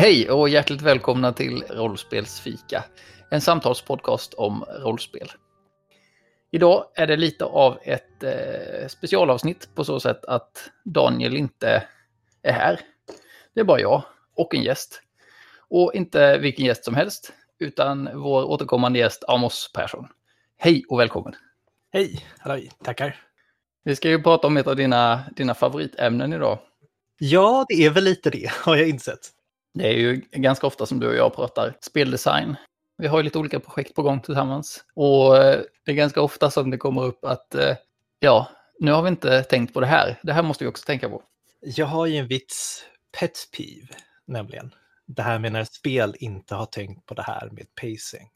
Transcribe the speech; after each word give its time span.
Hej 0.00 0.30
och 0.30 0.48
hjärtligt 0.48 0.82
välkomna 0.82 1.32
till 1.32 1.64
Rollspelsfika, 1.70 2.84
en 3.30 3.40
samtalspodcast 3.40 4.34
om 4.34 4.64
rollspel. 4.68 5.28
Idag 6.50 6.84
är 6.94 7.06
det 7.06 7.16
lite 7.16 7.44
av 7.44 7.78
ett 7.82 8.22
eh, 8.22 8.88
specialavsnitt 8.88 9.74
på 9.74 9.84
så 9.84 10.00
sätt 10.00 10.24
att 10.24 10.70
Daniel 10.84 11.36
inte 11.36 11.82
är 12.42 12.52
här. 12.52 12.80
Det 13.54 13.60
är 13.60 13.64
bara 13.64 13.80
jag 13.80 14.02
och 14.36 14.54
en 14.54 14.62
gäst. 14.62 15.02
Och 15.68 15.94
inte 15.94 16.38
vilken 16.38 16.66
gäst 16.66 16.84
som 16.84 16.94
helst, 16.94 17.32
utan 17.58 18.08
vår 18.14 18.44
återkommande 18.44 18.98
gäst 18.98 19.24
Amos 19.28 19.72
Persson. 19.74 20.08
Hej 20.58 20.84
och 20.88 21.00
välkommen! 21.00 21.34
Hej, 21.92 22.26
halloj, 22.38 22.70
tackar. 22.84 23.16
Vi 23.84 23.96
ska 23.96 24.08
ju 24.08 24.22
prata 24.22 24.46
om 24.46 24.56
ett 24.56 24.66
av 24.66 24.76
dina, 24.76 25.20
dina 25.36 25.54
favoritämnen 25.54 26.32
idag. 26.32 26.58
Ja, 27.18 27.66
det 27.68 27.84
är 27.84 27.90
väl 27.90 28.04
lite 28.04 28.30
det, 28.30 28.50
har 28.50 28.76
jag 28.76 28.88
insett. 28.88 29.39
Det 29.74 29.88
är 29.88 29.92
ju 29.92 30.22
ganska 30.32 30.66
ofta 30.66 30.86
som 30.86 31.00
du 31.00 31.08
och 31.08 31.14
jag 31.14 31.34
pratar 31.34 31.76
speldesign. 31.80 32.56
Vi 32.98 33.06
har 33.06 33.18
ju 33.18 33.22
lite 33.22 33.38
olika 33.38 33.60
projekt 33.60 33.94
på 33.94 34.02
gång 34.02 34.20
tillsammans. 34.20 34.84
Och 34.94 35.36
eh, 35.36 35.60
det 35.84 35.92
är 35.92 35.96
ganska 35.96 36.20
ofta 36.22 36.50
som 36.50 36.70
det 36.70 36.76
kommer 36.76 37.04
upp 37.04 37.24
att, 37.24 37.54
eh, 37.54 37.76
ja, 38.18 38.48
nu 38.78 38.92
har 38.92 39.02
vi 39.02 39.08
inte 39.08 39.42
tänkt 39.42 39.74
på 39.74 39.80
det 39.80 39.86
här. 39.86 40.20
Det 40.22 40.32
här 40.32 40.42
måste 40.42 40.64
vi 40.64 40.70
också 40.70 40.84
tänka 40.84 41.08
på. 41.08 41.22
Jag 41.60 41.86
har 41.86 42.06
ju 42.06 42.16
en 42.16 42.26
vits 42.26 42.84
pet 43.18 43.38
peeve, 43.56 43.88
nämligen. 44.26 44.74
Det 45.06 45.22
här 45.22 45.38
med 45.38 45.52
när 45.52 45.64
spel 45.64 46.14
inte 46.18 46.54
har 46.54 46.66
tänkt 46.66 47.06
på 47.06 47.14
det 47.14 47.22
här 47.22 47.50
med 47.52 47.66
pacing. 47.74 48.28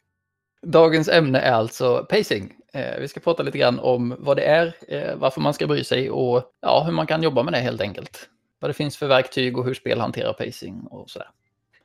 Dagens 0.63 1.09
ämne 1.09 1.39
är 1.41 1.53
alltså 1.53 2.07
pacing. 2.11 2.53
Eh, 2.73 3.01
vi 3.01 3.09
ska 3.09 3.21
prata 3.21 3.43
lite 3.43 3.59
grann 3.59 3.79
om 3.79 4.17
vad 4.19 4.37
det 4.37 4.45
är, 4.45 4.75
varför 5.17 5.41
man 5.41 5.55
ska 5.55 5.67
bry 5.67 5.85
sig 5.85 6.11
och 6.11 6.43
ja, 6.61 6.83
hur 6.87 6.93
man 6.93 7.07
kan 7.07 7.23
jobba 7.23 7.43
med 7.43 7.53
det 7.53 7.59
helt 7.59 7.81
enkelt 7.81 8.29
vad 8.65 8.71
det 8.71 8.75
finns 8.75 8.97
för 8.97 9.07
verktyg 9.07 9.59
och 9.59 9.65
hur 9.65 9.75
spel 9.75 10.01
hanterar 10.01 10.33
pacing 10.33 10.87
och 10.87 11.11
sådär. 11.11 11.29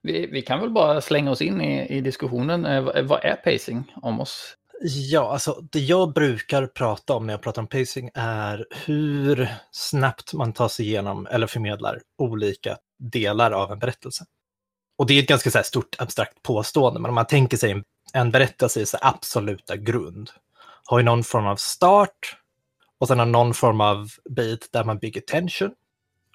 Vi, 0.02 0.28
vi 0.28 0.42
kan 0.42 0.60
väl 0.60 0.70
bara 0.70 1.02
slänga 1.02 1.32
oss 1.32 1.42
in 1.42 1.62
i, 1.62 1.98
i 1.98 2.02
diskussionen. 2.02 2.66
Eh, 2.66 3.04
vad 3.04 3.24
är 3.24 3.36
pacing 3.36 3.94
om 3.96 4.20
oss? 4.20 4.56
Ja, 4.82 5.32
alltså 5.32 5.62
det 5.72 5.80
jag 5.80 6.14
brukar 6.14 6.68
prata 6.68 7.14
om 7.14 7.26
när 7.26 7.34
jag 7.34 7.42
pratar 7.42 7.62
om 7.62 7.68
pacing 7.68 8.10
är 8.14 8.66
hur 8.86 9.48
snabbt 9.72 10.34
man 10.34 10.54
tar 10.54 10.68
sig 10.68 10.86
igenom 10.86 11.28
eller 11.32 11.48
förmedlar 11.48 12.02
olika 12.18 12.78
delar 13.00 13.52
av 13.52 13.72
en 13.72 13.80
berättelse. 13.80 14.26
Och 14.98 15.08
det 15.08 15.14
är 15.14 15.24
ett 15.24 15.30
ganska 15.30 15.52
så 15.52 15.64
stort 15.64 15.96
abstrakt 15.98 16.42
påstående, 16.44 17.00
men 17.00 17.10
om 17.10 17.16
man 17.16 17.28
tänker 17.28 17.58
sig 17.58 17.72
en, 17.72 17.84
en 18.14 18.32
berättelse 18.32 18.82
i 18.82 18.86
så 18.86 18.98
absoluta 19.02 19.76
grund, 19.76 20.30
har 20.86 21.00
ju 21.00 21.06
någon 21.06 21.24
form 21.24 21.48
av 21.48 21.56
start 21.56 22.38
och 23.00 23.08
sen 23.08 23.20
har 23.20 23.26
någon 23.26 23.54
form 23.54 23.82
av 23.82 24.08
bit 24.30 24.70
där 24.72 24.84
man 24.84 24.98
bygger 24.98 25.22
tension 25.22 25.72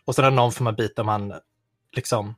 och 0.05 0.15
sen 0.15 0.25
är 0.25 0.31
det 0.31 0.37
någon 0.37 0.53
form 0.53 0.67
av 0.67 0.77
bit 0.77 0.97
där 0.97 1.05
man 1.05 1.35
liksom 1.93 2.35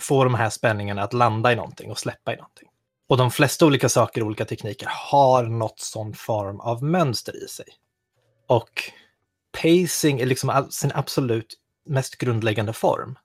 får 0.00 0.24
de 0.24 0.34
här 0.34 0.50
spänningarna 0.50 1.02
att 1.02 1.12
landa 1.12 1.52
i 1.52 1.56
någonting 1.56 1.90
och 1.90 1.98
släppa 1.98 2.32
i 2.32 2.36
någonting. 2.36 2.68
Och 3.08 3.16
de 3.16 3.30
flesta 3.30 3.66
olika 3.66 3.88
saker 3.88 4.20
och 4.20 4.26
olika 4.26 4.44
tekniker 4.44 4.88
har 4.90 5.42
något 5.42 5.80
sån 5.80 6.14
form 6.14 6.60
av 6.60 6.82
mönster 6.82 7.44
i 7.44 7.48
sig. 7.48 7.66
Och 8.46 8.92
pacing 9.62 10.20
är 10.20 10.26
liksom 10.26 10.66
sin 10.70 10.92
absolut 10.94 11.54
mest 11.84 12.18
grundläggande 12.18 12.72
form. 12.72 13.18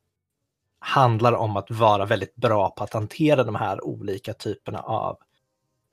Handlar 0.79 1.33
om 1.33 1.57
att 1.57 1.71
vara 1.71 2.05
väldigt 2.05 2.35
bra 2.35 2.69
på 2.69 2.83
att 2.83 2.93
hantera 2.93 3.43
de 3.43 3.55
här 3.55 3.85
olika 3.85 4.33
typerna 4.33 4.79
av 4.79 5.17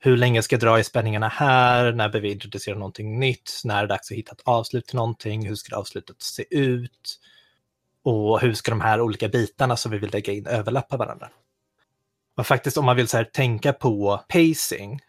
hur 0.01 0.17
länge 0.17 0.41
ska 0.41 0.55
jag 0.55 0.61
dra 0.61 0.79
i 0.79 0.83
spänningarna 0.83 1.27
här? 1.27 1.91
När 1.91 2.09
behöver 2.09 2.27
vi 2.27 2.33
introducera 2.33 2.75
någonting 2.75 3.19
nytt? 3.19 3.61
När 3.63 3.77
är 3.77 3.81
det 3.81 3.87
dags 3.87 4.11
att 4.11 4.17
hitta 4.17 4.31
ett 4.31 4.41
avslut 4.45 4.85
till 4.85 4.95
någonting? 4.95 5.47
Hur 5.47 5.55
ska 5.55 5.75
det 5.75 5.79
avslutet 5.79 6.21
se 6.21 6.45
ut? 6.49 7.19
Och 8.09 8.39
hur 8.39 8.53
ska 8.53 8.71
de 8.71 8.81
här 8.81 9.01
olika 9.01 9.27
bitarna 9.27 9.77
som 9.77 9.91
vi 9.91 9.97
vill 9.97 10.11
lägga 10.11 10.33
in 10.33 10.47
överlappa 10.47 10.97
varandra? 10.97 11.29
Men 12.35 12.45
faktiskt 12.45 12.77
om 12.77 12.85
man 12.85 12.95
vill 12.95 13.07
så 13.07 13.17
här, 13.17 13.23
tänka 13.23 13.73
på 13.73 14.23
pacing 14.29 14.99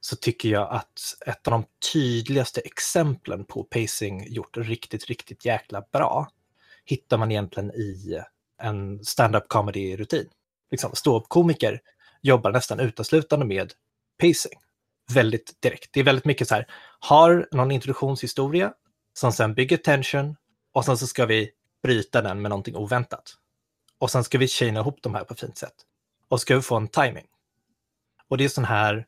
så 0.00 0.16
tycker 0.16 0.48
jag 0.48 0.68
att 0.70 1.00
ett 1.26 1.48
av 1.48 1.52
de 1.52 1.64
tydligaste 1.92 2.60
exemplen 2.60 3.44
på 3.44 3.64
pacing 3.64 4.26
gjort 4.28 4.56
riktigt, 4.56 5.06
riktigt 5.06 5.44
jäkla 5.44 5.84
bra 5.92 6.28
hittar 6.84 7.18
man 7.18 7.30
egentligen 7.30 7.70
i 7.70 8.20
en 8.62 9.04
stand-up 9.04 9.48
comedy-rutin. 9.48 10.28
Liksom, 10.70 10.94
Ståuppkomiker 10.94 11.80
jobbar 12.22 12.50
nästan 12.50 12.80
uteslutande 12.80 13.46
med 13.46 13.72
pacing. 14.20 14.58
Väldigt 15.14 15.56
direkt. 15.60 15.92
Det 15.92 16.00
är 16.00 16.04
väldigt 16.04 16.24
mycket 16.24 16.48
så 16.48 16.54
här, 16.54 16.66
har 16.98 17.48
någon 17.52 17.70
introduktionshistoria 17.70 18.72
som 19.12 19.32
sen 19.32 19.54
bygger 19.54 19.76
tension 19.76 20.36
och 20.72 20.84
sen 20.84 20.98
så 20.98 21.06
ska 21.06 21.26
vi 21.26 21.52
bryta 21.82 22.22
den 22.22 22.42
med 22.42 22.48
någonting 22.48 22.76
oväntat. 22.76 23.34
Och 23.98 24.10
sen 24.10 24.24
ska 24.24 24.38
vi 24.38 24.48
chaina 24.48 24.80
ihop 24.80 24.98
de 25.02 25.14
här 25.14 25.24
på 25.24 25.34
ett 25.34 25.40
fint 25.40 25.58
sätt. 25.58 25.74
Och 26.28 26.40
ska 26.40 26.56
vi 26.56 26.62
få 26.62 26.76
en 26.76 26.88
timing. 26.88 27.26
Och 28.28 28.38
det 28.38 28.44
är 28.44 28.48
sån 28.48 28.64
här 28.64 29.06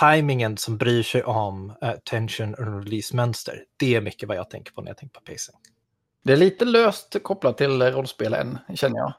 timingen 0.00 0.56
som 0.56 0.76
bryr 0.76 1.02
sig 1.02 1.22
om 1.22 1.70
uh, 1.84 1.92
tension 2.04 2.54
och 2.54 2.84
release-mönster. 2.84 3.64
Det 3.76 3.94
är 3.94 4.00
mycket 4.00 4.28
vad 4.28 4.36
jag 4.36 4.50
tänker 4.50 4.72
på 4.72 4.80
när 4.80 4.88
jag 4.90 4.98
tänker 4.98 5.20
på 5.20 5.32
pacing. 5.32 5.56
Det 6.24 6.32
är 6.32 6.36
lite 6.36 6.64
löst 6.64 7.16
kopplat 7.22 7.58
till 7.58 7.82
rollspel 7.82 8.34
än, 8.34 8.58
känner 8.74 8.98
jag. 8.98 9.14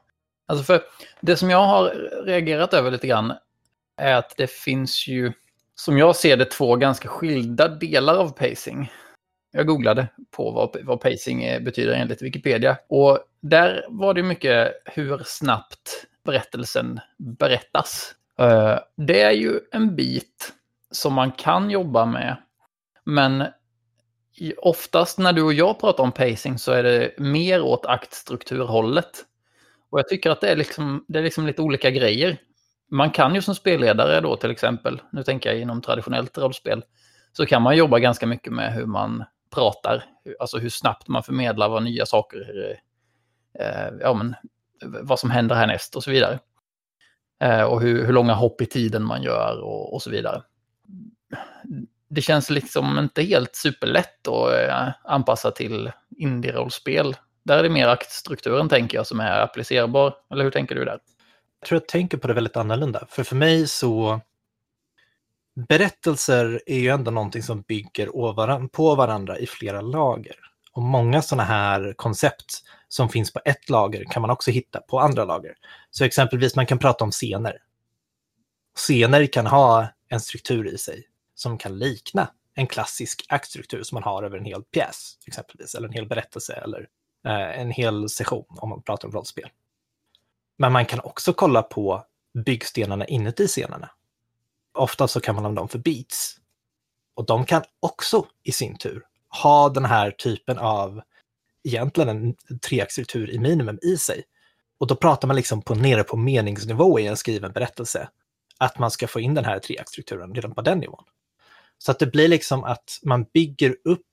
Alltså 0.45 0.63
för 0.63 0.81
det 1.21 1.37
som 1.37 1.49
jag 1.49 1.65
har 1.65 1.89
reagerat 2.25 2.73
över 2.73 2.91
lite 2.91 3.07
grann 3.07 3.33
är 3.97 4.13
att 4.15 4.37
det 4.37 4.51
finns 4.51 5.07
ju, 5.07 5.33
som 5.75 5.97
jag 5.97 6.15
ser 6.15 6.37
det, 6.37 6.45
två 6.45 6.75
ganska 6.75 7.07
skilda 7.07 7.67
delar 7.67 8.17
av 8.17 8.29
pacing. 8.29 8.91
Jag 9.55 9.67
googlade 9.67 10.07
på 10.31 10.51
vad, 10.51 10.77
vad 10.83 11.01
pacing 11.01 11.63
betyder 11.63 11.93
enligt 11.93 12.21
Wikipedia. 12.21 12.77
Och 12.89 13.19
där 13.41 13.85
var 13.89 14.13
det 14.13 14.23
mycket 14.23 14.73
hur 14.85 15.21
snabbt 15.25 16.05
berättelsen 16.25 16.99
berättas. 17.17 18.15
Eh, 18.39 18.79
det 18.97 19.21
är 19.21 19.31
ju 19.31 19.59
en 19.71 19.95
bit 19.95 20.53
som 20.91 21.13
man 21.13 21.31
kan 21.31 21.69
jobba 21.69 22.05
med. 22.05 22.37
Men 23.03 23.43
oftast 24.57 25.19
när 25.19 25.33
du 25.33 25.41
och 25.41 25.53
jag 25.53 25.79
pratar 25.79 26.03
om 26.03 26.11
pacing 26.11 26.59
så 26.59 26.71
är 26.71 26.83
det 26.83 27.11
mer 27.17 27.61
åt 27.61 27.85
aktstrukturhållet. 27.85 29.25
Och 29.89 29.99
jag 29.99 30.07
tycker 30.07 30.29
att 30.29 30.41
det 30.41 30.49
är, 30.49 30.55
liksom, 30.55 31.05
det 31.07 31.19
är 31.19 31.23
liksom 31.23 31.47
lite 31.47 31.61
olika 31.61 31.89
grejer. 31.91 32.37
Man 32.89 33.11
kan 33.11 33.35
ju 33.35 33.41
som 33.41 33.55
spelledare 33.55 34.21
då 34.21 34.35
till 34.35 34.51
exempel, 34.51 35.01
nu 35.11 35.23
tänker 35.23 35.49
jag 35.49 35.59
inom 35.59 35.81
traditionellt 35.81 36.37
rollspel, 36.37 36.83
så 37.33 37.45
kan 37.45 37.61
man 37.61 37.77
jobba 37.77 37.99
ganska 37.99 38.27
mycket 38.27 38.53
med 38.53 38.73
hur 38.73 38.85
man 38.85 39.23
pratar, 39.53 40.03
alltså 40.39 40.57
hur 40.57 40.69
snabbt 40.69 41.07
man 41.07 41.23
förmedlar 41.23 41.69
vad 41.69 41.83
nya 41.83 42.05
saker, 42.05 42.77
eh, 43.59 43.87
ja 43.99 44.13
men 44.13 44.35
vad 45.01 45.19
som 45.19 45.29
händer 45.29 45.55
härnäst 45.55 45.95
och 45.95 46.03
så 46.03 46.11
vidare. 46.11 46.39
Eh, 47.43 47.63
och 47.63 47.81
hur, 47.81 48.05
hur, 48.05 48.13
långa 48.13 48.33
hopp 48.33 48.61
i 48.61 48.65
tiden 48.65 49.03
man 49.03 49.23
gör 49.23 49.61
och, 49.61 49.93
och, 49.93 50.01
så 50.01 50.09
vidare. 50.09 50.41
Det 52.09 52.21
känns 52.21 52.49
liksom 52.49 52.99
inte 52.99 53.23
helt 53.23 53.55
superlätt 53.55 54.27
att 54.27 54.53
eh, 54.53 54.89
anpassa 55.03 55.51
till 55.51 55.91
indie-rollspel. 56.17 57.15
Där 57.43 57.57
är 57.57 57.63
det 57.63 57.69
mer 57.69 57.87
aktstrukturen 57.87 58.69
tänker 58.69 58.97
jag 58.97 59.07
som 59.07 59.19
är 59.19 59.39
applicerbar. 59.39 60.15
Eller 60.31 60.43
hur 60.43 60.51
tänker 60.51 60.75
du 60.75 60.85
där? 60.85 60.99
Jag 61.59 61.67
tror 61.67 61.81
jag 61.81 61.87
tänker 61.87 62.17
på 62.17 62.27
det 62.27 62.33
väldigt 62.33 62.57
annorlunda. 62.57 63.05
För 63.09 63.23
för 63.23 63.35
mig 63.35 63.67
så 63.67 64.21
berättelser 65.55 66.61
är 66.65 66.79
ju 66.79 66.89
ändå 66.89 67.11
någonting 67.11 67.43
som 67.43 67.61
bygger 67.61 68.67
på 68.67 68.95
varandra 68.95 69.37
i 69.37 69.47
flera 69.47 69.81
lager. 69.81 70.35
Och 70.71 70.81
många 70.81 71.21
sådana 71.21 71.43
här 71.43 71.93
koncept 71.97 72.63
som 72.87 73.09
finns 73.09 73.33
på 73.33 73.39
ett 73.45 73.69
lager 73.69 74.03
kan 74.03 74.21
man 74.21 74.31
också 74.31 74.51
hitta 74.51 74.81
på 74.81 74.99
andra 74.99 75.25
lager. 75.25 75.55
Så 75.91 76.05
exempelvis 76.05 76.55
man 76.55 76.65
kan 76.65 76.79
prata 76.79 77.03
om 77.03 77.11
scener. 77.11 77.57
Scener 78.75 79.25
kan 79.25 79.47
ha 79.47 79.87
en 80.09 80.19
struktur 80.19 80.67
i 80.67 80.77
sig 80.77 81.07
som 81.35 81.57
kan 81.57 81.79
likna 81.79 82.27
en 82.55 82.67
klassisk 82.67 83.25
aktstruktur 83.29 83.83
som 83.83 83.95
man 83.95 84.03
har 84.03 84.23
över 84.23 84.37
en 84.37 84.45
hel 84.45 84.63
pjäs, 84.63 85.17
exempelvis, 85.25 85.75
eller 85.75 85.87
en 85.87 85.93
hel 85.93 86.07
berättelse 86.07 86.53
eller 86.53 86.87
eh, 87.25 87.59
en 87.59 87.71
hel 87.71 88.09
session 88.09 88.45
om 88.49 88.69
man 88.69 88.81
pratar 88.81 89.07
om 89.07 89.13
rollspel. 89.13 89.49
Men 90.57 90.71
man 90.71 90.85
kan 90.85 90.99
också 90.99 91.33
kolla 91.33 91.61
på 91.61 92.03
byggstenarna 92.45 93.05
inuti 93.05 93.47
scenerna 93.47 93.89
ofta 94.73 95.07
så 95.07 95.19
kan 95.19 95.35
man 95.35 95.45
använda 95.45 95.61
dem 95.61 95.69
för 95.69 95.79
beats. 95.79 96.37
Och 97.15 97.25
de 97.25 97.45
kan 97.45 97.63
också 97.79 98.25
i 98.43 98.51
sin 98.51 98.77
tur 98.77 99.03
ha 99.41 99.69
den 99.69 99.85
här 99.85 100.11
typen 100.11 100.57
av, 100.57 101.01
egentligen 101.63 102.09
en 102.09 102.35
treaxeltur 102.59 103.29
i 103.29 103.39
minimum 103.39 103.79
i 103.81 103.97
sig. 103.97 104.23
Och 104.79 104.87
då 104.87 104.95
pratar 104.95 105.27
man 105.27 105.35
liksom 105.35 105.61
på, 105.61 105.75
nere 105.75 106.03
på 106.03 106.17
meningsnivå 106.17 106.99
i 106.99 107.07
en 107.07 107.17
skriven 107.17 107.51
berättelse. 107.51 108.09
Att 108.57 108.79
man 108.79 108.91
ska 108.91 109.07
få 109.07 109.19
in 109.19 109.33
den 109.33 109.45
här 109.45 109.59
treaxstrukturen 109.59 110.35
redan 110.35 110.55
på 110.55 110.61
den 110.61 110.79
nivån. 110.79 111.03
Så 111.77 111.91
att 111.91 111.99
det 111.99 112.07
blir 112.07 112.27
liksom 112.27 112.63
att 112.63 112.99
man 113.03 113.25
bygger 113.33 113.75
upp 113.83 114.07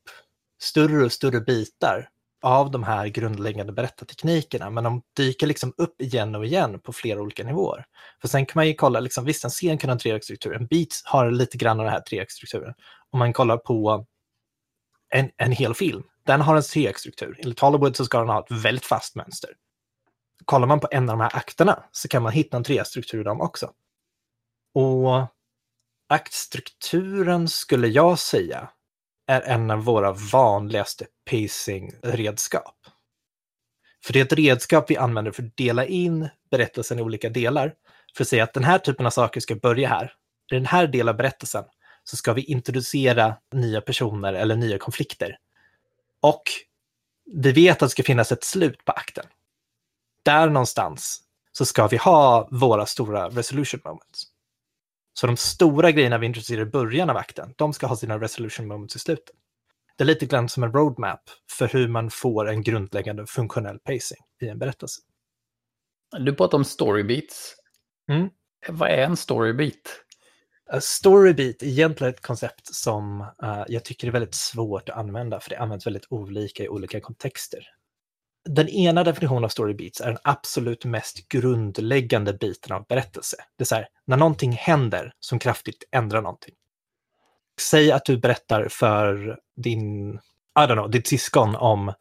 större 0.60 1.04
och 1.04 1.12
större 1.12 1.40
bitar 1.40 2.08
av 2.42 2.70
de 2.70 2.82
här 2.82 3.06
grundläggande 3.06 3.72
berättarteknikerna, 3.72 4.70
men 4.70 4.84
de 4.84 5.02
dyker 5.16 5.46
liksom 5.46 5.74
upp 5.76 6.00
igen 6.00 6.34
och 6.34 6.46
igen 6.46 6.80
på 6.80 6.92
flera 6.92 7.20
olika 7.20 7.44
nivåer. 7.44 7.84
För 8.20 8.28
sen 8.28 8.46
kan 8.46 8.52
man 8.54 8.66
ju 8.66 8.74
kolla, 8.74 9.00
liksom, 9.00 9.24
visst 9.24 9.44
en 9.44 9.50
scen 9.50 9.78
kan 9.78 9.90
ha 9.90 9.92
en 9.92 9.98
treaktstruktur, 9.98 10.54
en 10.54 10.66
beat 10.66 10.88
har 11.04 11.30
lite 11.30 11.56
grann 11.56 11.80
av 11.80 11.84
den 11.84 11.92
här 11.92 12.00
treaktstrukturen. 12.00 12.74
Om 13.10 13.18
man 13.18 13.32
kollar 13.32 13.56
på 13.56 14.06
en, 15.14 15.30
en 15.36 15.52
hel 15.52 15.74
film, 15.74 16.02
den 16.26 16.40
har 16.40 16.56
en 16.56 16.62
treaktstruktur. 16.62 17.36
Enligt 17.38 17.60
Hollywood 17.60 17.96
så 17.96 18.04
ska 18.04 18.18
den 18.18 18.28
ha 18.28 18.40
ett 18.40 18.64
väldigt 18.64 18.86
fast 18.86 19.16
mönster. 19.16 19.50
kollar 20.44 20.66
man 20.66 20.80
på 20.80 20.88
en 20.90 21.10
av 21.10 21.18
de 21.18 21.22
här 21.22 21.36
akterna 21.36 21.84
så 21.92 22.08
kan 22.08 22.22
man 22.22 22.32
hitta 22.32 22.56
en 22.56 22.64
treaktstruktur 22.64 23.20
i 23.20 23.24
dem 23.24 23.40
också. 23.40 23.70
Och 24.74 25.26
aktstrukturen 26.08 27.48
skulle 27.48 27.88
jag 27.88 28.18
säga 28.18 28.70
är 29.30 29.40
en 29.40 29.70
av 29.70 29.84
våra 29.84 30.12
vanligaste 30.12 31.06
pacing-redskap. 31.30 32.74
För 34.04 34.12
det 34.12 34.20
är 34.20 34.24
ett 34.24 34.32
redskap 34.32 34.90
vi 34.90 34.96
använder 34.96 35.32
för 35.32 35.42
att 35.42 35.56
dela 35.56 35.86
in 35.86 36.28
berättelsen 36.50 36.98
i 36.98 37.02
olika 37.02 37.28
delar. 37.28 37.74
För 38.16 38.24
att 38.24 38.28
säga 38.28 38.44
att 38.44 38.54
den 38.54 38.64
här 38.64 38.78
typen 38.78 39.06
av 39.06 39.10
saker 39.10 39.40
ska 39.40 39.54
börja 39.54 39.88
här. 39.88 40.12
I 40.52 40.54
den 40.54 40.66
här 40.66 40.86
delen 40.86 41.08
av 41.08 41.16
berättelsen 41.16 41.64
så 42.04 42.16
ska 42.16 42.32
vi 42.32 42.42
introducera 42.42 43.36
nya 43.52 43.80
personer 43.80 44.32
eller 44.32 44.56
nya 44.56 44.78
konflikter. 44.78 45.38
Och 46.20 46.42
vi 47.32 47.52
vet 47.52 47.82
att 47.82 47.88
det 47.88 47.90
ska 47.90 48.02
finnas 48.02 48.32
ett 48.32 48.44
slut 48.44 48.84
på 48.84 48.92
akten. 48.92 49.26
Där 50.22 50.50
någonstans 50.50 51.22
så 51.52 51.64
ska 51.64 51.86
vi 51.86 51.96
ha 51.96 52.48
våra 52.50 52.86
stora 52.86 53.28
resolution 53.28 53.80
moments. 53.84 54.26
Så 55.20 55.26
de 55.26 55.36
stora 55.36 55.90
grejerna 55.90 56.18
vi 56.18 56.26
introducerar 56.26 56.62
i 56.62 56.66
början 56.66 57.10
av 57.10 57.16
akten, 57.16 57.54
de 57.56 57.72
ska 57.72 57.86
ha 57.86 57.96
sina 57.96 58.20
resolution 58.20 58.66
moments 58.66 58.96
i 58.96 58.98
slutet. 58.98 59.36
Det 59.96 60.04
är 60.04 60.06
lite 60.06 60.26
grann 60.26 60.48
som 60.48 60.62
en 60.62 60.72
roadmap 60.72 61.20
för 61.50 61.68
hur 61.68 61.88
man 61.88 62.10
får 62.10 62.48
en 62.48 62.62
grundläggande 62.62 63.26
funktionell 63.26 63.78
pacing 63.78 64.18
i 64.42 64.48
en 64.48 64.58
berättelse. 64.58 65.00
Du 66.18 66.34
pratar 66.34 66.58
om 66.58 66.64
storybeats. 66.64 67.56
Mm. 68.10 68.28
Vad 68.68 68.90
är 68.90 68.98
en 68.98 69.16
storybeat? 69.16 70.04
Storybeat 70.80 71.62
är 71.62 71.66
egentligen 71.66 72.14
ett 72.14 72.22
koncept 72.22 72.74
som 72.74 73.20
uh, 73.20 73.64
jag 73.68 73.84
tycker 73.84 74.06
är 74.08 74.12
väldigt 74.12 74.34
svårt 74.34 74.88
att 74.88 74.96
använda, 74.96 75.40
för 75.40 75.50
det 75.50 75.58
används 75.58 75.86
väldigt 75.86 76.06
olika 76.10 76.64
i 76.64 76.68
olika 76.68 77.00
kontexter. 77.00 77.66
Den 78.48 78.68
ena 78.68 79.04
definitionen 79.04 79.44
av 79.44 79.48
storybeats 79.48 80.00
är 80.00 80.06
den 80.06 80.18
absolut 80.24 80.84
mest 80.84 81.28
grundläggande 81.28 82.34
biten 82.34 82.72
av 82.72 82.86
berättelse. 82.86 83.36
Det 83.58 83.62
är 83.62 83.66
så 83.66 83.74
här, 83.74 83.88
när 84.06 84.16
någonting 84.16 84.52
händer 84.52 85.12
som 85.20 85.38
kraftigt 85.38 85.84
ändrar 85.92 86.22
någonting. 86.22 86.54
Säg 87.60 87.92
att 87.92 88.04
du 88.04 88.18
berättar 88.18 88.68
för 88.70 89.38
din, 89.56 90.14
I 90.14 90.60
don't 90.60 90.72
know, 90.72 90.90
ditt 90.90 91.06
syskon 91.06 91.56
om 91.56 91.92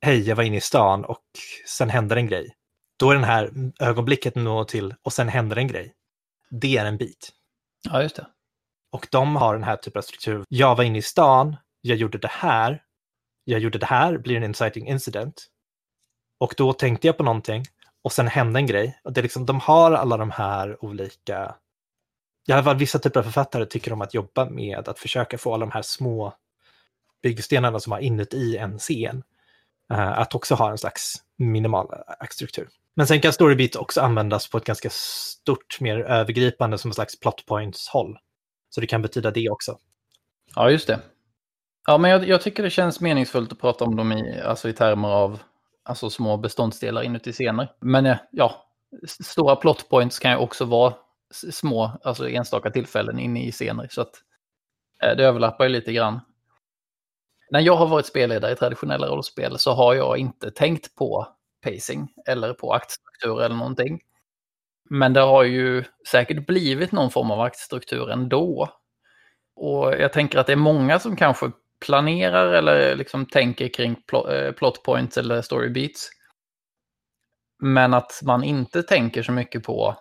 hej, 0.00 0.28
jag 0.28 0.36
var 0.36 0.44
inne 0.44 0.56
i 0.56 0.60
stan 0.60 1.04
och 1.04 1.24
sen 1.66 1.90
händer 1.90 2.16
en 2.16 2.26
grej. 2.26 2.54
Då 2.98 3.10
är 3.10 3.14
den 3.14 3.24
här 3.24 3.50
ögonblicket 3.80 4.34
nå 4.34 4.64
till 4.64 4.94
och 5.02 5.12
sen 5.12 5.28
händer 5.28 5.56
en 5.56 5.68
grej. 5.68 5.94
Det 6.50 6.76
är 6.76 6.86
en 6.86 6.96
bit. 6.96 7.30
Ja, 7.82 8.02
just 8.02 8.16
det. 8.16 8.26
Och 8.92 9.08
de 9.10 9.36
har 9.36 9.54
den 9.54 9.64
här 9.64 9.76
typen 9.76 9.98
av 9.98 10.02
struktur. 10.02 10.44
Jag 10.48 10.76
var 10.76 10.84
inne 10.84 10.98
i 10.98 11.02
stan, 11.02 11.56
jag 11.80 11.96
gjorde 11.96 12.18
det 12.18 12.30
här, 12.30 12.82
jag 13.44 13.60
gjorde 13.60 13.78
det 13.78 13.86
här, 13.86 14.18
blir 14.18 14.36
en 14.36 14.44
inciting 14.44 14.88
incident. 14.88 15.46
Och 16.38 16.54
då 16.56 16.72
tänkte 16.72 17.06
jag 17.06 17.16
på 17.16 17.22
någonting 17.22 17.64
och 18.02 18.12
sen 18.12 18.28
hände 18.28 18.58
en 18.58 18.66
grej. 18.66 19.00
Och 19.04 19.12
det 19.12 19.20
är 19.20 19.22
liksom, 19.22 19.46
de 19.46 19.60
har 19.60 19.92
alla 19.92 20.16
de 20.16 20.30
här 20.30 20.84
olika, 20.84 21.54
i 22.48 22.52
alla 22.52 22.64
fall 22.64 22.76
vissa 22.76 22.98
typer 22.98 23.20
av 23.20 23.24
författare 23.24 23.66
tycker 23.66 23.92
om 23.92 24.00
att 24.00 24.14
jobba 24.14 24.50
med 24.50 24.88
att 24.88 24.98
försöka 24.98 25.38
få 25.38 25.54
alla 25.54 25.66
de 25.66 25.72
här 25.72 25.82
små 25.82 26.34
byggstenarna 27.22 27.80
som 27.80 27.92
har 27.92 27.98
inuti 27.98 28.56
en 28.56 28.78
scen 28.78 29.22
uh, 29.92 30.18
att 30.18 30.34
också 30.34 30.54
ha 30.54 30.70
en 30.70 30.78
slags 30.78 31.14
minimal 31.36 31.86
aktstruktur. 32.18 32.68
Men 32.94 33.06
sen 33.06 33.20
kan 33.20 33.32
Storybeat 33.32 33.76
också 33.76 34.00
användas 34.00 34.50
på 34.50 34.58
ett 34.58 34.64
ganska 34.64 34.90
stort, 34.92 35.80
mer 35.80 35.98
övergripande 35.98 36.78
som 36.78 36.90
en 36.90 36.94
slags 36.94 37.20
plotpoints-håll. 37.20 38.18
Så 38.70 38.80
det 38.80 38.86
kan 38.86 39.02
betyda 39.02 39.30
det 39.30 39.50
också. 39.50 39.78
Ja, 40.54 40.70
just 40.70 40.86
det. 40.86 41.00
Ja, 41.86 41.98
men 41.98 42.10
jag, 42.10 42.28
jag, 42.28 42.42
tycker 42.42 42.62
det 42.62 42.70
känns 42.70 43.00
meningsfullt 43.00 43.52
att 43.52 43.60
prata 43.60 43.84
om 43.84 43.96
dem 43.96 44.12
i, 44.12 44.40
alltså 44.40 44.68
i 44.68 44.72
termer 44.72 45.08
av 45.08 45.40
alltså 45.88 46.10
små 46.10 46.36
beståndsdelar 46.36 47.02
inuti 47.02 47.32
scener. 47.32 47.72
Men 47.80 48.06
eh, 48.06 48.16
ja, 48.30 48.66
stora 49.06 49.56
plot 49.56 49.88
points 49.88 50.18
kan 50.18 50.30
ju 50.30 50.36
också 50.36 50.64
vara 50.64 50.94
små, 51.30 52.00
alltså 52.04 52.28
enstaka 52.28 52.70
tillfällen 52.70 53.18
inne 53.18 53.44
i 53.44 53.52
scener. 53.52 53.88
Så 53.90 54.00
att 54.00 54.14
eh, 55.02 55.16
det 55.16 55.24
överlappar 55.24 55.64
ju 55.64 55.70
lite 55.70 55.92
grann. 55.92 56.20
När 57.50 57.60
jag 57.60 57.76
har 57.76 57.86
varit 57.86 58.06
spelledare 58.06 58.52
i 58.52 58.56
traditionella 58.56 59.06
rollspel 59.06 59.58
så 59.58 59.72
har 59.72 59.94
jag 59.94 60.18
inte 60.18 60.50
tänkt 60.50 60.94
på 60.94 61.26
pacing 61.64 62.12
eller 62.26 62.52
på 62.52 62.72
aktstruktur 62.72 63.42
eller 63.42 63.56
någonting. 63.56 64.00
Men 64.90 65.12
det 65.12 65.20
har 65.20 65.44
ju 65.44 65.84
säkert 66.08 66.46
blivit 66.46 66.92
någon 66.92 67.10
form 67.10 67.30
av 67.30 67.40
aktstruktur 67.40 68.10
ändå. 68.10 68.68
Och 69.56 69.94
jag 69.98 70.12
tänker 70.12 70.38
att 70.38 70.46
det 70.46 70.52
är 70.52 70.56
många 70.56 70.98
som 70.98 71.16
kanske 71.16 71.50
planerar 71.86 72.52
eller 72.52 72.96
liksom 72.96 73.26
tänker 73.26 73.68
kring 73.68 73.94
pl 73.94 74.16
eh, 74.16 74.52
plot 74.52 74.82
points 74.82 75.18
eller 75.18 75.42
story 75.42 75.68
beats. 75.68 76.10
Men 77.62 77.94
att 77.94 78.20
man 78.22 78.44
inte 78.44 78.82
tänker 78.82 79.22
så 79.22 79.32
mycket 79.32 79.62
på 79.62 79.96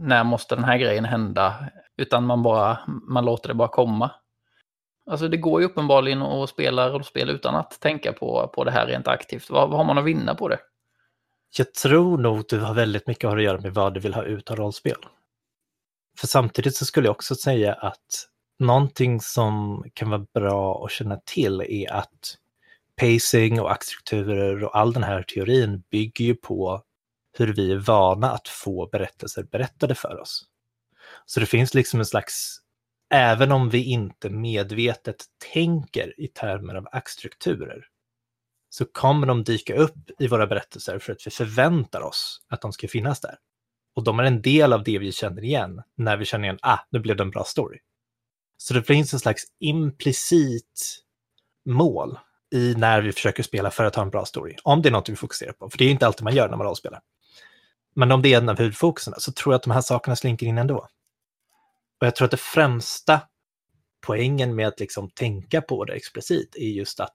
när 0.00 0.24
måste 0.24 0.54
den 0.54 0.64
här 0.64 0.78
grejen 0.78 1.04
hända, 1.04 1.54
utan 1.96 2.26
man 2.26 2.42
bara 2.42 2.78
man 2.86 3.24
låter 3.24 3.48
det 3.48 3.54
bara 3.54 3.68
komma. 3.68 4.10
Alltså 5.10 5.28
det 5.28 5.36
går 5.36 5.60
ju 5.60 5.66
uppenbarligen 5.66 6.22
att 6.22 6.50
spela 6.50 6.88
rollspel 6.88 7.30
utan 7.30 7.54
att 7.54 7.80
tänka 7.80 8.12
på, 8.12 8.52
på 8.54 8.64
det 8.64 8.70
här 8.70 8.86
rent 8.86 9.08
aktivt. 9.08 9.50
Vad, 9.50 9.68
vad 9.68 9.78
har 9.78 9.84
man 9.84 9.98
att 9.98 10.04
vinna 10.04 10.34
på 10.34 10.48
det? 10.48 10.58
Jag 11.58 11.74
tror 11.74 12.18
nog 12.18 12.38
att 12.38 12.48
du 12.48 12.60
har 12.60 12.74
väldigt 12.74 13.06
mycket 13.06 13.30
att 13.30 13.42
göra 13.42 13.60
med 13.60 13.74
vad 13.74 13.94
du 13.94 14.00
vill 14.00 14.14
ha 14.14 14.22
ut 14.22 14.50
av 14.50 14.56
rollspel. 14.56 14.96
För 16.18 16.26
samtidigt 16.26 16.76
så 16.76 16.84
skulle 16.84 17.06
jag 17.06 17.14
också 17.14 17.34
säga 17.34 17.74
att 17.74 18.28
någonting 18.58 19.20
som 19.20 19.84
kan 19.94 20.10
vara 20.10 20.26
bra 20.34 20.84
att 20.84 20.90
känna 20.90 21.16
till 21.16 21.60
är 21.60 21.92
att 21.92 22.38
pacing 23.00 23.60
och 23.60 23.72
aktstrukturer 23.72 24.64
och 24.64 24.76
all 24.76 24.92
den 24.92 25.02
här 25.02 25.22
teorin 25.22 25.82
bygger 25.90 26.24
ju 26.24 26.34
på 26.34 26.82
hur 27.38 27.54
vi 27.54 27.72
är 27.72 27.76
vana 27.76 28.30
att 28.30 28.48
få 28.48 28.88
berättelser 28.92 29.42
berättade 29.42 29.94
för 29.94 30.20
oss. 30.20 30.44
Så 31.26 31.40
det 31.40 31.46
finns 31.46 31.74
liksom 31.74 32.00
en 32.00 32.06
slags, 32.06 32.58
även 33.10 33.52
om 33.52 33.70
vi 33.70 33.84
inte 33.84 34.30
medvetet 34.30 35.24
tänker 35.52 36.20
i 36.20 36.28
termer 36.28 36.74
av 36.74 36.88
aktstrukturer, 36.92 37.86
så 38.70 38.84
kommer 38.84 39.26
de 39.26 39.44
dyka 39.44 39.74
upp 39.74 40.10
i 40.18 40.26
våra 40.26 40.46
berättelser 40.46 40.98
för 40.98 41.12
att 41.12 41.26
vi 41.26 41.30
förväntar 41.30 42.00
oss 42.00 42.40
att 42.48 42.60
de 42.60 42.72
ska 42.72 42.88
finnas 42.88 43.20
där. 43.20 43.38
Och 43.94 44.04
de 44.04 44.18
är 44.18 44.24
en 44.24 44.42
del 44.42 44.72
av 44.72 44.84
det 44.84 44.98
vi 44.98 45.12
känner 45.12 45.44
igen 45.44 45.82
när 45.94 46.16
vi 46.16 46.24
känner 46.24 46.44
igen, 46.44 46.58
ah, 46.62 46.78
nu 46.90 47.00
blev 47.00 47.16
det 47.16 47.22
en 47.22 47.30
bra 47.30 47.44
story. 47.44 47.78
Så 48.56 48.74
det 48.74 48.82
finns 48.82 49.12
en 49.12 49.20
slags 49.20 49.42
implicit 49.60 50.98
mål 51.66 52.18
i 52.54 52.74
när 52.74 53.00
vi 53.00 53.12
försöker 53.12 53.42
spela 53.42 53.70
för 53.70 53.84
att 53.84 53.94
ha 53.94 54.02
en 54.02 54.10
bra 54.10 54.24
story. 54.24 54.56
Om 54.62 54.82
det 54.82 54.88
är 54.88 54.90
något 54.90 55.08
vi 55.08 55.16
fokuserar 55.16 55.52
på, 55.52 55.70
för 55.70 55.78
det 55.78 55.84
är 55.84 55.90
inte 55.90 56.06
alltid 56.06 56.24
man 56.24 56.34
gör 56.34 56.48
när 56.48 56.56
man 56.56 56.66
rollspelar. 56.66 57.00
Men 57.94 58.12
om 58.12 58.22
det 58.22 58.34
är 58.34 58.38
en 58.38 58.48
av 58.48 58.58
huvudfokuserna 58.58 59.16
så 59.20 59.32
tror 59.32 59.52
jag 59.52 59.56
att 59.56 59.62
de 59.62 59.70
här 59.70 59.80
sakerna 59.80 60.16
slinker 60.16 60.46
in 60.46 60.58
ändå. 60.58 60.88
Och 62.00 62.06
jag 62.06 62.16
tror 62.16 62.24
att 62.24 62.30
det 62.30 62.36
främsta 62.36 63.20
poängen 64.06 64.54
med 64.54 64.68
att 64.68 64.80
liksom 64.80 65.10
tänka 65.10 65.62
på 65.62 65.84
det 65.84 65.92
explicit 65.92 66.56
är 66.56 66.68
just 66.68 67.00
att 67.00 67.14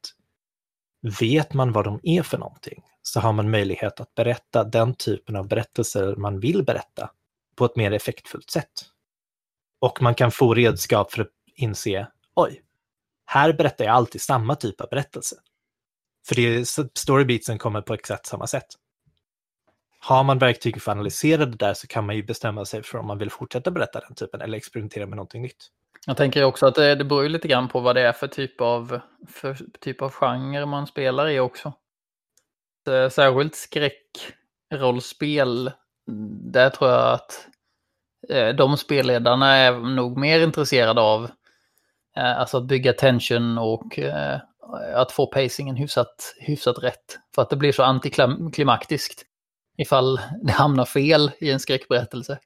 vet 1.19 1.53
man 1.53 1.71
vad 1.71 1.86
de 1.86 2.00
är 2.03 2.24
för 2.24 2.38
någonting 2.38 2.83
så 3.01 3.19
har 3.19 3.33
man 3.33 3.51
möjlighet 3.51 4.00
att 4.00 4.15
berätta 4.15 4.63
den 4.63 4.95
typen 4.95 5.36
av 5.36 5.48
berättelser 5.48 6.15
man 6.15 6.39
vill 6.39 6.63
berätta 6.63 7.12
på 7.55 7.65
ett 7.65 7.75
mer 7.75 7.91
effektfullt 7.91 8.50
sätt. 8.50 8.90
Och 9.81 10.01
man 10.01 10.15
kan 10.15 10.31
få 10.31 10.53
redskap 10.53 11.11
för 11.11 11.21
att 11.21 11.29
inse, 11.55 12.07
oj, 12.35 12.61
här 13.25 13.53
berättar 13.53 13.85
jag 13.85 13.93
alltid 13.93 14.21
samma 14.21 14.55
typ 14.55 14.81
av 14.81 14.89
berättelse. 14.89 15.35
För 16.27 16.35
det 16.35 16.41
är, 16.41 16.65
storybeatsen 17.00 17.57
kommer 17.57 17.81
på 17.81 17.93
exakt 17.93 18.25
samma 18.25 18.47
sätt. 18.47 18.67
Har 20.00 20.23
man 20.23 20.39
verktyg 20.39 20.81
för 20.81 20.91
att 20.91 20.95
analysera 20.95 21.45
det 21.45 21.57
där 21.57 21.73
så 21.73 21.88
kan 21.88 22.05
man 22.05 22.15
ju 22.15 22.23
bestämma 22.23 22.65
sig 22.65 22.83
för 22.83 22.97
om 22.97 23.07
man 23.07 23.17
vill 23.17 23.29
fortsätta 23.29 23.71
berätta 23.71 24.00
den 24.00 24.15
typen 24.15 24.41
eller 24.41 24.57
experimentera 24.57 25.05
med 25.05 25.15
någonting 25.15 25.41
nytt. 25.41 25.67
Jag 26.05 26.17
tänker 26.17 26.43
också 26.43 26.65
att 26.65 26.75
det, 26.75 26.95
det 26.95 27.03
beror 27.03 27.29
lite 27.29 27.47
grann 27.47 27.67
på 27.67 27.79
vad 27.79 27.95
det 27.95 28.01
är 28.01 28.13
för 28.13 28.27
typ 28.27 28.61
av, 28.61 29.00
för 29.27 29.57
typ 29.79 30.01
av 30.01 30.11
genre 30.11 30.65
man 30.65 30.88
spelar 30.88 31.29
i 31.29 31.39
också. 31.39 31.73
Eh, 32.88 33.09
särskilt 33.09 33.55
skräckrollspel, 33.55 35.71
mm, 36.07 36.51
där 36.51 36.69
tror 36.69 36.89
jag 36.89 37.13
att 37.13 37.47
Eh, 38.30 38.50
de 38.50 38.78
spelledarna 38.78 39.56
är 39.56 39.72
nog 39.72 40.18
mer 40.18 40.40
intresserade 40.40 41.01
av 41.01 41.24
eh, 42.18 42.40
alltså 42.40 42.58
att 42.58 42.68
bygga 42.68 42.94
tension 42.94 43.58
och 43.58 44.00
eh, 44.00 44.40
att 44.96 45.12
få 45.12 45.28
pacingen 45.28 45.75
hyfsat, 45.75 46.36
hyfsat 46.40 46.84
rätt. 46.84 47.20
För 47.36 47.42
att 47.42 47.50
det 47.50 47.56
blir 47.56 47.72
så 47.72 47.84
antiklimaktiskt 47.84 49.25
ifall 49.78 50.20
det 50.42 50.51
hamnar 50.51 50.86
fel 50.86 51.32
i 51.40 51.51
en 51.51 51.60
skräckberättelse. 51.60 52.40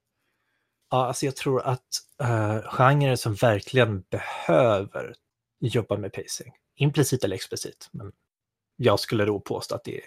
Ja, 0.91 1.05
alltså 1.05 1.25
jag 1.25 1.35
tror 1.35 1.61
att 1.61 1.87
uh, 2.23 2.59
genrer 2.69 3.15
som 3.15 3.33
verkligen 3.33 4.01
behöver 4.01 5.13
jobba 5.59 5.97
med 5.97 6.13
pacing, 6.13 6.53
implicit 6.75 7.23
eller 7.23 7.35
explicit, 7.35 7.89
men 7.91 8.11
jag 8.75 8.99
skulle 8.99 9.25
då 9.25 9.39
påstå 9.39 9.75
att 9.75 9.83
det 9.83 10.01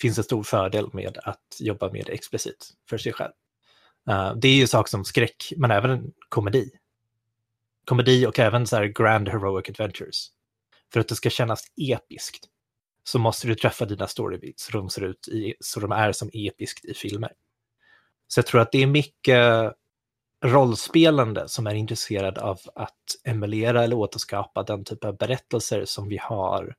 finns 0.00 0.18
en 0.18 0.24
stor 0.24 0.42
fördel 0.42 0.88
med 0.92 1.18
att 1.24 1.56
jobba 1.60 1.90
med 1.90 2.06
det 2.06 2.12
explicit 2.12 2.70
för 2.90 2.98
sig 2.98 3.12
själv. 3.12 3.32
Uh, 4.10 4.34
det 4.36 4.48
är 4.48 4.54
ju 4.54 4.66
saker 4.66 4.90
som 4.90 5.04
skräck, 5.04 5.52
men 5.56 5.70
även 5.70 6.12
komedi. 6.28 6.70
Komedi 7.84 8.26
och 8.26 8.38
även 8.38 8.66
så 8.66 8.76
här 8.76 8.86
grand 8.86 9.28
heroic 9.28 9.68
adventures. 9.68 10.28
För 10.92 11.00
att 11.00 11.08
det 11.08 11.14
ska 11.14 11.30
kännas 11.30 11.64
episkt 11.76 12.48
så 13.04 13.18
måste 13.18 13.46
du 13.46 13.54
träffa 13.54 13.84
dina 13.84 14.06
storybeats 14.06 14.64
så 14.64 14.72
de 14.72 14.90
ser 14.90 15.04
ut 15.04 15.28
i, 15.28 15.54
så 15.60 15.80
de 15.80 15.92
är 15.92 16.12
som 16.12 16.30
episkt 16.32 16.84
i 16.84 16.94
filmer. 16.94 17.32
Så 18.28 18.38
jag 18.38 18.46
tror 18.46 18.60
att 18.60 18.72
det 18.72 18.82
är 18.82 18.86
mycket 18.86 19.72
rollspelande 20.44 21.48
som 21.48 21.66
är 21.66 21.74
intresserad 21.74 22.38
av 22.38 22.60
att 22.74 22.94
emulera 23.24 23.84
eller 23.84 23.96
återskapa 23.96 24.62
den 24.62 24.84
typ 24.84 25.04
av 25.04 25.16
berättelser 25.16 25.84
som 25.84 26.08
vi 26.08 26.16
har 26.16 26.76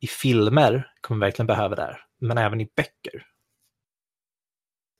i 0.00 0.06
filmer, 0.06 0.92
kommer 1.00 1.26
verkligen 1.26 1.46
behöva 1.46 1.76
där, 1.76 2.04
men 2.18 2.38
även 2.38 2.60
i 2.60 2.68
böcker. 2.76 3.26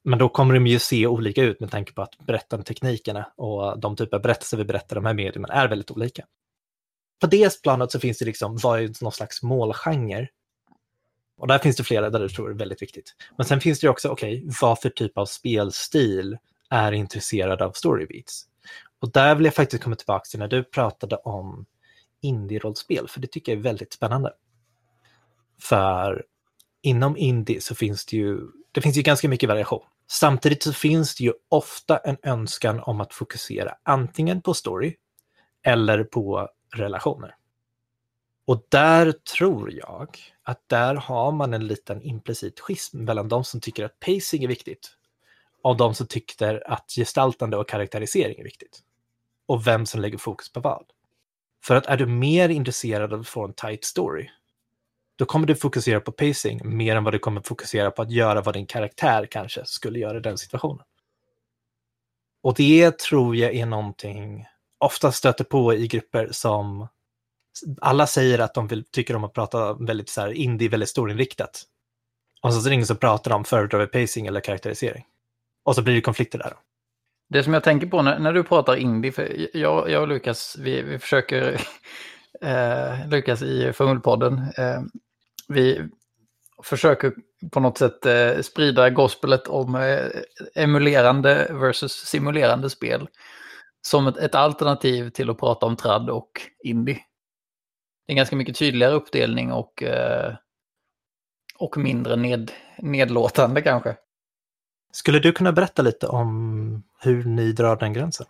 Men 0.05 0.19
då 0.19 0.29
kommer 0.29 0.55
de 0.55 0.67
ju 0.67 0.79
se 0.79 1.07
olika 1.07 1.43
ut 1.43 1.61
med 1.61 1.71
tanke 1.71 1.93
på 1.93 2.03
att 2.03 2.19
berättandeteknikerna 2.19 3.33
och 3.37 3.81
de 3.81 3.97
typer 3.97 4.17
av 4.17 4.23
berättelser 4.23 4.57
vi 4.57 4.65
berättar 4.65 4.97
i 4.97 4.99
de 4.99 5.07
här 5.07 5.15
medierna 5.15 5.49
är 5.49 5.69
väldigt 5.69 5.91
olika. 5.91 6.25
På 7.21 7.27
det 7.27 7.63
planet 7.63 7.93
så 7.93 8.01
finns 8.01 8.19
det 8.19 8.25
liksom, 8.25 8.57
vad 8.57 8.81
är 8.81 9.03
någon 9.03 9.13
slags 9.13 9.43
målgenre? 9.43 10.29
Och 11.37 11.47
där 11.49 11.59
finns 11.59 11.77
det 11.77 11.85
flera 11.85 12.11
där 12.11 12.21
du 12.21 12.29
tror 12.29 12.49
det 12.49 12.55
är 12.55 12.59
väldigt 12.59 12.83
viktigt. 12.83 13.15
Men 13.37 13.47
sen 13.47 13.61
finns 13.61 13.81
det 13.81 13.89
också, 13.89 14.09
okej, 14.09 14.39
okay, 14.39 14.51
vad 14.61 14.81
för 14.81 14.91
typ 14.91 15.19
av 15.19 15.27
spelstil 15.27 16.39
är 16.71 16.93
intresserad 16.93 17.63
av 17.63 17.73
storybeats? 17.73 18.47
Och 19.01 19.13
där 19.13 19.35
vill 19.35 19.45
jag 19.45 19.55
faktiskt 19.55 19.83
komma 19.83 19.97
tillbaka 19.97 20.25
till 20.25 20.39
när 20.39 20.49
du 20.49 20.65
pratade 20.65 21.17
om 21.17 21.67
indie-rollspel, 22.21 23.09
för 23.09 23.21
det 23.21 23.27
tycker 23.27 23.53
jag 23.53 23.59
är 23.59 23.63
väldigt 23.63 23.93
spännande. 23.93 24.33
För 25.61 26.25
inom 26.83 27.17
indie 27.17 27.61
så 27.61 27.75
finns 27.75 28.07
det 28.07 28.17
ju, 28.17 28.41
det 28.73 28.81
finns 28.81 28.97
ju 28.97 29.03
ganska 29.03 29.29
mycket 29.29 29.49
variation. 29.49 29.85
Samtidigt 30.13 30.63
så 30.63 30.73
finns 30.73 31.15
det 31.15 31.25
ju 31.25 31.33
ofta 31.49 31.99
en 31.99 32.17
önskan 32.23 32.81
om 32.81 33.01
att 33.01 33.15
fokusera 33.15 33.75
antingen 33.83 34.43
på 34.43 34.55
story 34.55 34.97
eller 35.63 36.05
på 36.05 36.49
relationer. 36.75 37.37
Och 38.47 38.67
där 38.69 39.13
tror 39.13 39.73
jag 39.73 40.19
att 40.43 40.61
där 40.67 40.95
har 40.95 41.33
man 41.33 41.55
en 41.55 41.67
liten 41.67 42.03
implicit 42.03 42.61
schism 42.61 43.05
mellan 43.05 43.29
de 43.29 43.45
som 43.45 43.61
tycker 43.61 43.85
att 43.85 44.01
pacing 44.01 44.45
är 44.45 44.49
viktigt 44.49 44.97
och 45.63 45.77
de 45.77 45.95
som 45.95 46.07
tycker 46.07 46.71
att 46.73 46.91
gestaltande 46.91 47.57
och 47.57 47.69
karaktärisering 47.69 48.39
är 48.39 48.45
viktigt. 48.45 48.81
Och 49.47 49.67
vem 49.67 49.87
som 49.87 50.01
lägger 50.01 50.19
fokus 50.19 50.53
på 50.53 50.61
vad. 50.61 50.85
För 51.65 51.75
att 51.75 51.87
är 51.87 51.97
du 51.97 52.07
mer 52.07 52.49
intresserad 52.49 53.13
av 53.13 53.21
att 53.21 53.29
få 53.29 53.45
en 53.45 53.55
tight 53.55 53.85
story, 53.85 54.31
då 55.23 55.27
kommer 55.27 55.47
du 55.47 55.55
fokusera 55.55 56.01
på 56.01 56.13
pacing 56.13 56.77
mer 56.77 56.97
än 56.97 57.05
vad 57.05 57.15
du 57.15 57.19
kommer 57.19 57.41
fokusera 57.41 57.91
på 57.91 58.03
att 58.03 58.11
göra 58.11 58.41
vad 58.41 58.55
din 58.55 58.67
karaktär 58.67 59.27
kanske 59.31 59.65
skulle 59.65 59.99
göra 59.99 60.17
i 60.17 60.21
den 60.21 60.39
situationen. 60.39 60.85
Och 62.43 62.55
det 62.55 62.99
tror 62.99 63.37
jag 63.37 63.55
är 63.55 63.67
någonting 63.67 64.47
ofta 64.79 65.13
stöter 65.13 65.45
på 65.45 65.75
i 65.75 65.87
grupper 65.87 66.29
som 66.31 66.89
alla 67.81 68.07
säger 68.07 68.39
att 68.39 68.55
de 68.55 68.67
vill, 68.67 68.85
tycker 68.85 69.17
om 69.17 69.25
att 69.25 69.33
prata 69.33 69.75
väldigt 69.75 70.09
så 70.09 70.21
här 70.21 70.33
indie, 70.33 70.69
väldigt 70.69 70.89
storinriktat. 70.89 71.63
Och 72.43 72.55
så 72.55 72.67
är 72.67 72.71
det 72.71 72.75
ingen 72.75 72.87
som 72.87 72.97
pratar 72.97 73.31
om 73.31 73.45
föredrar 73.45 73.87
pacing 73.87 74.27
eller 74.27 74.41
karaktärisering. 74.41 75.05
Och 75.65 75.75
så 75.75 75.83
blir 75.83 75.95
det 75.95 76.01
konflikter 76.01 76.39
där. 76.39 76.53
Det 77.29 77.43
som 77.43 77.55
jag 77.55 77.65
tänker 77.65 77.87
på 77.87 78.03
när, 78.03 78.19
när 78.19 78.33
du 78.33 78.45
pratar 78.45 78.77
indie, 78.77 79.13
för 79.13 79.57
jag, 79.57 79.91
jag 79.91 80.03
och 80.03 80.09
Lukas, 80.09 80.57
vi, 80.61 80.83
vi 80.83 80.99
försöker, 80.99 81.53
eh, 82.41 83.09
Lukas 83.09 83.43
i 83.43 83.73
Fummelpodden, 83.73 84.39
eh, 84.57 84.83
vi 85.53 85.89
försöker 86.63 87.13
på 87.51 87.61
något 87.61 87.79
sätt 87.79 88.07
eh, 88.07 88.41
sprida 88.41 88.91
gospelet 88.91 89.49
om 89.49 89.75
eh, 89.75 90.07
emulerande 90.55 91.49
versus 91.51 91.93
simulerande 91.93 92.71
spel. 92.71 93.09
Som 93.87 94.07
ett, 94.07 94.17
ett, 94.17 94.35
alternativ 94.35 95.11
till 95.11 95.31
att 95.31 95.39
prata 95.39 95.67
om 95.67 95.77
tradd 95.77 96.11
och 96.11 96.31
indie. 96.65 96.95
Det 98.07 98.11
är 98.11 98.13
en 98.13 98.17
ganska 98.17 98.37
mycket 98.37 98.57
tydligare 98.57 98.95
uppdelning 98.95 99.53
och, 99.53 99.83
eh, 99.83 100.35
och 101.59 101.79
mindre 101.79 102.17
ned, 102.17 102.53
nedlåtande 102.79 103.63
kanske. 103.63 103.97
Skulle 104.93 105.19
du 105.19 105.33
kunna 105.33 105.53
berätta 105.53 105.83
lite 105.83 106.07
om 106.07 106.83
hur 107.01 107.25
ni 107.25 107.53
drar 107.53 107.77
den 107.77 107.93
gränsen? 107.93 108.27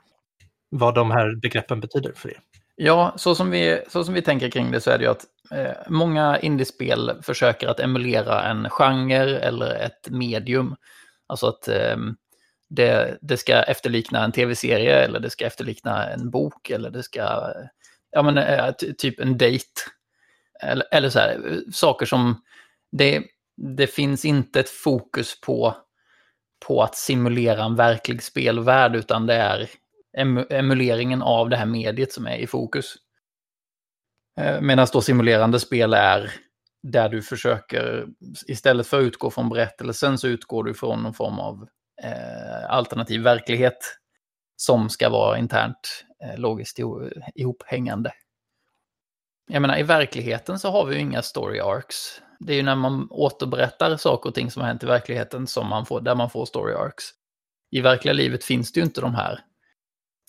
Vad 0.70 0.94
de 0.94 1.10
här 1.10 1.40
begreppen 1.42 1.80
betyder 1.80 2.12
för 2.12 2.28
er? 2.28 2.40
Ja, 2.84 3.14
så 3.16 3.34
som 3.34 3.50
vi, 3.50 3.82
så 3.88 4.04
som 4.04 4.14
vi 4.14 4.22
tänker 4.22 4.50
kring 4.50 4.70
det 4.70 4.80
så 4.80 4.90
är 4.90 4.98
det 4.98 5.04
ju 5.04 5.10
att 5.10 5.24
eh, 5.50 5.76
många 5.88 6.38
indiespel 6.38 7.12
försöker 7.22 7.68
att 7.68 7.80
emulera 7.80 8.44
en 8.44 8.70
genre 8.70 9.38
eller 9.38 9.74
ett 9.74 10.08
medium. 10.10 10.76
Alltså 11.26 11.46
att 11.46 11.68
eh, 11.68 11.96
det, 12.68 13.18
det 13.20 13.36
ska 13.36 13.62
efterlikna 13.62 14.24
en 14.24 14.32
tv-serie 14.32 15.04
eller 15.04 15.20
det 15.20 15.30
ska 15.30 15.46
efterlikna 15.46 16.10
en 16.10 16.30
bok 16.30 16.70
eller 16.70 16.90
det 16.90 17.02
ska, 17.02 17.52
ja 18.10 18.22
men 18.22 18.38
eh, 18.38 18.72
typ 18.98 19.20
en 19.20 19.38
dejt. 19.38 19.66
Eller, 20.62 20.86
eller 20.90 21.08
så 21.08 21.18
här, 21.18 21.60
saker 21.72 22.06
som, 22.06 22.42
det, 22.92 23.22
det 23.56 23.86
finns 23.86 24.24
inte 24.24 24.60
ett 24.60 24.70
fokus 24.70 25.40
på, 25.40 25.76
på 26.66 26.82
att 26.82 26.96
simulera 26.96 27.64
en 27.64 27.76
verklig 27.76 28.22
spelvärld 28.22 28.96
utan 28.96 29.26
det 29.26 29.34
är 29.34 29.68
emuleringen 30.50 31.22
av 31.22 31.48
det 31.48 31.56
här 31.56 31.66
mediet 31.66 32.12
som 32.12 32.26
är 32.26 32.36
i 32.36 32.46
fokus. 32.46 32.94
Eh, 34.40 34.60
Medan 34.60 34.86
då 34.92 35.00
simulerande 35.00 35.60
spel 35.60 35.94
är 35.94 36.32
där 36.82 37.08
du 37.08 37.22
försöker, 37.22 38.06
istället 38.46 38.86
för 38.86 38.98
att 39.00 39.04
utgå 39.04 39.30
från 39.30 39.48
berättelsen 39.48 40.18
så 40.18 40.28
utgår 40.28 40.64
du 40.64 40.74
från 40.74 41.02
någon 41.02 41.14
form 41.14 41.38
av 41.38 41.68
eh, 42.02 42.70
alternativ 42.70 43.22
verklighet 43.22 43.98
som 44.56 44.88
ska 44.88 45.08
vara 45.08 45.38
internt 45.38 46.04
eh, 46.24 46.38
logiskt 46.40 46.78
ihophängande. 47.34 48.12
Jag 49.50 49.62
menar, 49.62 49.78
i 49.78 49.82
verkligheten 49.82 50.58
så 50.58 50.70
har 50.70 50.86
vi 50.86 50.94
ju 50.94 51.00
inga 51.00 51.22
story 51.22 51.60
arcs. 51.60 52.22
Det 52.40 52.52
är 52.52 52.56
ju 52.56 52.62
när 52.62 52.76
man 52.76 53.06
återberättar 53.10 53.96
saker 53.96 54.28
och 54.28 54.34
ting 54.34 54.50
som 54.50 54.62
har 54.62 54.68
hänt 54.68 54.82
i 54.82 54.86
verkligheten 54.86 55.46
som 55.46 55.68
man 55.68 55.86
får, 55.86 56.00
där 56.00 56.14
man 56.14 56.30
får 56.30 56.46
story 56.46 56.74
arcs. 56.74 57.04
I 57.70 57.80
verkliga 57.80 58.12
livet 58.12 58.44
finns 58.44 58.72
det 58.72 58.80
ju 58.80 58.84
inte 58.84 59.00
de 59.00 59.14
här. 59.14 59.40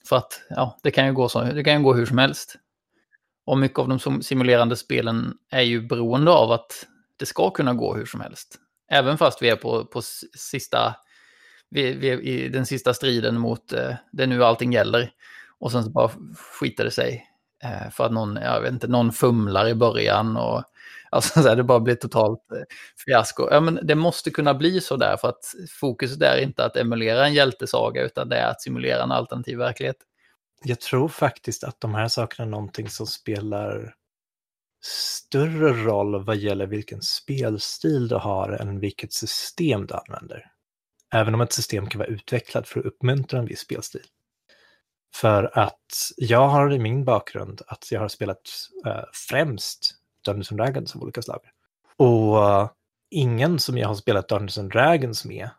För 0.08 0.16
att 0.16 0.42
ja, 0.50 0.80
det 0.84 0.92
kan 0.92 1.06
ju 1.06 1.14
gå, 1.14 1.30
så, 1.30 1.42
det 1.42 1.64
kan 1.64 1.78
ju 1.78 1.84
gå 1.84 1.94
hur 1.94 2.06
som 2.06 2.18
helst. 2.18 2.56
Och 3.46 3.58
mycket 3.58 3.80
av 3.80 3.88
de 3.88 4.22
simulerande 4.24 4.76
spelen 4.76 5.34
är 5.52 5.62
ju 5.62 5.88
beroende 5.88 6.32
av 6.32 6.52
att 6.52 6.88
det 7.20 7.26
ska 7.26 7.50
kunna 7.50 7.74
gå 7.74 7.96
hur 7.96 8.06
som 8.06 8.22
helst. 8.22 8.60
Även 8.92 9.18
fast 9.18 9.42
vi 9.42 9.50
är 9.50 9.56
på, 9.56 9.86
på 9.86 10.02
sista, 10.38 10.96
vi, 11.70 11.94
vi 11.94 12.10
är 12.10 12.20
i 12.22 12.50
den 12.50 12.66
sista 12.66 12.94
striden 12.94 13.40
mot 13.40 13.74
eh, 13.74 13.96
det 14.12 14.28
nu 14.28 14.44
allting 14.44 14.74
gäller. 14.74 15.12
Och 15.60 15.72
sen 15.72 15.84
så 15.84 15.90
bara 15.90 16.12
skiter 16.60 16.84
det 16.84 16.92
sig. 16.92 17.28
Eh, 17.64 17.90
för 17.92 18.06
att 18.06 18.12
någon, 18.12 18.36
jag 18.36 18.62
vet 18.62 18.74
inte, 18.74 18.88
någon 18.88 19.12
fumlar 19.12 19.68
i 19.68 19.76
början 19.76 20.38
och 20.38 20.64
alltså, 21.14 21.42
så 21.42 21.48
här, 21.50 21.56
det 21.56 21.64
bara 21.64 21.80
blir 21.80 21.96
totalt 21.96 22.52
eh, 22.52 22.64
fiasko. 23.06 23.48
Ja, 23.52 23.60
men 23.60 23.80
det 23.84 23.96
måste 23.96 24.32
kunna 24.32 24.54
bli 24.54 24.82
så 24.82 24.96
där 24.98 25.18
för 25.18 25.28
att 25.30 25.54
fokuset 25.80 26.22
är 26.22 26.38
inte 26.38 26.66
att 26.66 26.76
emulera 26.76 27.28
en 27.28 27.34
hjältesaga 27.34 28.02
utan 28.02 28.30
det 28.30 28.38
är 28.38 28.48
att 28.48 28.62
simulera 28.62 29.04
en 29.04 29.12
alternativ 29.12 29.58
verklighet. 29.58 29.98
Jag 30.64 30.80
tror 30.80 31.08
faktiskt 31.08 31.64
att 31.64 31.82
de 31.82 31.94
här 31.94 32.08
sakerna 32.08 32.46
är 32.46 32.50
någonting 32.50 32.90
som 32.90 33.08
spelar 33.08 33.96
större 34.86 35.74
roll 35.74 36.24
vad 36.26 36.38
gäller 36.38 36.68
vilken 36.68 37.02
spelstil 37.02 38.08
du 38.08 38.16
har 38.16 38.50
än 38.50 38.80
vilket 38.80 39.14
system 39.14 39.86
du 39.86 39.94
använder. 39.94 40.52
Även 41.14 41.34
om 41.34 41.42
ett 41.42 41.54
system 41.54 41.90
kan 41.90 42.00
vara 42.00 42.10
utvecklat 42.10 42.68
för 42.68 42.80
att 42.80 42.86
uppmuntra 42.86 43.40
en 43.40 43.46
viss 43.46 43.60
spelstil. 43.60 44.04
För 45.16 45.60
att 45.60 46.12
jag 46.18 46.48
har 46.48 46.74
i 46.74 46.80
min 46.80 47.06
bakgrund 47.06 47.62
att 47.68 47.92
jag 47.92 48.00
har 48.00 48.08
spelat 48.08 48.42
äh, 48.86 49.04
främst 49.30 49.96
Dungeons 50.24 50.52
and 50.52 50.60
Dragons 50.60 50.96
av 50.96 51.02
olika 51.02 51.22
slag. 51.22 51.40
Och 51.98 52.38
uh, 52.38 52.70
ingen 53.12 53.60
som 53.60 53.78
jag 53.78 53.88
har 53.88 53.96
spelat 53.96 54.30
Dungeons 54.30 54.58
and 54.58 54.72
Dragons 54.72 55.26
med 55.26 55.50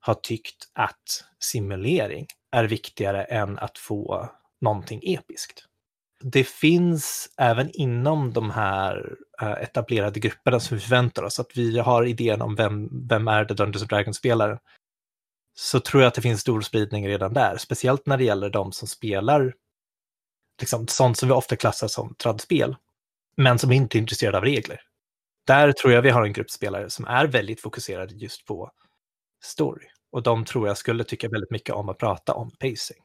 har 0.00 0.14
tyckt 0.14 0.68
att 0.72 1.24
simulering 1.40 2.26
är 2.52 2.64
viktigare 2.64 3.24
än 3.24 3.58
att 3.58 3.78
få 3.78 4.28
någonting 4.60 5.00
episkt. 5.02 5.64
Det 6.20 6.44
finns 6.44 7.28
även 7.36 7.70
inom 7.70 8.32
de 8.32 8.50
här 8.50 9.16
uh, 9.42 9.62
etablerade 9.62 10.20
grupperna 10.20 10.60
som 10.60 10.76
vi 10.76 10.80
förväntar 10.80 11.22
oss 11.22 11.40
att 11.40 11.56
vi 11.56 11.78
har 11.78 12.04
idén 12.04 12.42
om 12.42 12.54
vem, 12.54 13.08
vem 13.08 13.28
är 13.28 13.44
det 13.44 13.54
Dungeons 13.54 13.82
and 13.82 13.88
Dragons-spelaren. 13.88 14.58
Så 15.54 15.80
tror 15.80 16.02
jag 16.02 16.08
att 16.08 16.14
det 16.14 16.22
finns 16.22 16.40
stor 16.40 16.60
spridning 16.60 17.08
redan 17.08 17.32
där, 17.32 17.56
speciellt 17.56 18.06
när 18.06 18.16
det 18.16 18.24
gäller 18.24 18.50
de 18.50 18.72
som 18.72 18.88
spelar 18.88 19.54
liksom, 20.60 20.86
sånt 20.88 21.18
som 21.18 21.28
vi 21.28 21.34
ofta 21.34 21.56
klassar 21.56 21.88
som 21.88 22.14
tradspel, 22.14 22.76
men 23.38 23.58
som 23.58 23.72
inte 23.72 23.98
är 23.98 24.00
intresserade 24.00 24.38
av 24.38 24.44
regler. 24.44 24.80
Där 25.46 25.72
tror 25.72 25.92
jag 25.92 26.02
vi 26.02 26.10
har 26.10 26.24
en 26.24 26.32
grupp 26.32 26.50
spelare 26.50 26.90
som 26.90 27.04
är 27.04 27.26
väldigt 27.26 27.60
fokuserade 27.60 28.14
just 28.14 28.46
på 28.46 28.70
story. 29.44 29.86
Och 30.12 30.22
de 30.22 30.44
tror 30.44 30.68
jag 30.68 30.78
skulle 30.78 31.04
tycka 31.04 31.28
väldigt 31.28 31.50
mycket 31.50 31.74
om 31.74 31.88
att 31.88 31.98
prata 31.98 32.34
om 32.34 32.50
pacing. 32.50 32.98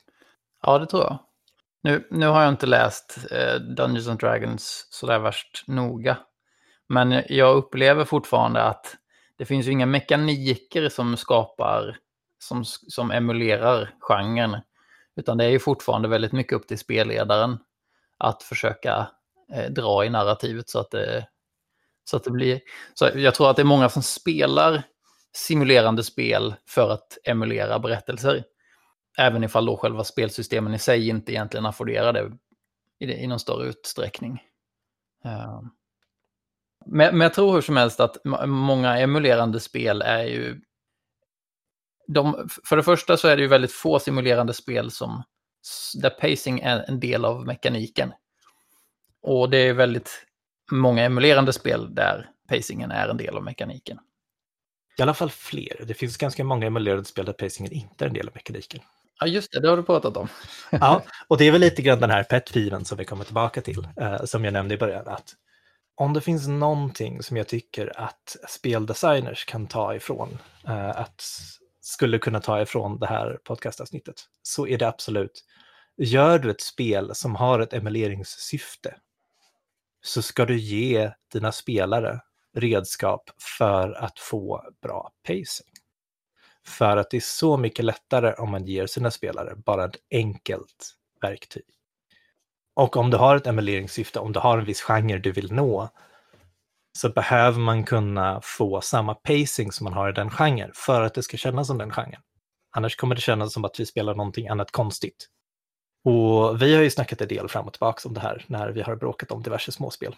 Ja, 0.61 0.79
det 0.79 0.85
tror 0.85 1.03
jag. 1.03 1.19
Nu, 1.83 2.07
nu 2.11 2.27
har 2.27 2.41
jag 2.41 2.49
inte 2.49 2.65
läst 2.65 3.17
eh, 3.31 3.55
Dungeons 3.55 4.07
and 4.07 4.19
Dragons 4.19 4.87
sådär 4.89 5.19
värst 5.19 5.63
noga. 5.67 6.17
Men 6.89 7.23
jag 7.29 7.55
upplever 7.55 8.05
fortfarande 8.05 8.63
att 8.63 8.95
det 9.37 9.45
finns 9.45 9.67
ju 9.67 9.71
inga 9.71 9.85
mekaniker 9.85 10.89
som 10.89 11.17
skapar, 11.17 11.97
som, 12.39 12.65
som 12.65 13.11
emulerar 13.11 13.95
genren. 13.99 14.61
Utan 15.15 15.37
det 15.37 15.45
är 15.45 15.49
ju 15.49 15.59
fortfarande 15.59 16.07
väldigt 16.07 16.31
mycket 16.31 16.53
upp 16.53 16.67
till 16.67 16.79
spelledaren 16.79 17.57
att 18.17 18.43
försöka 18.43 19.07
eh, 19.53 19.71
dra 19.71 20.05
i 20.05 20.09
narrativet 20.09 20.69
så 20.69 20.79
att 20.79 20.91
det, 20.91 21.27
Så 22.05 22.17
att 22.17 22.23
det 22.23 22.31
blir, 22.31 22.61
så 22.93 23.09
jag 23.15 23.35
tror 23.35 23.49
att 23.49 23.55
det 23.55 23.61
är 23.61 23.65
många 23.65 23.89
som 23.89 24.03
spelar 24.03 24.83
simulerande 25.35 26.03
spel 26.03 26.55
för 26.65 26.89
att 26.89 27.17
emulera 27.23 27.79
berättelser. 27.79 28.43
Även 29.17 29.43
ifall 29.43 29.65
då 29.65 29.77
själva 29.77 30.03
spelsystemen 30.03 30.73
i 30.73 30.79
sig 30.79 31.09
inte 31.09 31.31
egentligen 31.31 31.65
afforderar 31.65 32.13
det 32.13 32.31
i, 32.99 33.13
i 33.13 33.27
någon 33.27 33.39
större 33.39 33.67
utsträckning. 33.67 34.41
Uh, 35.25 35.61
men, 36.85 37.17
men 37.17 37.21
jag 37.21 37.33
tror 37.33 37.53
hur 37.53 37.61
som 37.61 37.77
helst 37.77 37.99
att 37.99 38.17
många 38.45 38.97
emulerande 38.97 39.59
spel 39.59 40.01
är 40.01 40.23
ju... 40.23 40.61
De, 42.07 42.49
för 42.63 42.77
det 42.77 42.83
första 42.83 43.17
så 43.17 43.27
är 43.27 43.35
det 43.35 43.41
ju 43.41 43.47
väldigt 43.47 43.71
få 43.73 43.99
simulerande 43.99 44.53
spel 44.53 44.91
som, 44.91 45.23
där 46.01 46.09
pacing 46.09 46.59
är 46.59 46.85
en 46.87 46.99
del 46.99 47.25
av 47.25 47.45
mekaniken. 47.45 48.13
Och 49.23 49.49
det 49.49 49.57
är 49.57 49.73
väldigt 49.73 50.25
många 50.71 51.03
emulerande 51.03 51.53
spel 51.53 51.95
där 51.95 52.29
pacingen 52.49 52.91
är 52.91 53.09
en 53.09 53.17
del 53.17 53.37
av 53.37 53.43
mekaniken. 53.43 53.99
I 54.97 55.01
alla 55.01 55.13
fall 55.13 55.29
fler. 55.29 55.85
Det 55.87 55.93
finns 55.93 56.17
ganska 56.17 56.43
många 56.43 56.67
emulerade 56.67 57.05
spel 57.05 57.25
där 57.25 57.33
pacingen 57.33 57.71
inte 57.71 58.05
är 58.05 58.07
en 58.07 58.13
del 58.13 58.27
av 58.27 58.33
mekaniken. 58.35 58.81
Ja, 59.19 59.27
just 59.27 59.51
det, 59.51 59.59
det 59.59 59.69
har 59.69 59.77
du 59.77 59.83
pratat 59.83 60.17
om. 60.17 60.27
ja, 60.71 61.03
och 61.27 61.37
det 61.37 61.47
är 61.47 61.51
väl 61.51 61.61
lite 61.61 61.81
grann 61.81 61.99
den 61.99 62.09
här 62.09 62.23
pet 62.23 62.87
som 62.87 62.97
vi 62.97 63.05
kommer 63.05 63.23
tillbaka 63.23 63.61
till, 63.61 63.87
eh, 63.97 64.23
som 64.23 64.45
jag 64.45 64.53
nämnde 64.53 64.75
i 64.75 64.77
början. 64.77 65.07
Att 65.07 65.35
om 65.95 66.13
det 66.13 66.21
finns 66.21 66.47
någonting 66.47 67.23
som 67.23 67.37
jag 67.37 67.47
tycker 67.47 67.99
att 67.99 68.35
speldesigners 68.49 69.45
kan 69.45 69.67
ta 69.67 69.95
ifrån, 69.95 70.37
eh, 70.67 70.89
att 70.89 71.23
skulle 71.81 72.19
kunna 72.19 72.41
ta 72.41 72.61
ifrån 72.61 72.99
det 72.99 73.07
här 73.07 73.39
podcastavsnittet, 73.43 74.15
så 74.41 74.67
är 74.67 74.77
det 74.77 74.87
absolut, 74.87 75.43
gör 75.97 76.39
du 76.39 76.51
ett 76.51 76.61
spel 76.61 77.15
som 77.15 77.35
har 77.35 77.59
ett 77.59 77.73
emuleringssyfte, 77.73 78.95
så 80.05 80.21
ska 80.21 80.45
du 80.45 80.59
ge 80.59 81.11
dina 81.33 81.51
spelare 81.51 82.21
redskap 82.57 83.29
för 83.57 83.91
att 83.91 84.19
få 84.19 84.63
bra 84.81 85.11
pacing. 85.27 85.67
För 86.67 86.97
att 86.97 87.09
det 87.09 87.17
är 87.17 87.21
så 87.21 87.57
mycket 87.57 87.85
lättare 87.85 88.33
om 88.33 88.51
man 88.51 88.65
ger 88.65 88.87
sina 88.87 89.11
spelare 89.11 89.55
bara 89.55 89.85
ett 89.85 89.97
enkelt 90.11 90.95
verktyg. 91.21 91.65
Och 92.75 92.97
om 92.97 93.09
du 93.09 93.17
har 93.17 93.35
ett 93.35 93.47
emuleringssyfte, 93.47 94.19
om 94.19 94.31
du 94.31 94.39
har 94.39 94.57
en 94.57 94.65
viss 94.65 94.81
genre 94.81 95.19
du 95.19 95.31
vill 95.31 95.51
nå, 95.51 95.89
så 96.97 97.09
behöver 97.09 97.59
man 97.59 97.83
kunna 97.83 98.41
få 98.43 98.81
samma 98.81 99.13
pacing 99.15 99.71
som 99.71 99.83
man 99.83 99.93
har 99.93 100.09
i 100.09 100.13
den 100.13 100.29
genren 100.29 100.71
för 100.75 101.01
att 101.01 101.13
det 101.13 101.23
ska 101.23 101.37
kännas 101.37 101.67
som 101.67 101.77
den 101.77 101.91
genren. 101.91 102.21
Annars 102.75 102.95
kommer 102.95 103.15
det 103.15 103.21
kännas 103.21 103.53
som 103.53 103.65
att 103.65 103.79
vi 103.79 103.85
spelar 103.85 104.15
någonting 104.15 104.47
annat 104.47 104.71
konstigt. 104.71 105.27
Och 106.03 106.61
vi 106.61 106.75
har 106.75 106.83
ju 106.83 106.89
snackat 106.89 107.21
en 107.21 107.27
del 107.27 107.47
fram 107.47 107.67
och 107.67 107.73
tillbaka 107.73 108.07
om 108.07 108.13
det 108.13 108.19
här 108.19 108.45
när 108.47 108.69
vi 108.69 108.81
har 108.81 108.95
bråkat 108.95 109.31
om 109.31 109.43
diverse 109.43 109.71
småspel. 109.71 110.15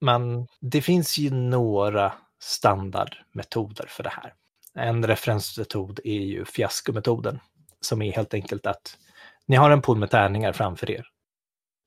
Men 0.00 0.46
det 0.60 0.82
finns 0.82 1.18
ju 1.18 1.30
några 1.30 2.12
standardmetoder 2.40 3.86
för 3.88 4.02
det 4.02 4.10
här. 4.10 4.34
En 4.74 5.06
referensmetod 5.06 6.00
är 6.04 6.20
ju 6.20 6.44
fiaskometoden, 6.44 7.40
som 7.80 8.02
är 8.02 8.12
helt 8.12 8.34
enkelt 8.34 8.66
att 8.66 8.98
ni 9.46 9.56
har 9.56 9.70
en 9.70 9.82
pool 9.82 9.98
med 9.98 10.10
tärningar 10.10 10.52
framför 10.52 10.90
er. 10.90 11.06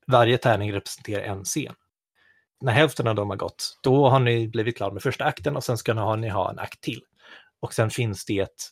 Varje 0.07 0.37
tärning 0.37 0.73
representerar 0.73 1.23
en 1.23 1.43
scen. 1.43 1.75
När 2.61 2.73
hälften 2.73 3.07
av 3.07 3.15
dem 3.15 3.29
har 3.29 3.37
gått, 3.37 3.79
då 3.83 4.09
har 4.09 4.19
ni 4.19 4.47
blivit 4.47 4.77
klara 4.77 4.93
med 4.93 5.03
första 5.03 5.25
akten 5.25 5.55
och 5.55 5.63
sen 5.63 5.77
ska 5.77 5.93
ni 5.93 6.01
ha, 6.01 6.15
ni 6.15 6.29
ha 6.29 6.51
en 6.51 6.59
akt 6.59 6.81
till. 6.81 7.01
Och 7.59 7.73
sen 7.73 7.89
finns 7.89 8.25
det 8.25 8.39
ett, 8.39 8.69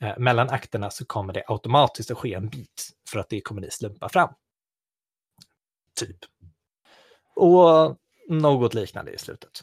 eh, 0.00 0.18
mellan 0.18 0.50
akterna 0.50 0.90
så 0.90 1.06
kommer 1.06 1.32
det 1.32 1.44
automatiskt 1.46 2.10
att 2.10 2.18
ske 2.18 2.34
en 2.34 2.48
bit 2.48 2.90
för 3.08 3.18
att 3.18 3.28
det 3.28 3.40
kommer 3.40 3.60
ni 3.60 3.70
slumpa 3.70 4.08
fram. 4.08 4.34
Typ. 5.94 6.18
Och 7.36 7.96
något 8.28 8.74
liknande 8.74 9.12
i 9.12 9.18
slutet. 9.18 9.62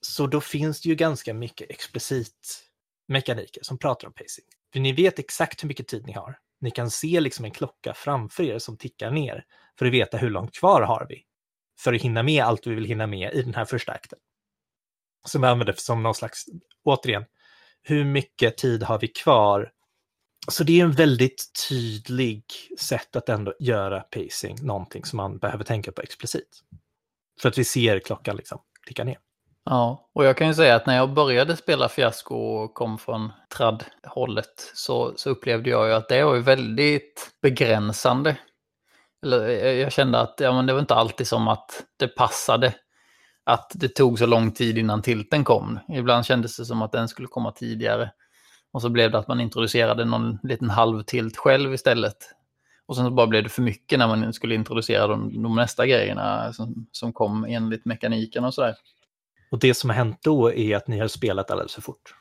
Så 0.00 0.26
då 0.26 0.40
finns 0.40 0.80
det 0.80 0.88
ju 0.88 0.94
ganska 0.94 1.34
mycket 1.34 1.70
explicit 1.70 2.64
mekaniker 3.08 3.62
som 3.62 3.78
pratar 3.78 4.06
om 4.06 4.12
pacing. 4.12 4.44
För 4.72 4.80
ni 4.80 4.92
vet 4.92 5.18
exakt 5.18 5.62
hur 5.62 5.68
mycket 5.68 5.88
tid 5.88 6.06
ni 6.06 6.12
har. 6.12 6.38
Ni 6.60 6.70
kan 6.70 6.90
se 6.90 7.20
liksom 7.20 7.44
en 7.44 7.50
klocka 7.50 7.94
framför 7.94 8.42
er 8.42 8.58
som 8.58 8.76
tickar 8.76 9.10
ner 9.10 9.44
för 9.78 9.86
att 9.86 9.92
veta 9.92 10.16
hur 10.16 10.30
långt 10.30 10.54
kvar 10.54 10.82
har 10.82 11.06
vi. 11.08 11.24
För 11.78 11.94
att 11.94 12.02
hinna 12.02 12.22
med 12.22 12.44
allt 12.44 12.66
vi 12.66 12.74
vill 12.74 12.84
hinna 12.84 13.06
med 13.06 13.34
i 13.34 13.42
den 13.42 13.54
här 13.54 13.64
första 13.64 13.92
akten. 13.92 14.18
Som 15.26 15.42
jag 15.42 15.50
använder 15.50 15.74
som 15.76 16.02
någon 16.02 16.14
slags, 16.14 16.44
återigen, 16.84 17.24
hur 17.88 18.04
mycket 18.04 18.56
tid 18.56 18.82
har 18.82 18.98
vi 18.98 19.08
kvar? 19.08 19.70
Så 20.48 20.64
det 20.64 20.80
är 20.80 20.84
en 20.84 20.92
väldigt 20.92 21.44
tydlig 21.68 22.44
sätt 22.78 23.16
att 23.16 23.28
ändå 23.28 23.54
göra 23.60 24.00
pacing, 24.00 24.66
någonting 24.66 25.04
som 25.04 25.16
man 25.16 25.38
behöver 25.38 25.64
tänka 25.64 25.92
på 25.92 26.02
explicit. 26.02 26.60
För 27.40 27.48
att 27.48 27.58
vi 27.58 27.64
ser 27.64 27.98
klockan 27.98 28.36
liksom 28.36 28.58
ticka 28.86 29.04
ner. 29.04 29.18
Ja, 29.64 30.10
och 30.14 30.24
jag 30.24 30.36
kan 30.36 30.46
ju 30.46 30.54
säga 30.54 30.74
att 30.74 30.86
när 30.86 30.96
jag 30.96 31.14
började 31.14 31.56
spela 31.56 31.88
fiasko 31.88 32.36
och 32.36 32.74
kom 32.74 32.98
från 32.98 33.32
tradd-hållet 33.56 34.70
så, 34.74 35.12
så 35.16 35.30
upplevde 35.30 35.70
jag 35.70 35.88
ju 35.88 35.94
att 35.94 36.08
det 36.08 36.24
var 36.24 36.34
ju 36.34 36.40
väldigt 36.40 37.30
begränsande. 37.42 38.36
Eller, 39.22 39.48
eh, 39.48 39.72
jag 39.72 39.92
kände 39.92 40.20
att 40.20 40.34
ja, 40.38 40.52
men 40.52 40.66
det 40.66 40.72
var 40.72 40.80
inte 40.80 40.94
alltid 40.94 41.28
som 41.28 41.48
att 41.48 41.84
det 41.98 42.08
passade 42.08 42.74
att 43.48 43.72
det 43.74 43.88
tog 43.88 44.18
så 44.18 44.26
lång 44.26 44.50
tid 44.50 44.78
innan 44.78 45.02
tilten 45.02 45.44
kom. 45.44 45.78
Ibland 45.88 46.26
kändes 46.26 46.56
det 46.56 46.64
som 46.64 46.82
att 46.82 46.92
den 46.92 47.08
skulle 47.08 47.28
komma 47.28 47.52
tidigare. 47.52 48.10
Och 48.72 48.82
så 48.82 48.88
blev 48.88 49.10
det 49.10 49.18
att 49.18 49.28
man 49.28 49.40
introducerade 49.40 50.04
någon 50.04 50.38
liten 50.42 50.70
halvtilt 50.70 51.36
själv 51.36 51.74
istället. 51.74 52.16
Och 52.86 52.96
sen 52.96 53.04
så 53.04 53.10
bara 53.10 53.26
blev 53.26 53.42
det 53.42 53.48
för 53.48 53.62
mycket 53.62 53.98
när 53.98 54.06
man 54.08 54.32
skulle 54.32 54.54
introducera 54.54 55.06
de, 55.06 55.42
de 55.42 55.56
nästa 55.56 55.86
grejerna 55.86 56.52
som, 56.52 56.86
som 56.92 57.12
kom 57.12 57.44
enligt 57.44 57.84
mekaniken 57.84 58.44
och 58.44 58.54
sådär. 58.54 58.74
Och 59.50 59.58
det 59.58 59.74
som 59.74 59.90
har 59.90 59.96
hänt 59.96 60.18
då 60.22 60.52
är 60.52 60.76
att 60.76 60.88
ni 60.88 60.98
har 60.98 61.08
spelat 61.08 61.50
alldeles 61.50 61.74
för 61.74 61.82
fort. 61.82 62.14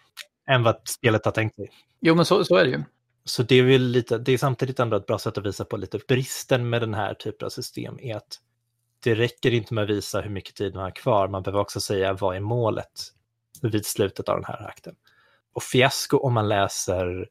Än 0.50 0.64
vad 0.64 0.76
spelet 0.88 1.26
har 1.26 1.32
tänkt 1.32 1.56
sig. 1.56 1.70
Jo, 2.02 2.16
men 2.16 2.26
så, 2.26 2.44
så 2.44 2.56
är 2.56 2.66
det 2.66 2.72
ju. 2.72 2.84
Så 3.26 3.44
det 3.44 3.56
är, 3.56 3.80
lite, 3.80 4.18
det 4.18 4.32
är 4.32 4.38
samtidigt 4.38 4.80
ändå 4.80 4.98
ett 4.98 5.06
bra 5.06 5.20
sätt 5.20 5.38
att 5.38 5.46
visa 5.46 5.66
på 5.66 5.78
lite 5.78 6.00
bristen 6.08 6.70
med 6.70 6.82
den 6.82 6.94
här 6.94 7.14
typen 7.14 7.46
av 7.46 7.50
system 7.50 8.00
är 8.00 8.16
att 8.16 8.40
det 9.04 9.16
räcker 9.16 9.54
inte 9.54 9.74
med 9.74 9.84
att 9.84 9.90
visa 9.90 10.22
hur 10.22 10.30
mycket 10.30 10.56
tid 10.56 10.76
man 10.76 10.84
har 10.84 10.92
kvar, 10.92 11.28
man 11.28 11.44
behöver 11.44 11.60
också 11.60 11.80
säga 11.80 12.14
vad 12.14 12.36
är 12.36 12.40
målet 12.40 13.04
vid 13.62 13.86
slutet 13.86 14.30
av 14.30 14.36
den 14.36 14.46
här 14.46 14.68
akten. 14.68 14.96
Och 15.54 15.64
fiasko 15.64 16.18
om 16.18 16.34
man 16.34 16.48
läser 16.48 17.30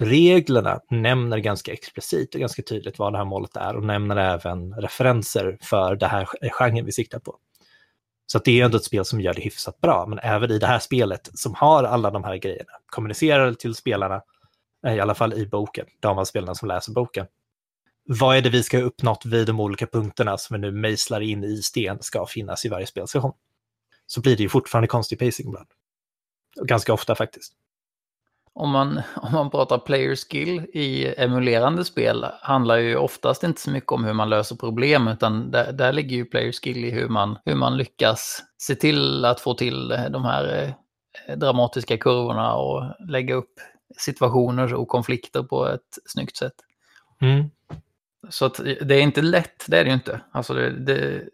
reglerna 0.00 0.80
nämner 0.90 1.38
ganska 1.38 1.72
explicit 1.72 2.34
och 2.34 2.40
ganska 2.40 2.62
tydligt 2.62 2.98
vad 2.98 3.12
det 3.12 3.18
här 3.18 3.24
målet 3.24 3.56
är 3.56 3.76
och 3.76 3.84
nämner 3.84 4.16
även 4.16 4.74
referenser 4.74 5.58
för 5.62 5.96
det 5.96 6.06
här 6.06 6.28
genren 6.50 6.84
vi 6.84 6.92
siktar 6.92 7.18
på. 7.18 7.38
Så 8.26 8.38
det 8.38 8.60
är 8.60 8.64
ändå 8.64 8.76
ett 8.76 8.84
spel 8.84 9.04
som 9.04 9.20
gör 9.20 9.34
det 9.34 9.40
hyfsat 9.40 9.80
bra, 9.80 10.06
men 10.08 10.18
även 10.18 10.50
i 10.50 10.58
det 10.58 10.66
här 10.66 10.78
spelet 10.78 11.30
som 11.34 11.54
har 11.54 11.84
alla 11.84 12.10
de 12.10 12.24
här 12.24 12.36
grejerna, 12.36 12.70
kommunicerar 12.86 13.52
till 13.52 13.74
spelarna, 13.74 14.22
eh, 14.86 14.94
i 14.94 15.00
alla 15.00 15.14
fall 15.14 15.34
i 15.34 15.46
boken, 15.46 15.86
de 16.00 16.18
av 16.18 16.24
spelarna 16.24 16.54
som 16.54 16.68
läser 16.68 16.92
boken. 16.92 17.26
Vad 18.18 18.36
är 18.36 18.42
det 18.42 18.50
vi 18.50 18.62
ska 18.62 18.78
ha 18.78 18.84
uppnått 18.84 19.26
vid 19.26 19.46
de 19.46 19.60
olika 19.60 19.86
punkterna 19.86 20.38
som 20.38 20.54
vi 20.54 20.60
nu 20.60 20.72
mejslar 20.72 21.20
in 21.20 21.44
i 21.44 21.56
sten 21.56 21.98
ska 22.02 22.26
finnas 22.26 22.64
i 22.64 22.68
varje 22.68 22.86
spelsession? 22.86 23.32
Så 24.06 24.20
blir 24.20 24.36
det 24.36 24.42
ju 24.42 24.48
fortfarande 24.48 24.88
konstig 24.88 25.18
pacing 25.18 25.48
ibland. 25.48 25.68
Ganska 26.66 26.92
ofta 26.92 27.14
faktiskt 27.14 27.54
om 28.52 28.70
man, 28.70 29.00
om 29.16 29.32
man 29.32 29.50
pratar 29.50 29.78
player 29.78 30.16
skill 30.16 30.66
i 30.72 31.14
emulerande 31.16 31.84
spel 31.84 32.26
handlar 32.40 32.76
ju 32.76 32.96
oftast 32.96 33.42
inte 33.42 33.60
så 33.60 33.70
mycket 33.70 33.92
om 33.92 34.04
hur 34.04 34.12
man 34.12 34.28
löser 34.28 34.56
problem, 34.56 35.08
utan 35.08 35.50
där, 35.50 35.72
där 35.72 35.92
ligger 35.92 36.16
ju 36.16 36.24
player 36.24 36.52
skill 36.52 36.84
i 36.84 36.90
hur 36.90 37.08
man, 37.08 37.38
hur 37.44 37.54
man 37.54 37.76
lyckas 37.76 38.42
se 38.58 38.74
till 38.74 39.24
att 39.24 39.40
få 39.40 39.54
till 39.54 39.88
de 39.88 40.24
här 40.24 40.74
eh, 41.26 41.36
dramatiska 41.36 41.98
kurvorna 41.98 42.54
och 42.54 42.82
lägga 43.08 43.34
upp 43.34 43.54
situationer 43.96 44.74
och 44.74 44.88
konflikter 44.88 45.42
på 45.42 45.66
ett 45.66 45.98
snyggt 46.06 46.36
sätt. 46.36 46.54
Mm. 47.20 47.50
Så 48.28 48.44
att 48.44 48.60
det 48.80 48.94
är 48.94 49.00
inte 49.00 49.22
lätt, 49.22 49.64
det 49.68 49.78
är 49.78 49.84
det 49.84 49.90
ju 49.90 49.94
inte. 49.94 50.20
Alltså 50.32 50.54
det, 50.54 50.70
det, 50.70 51.24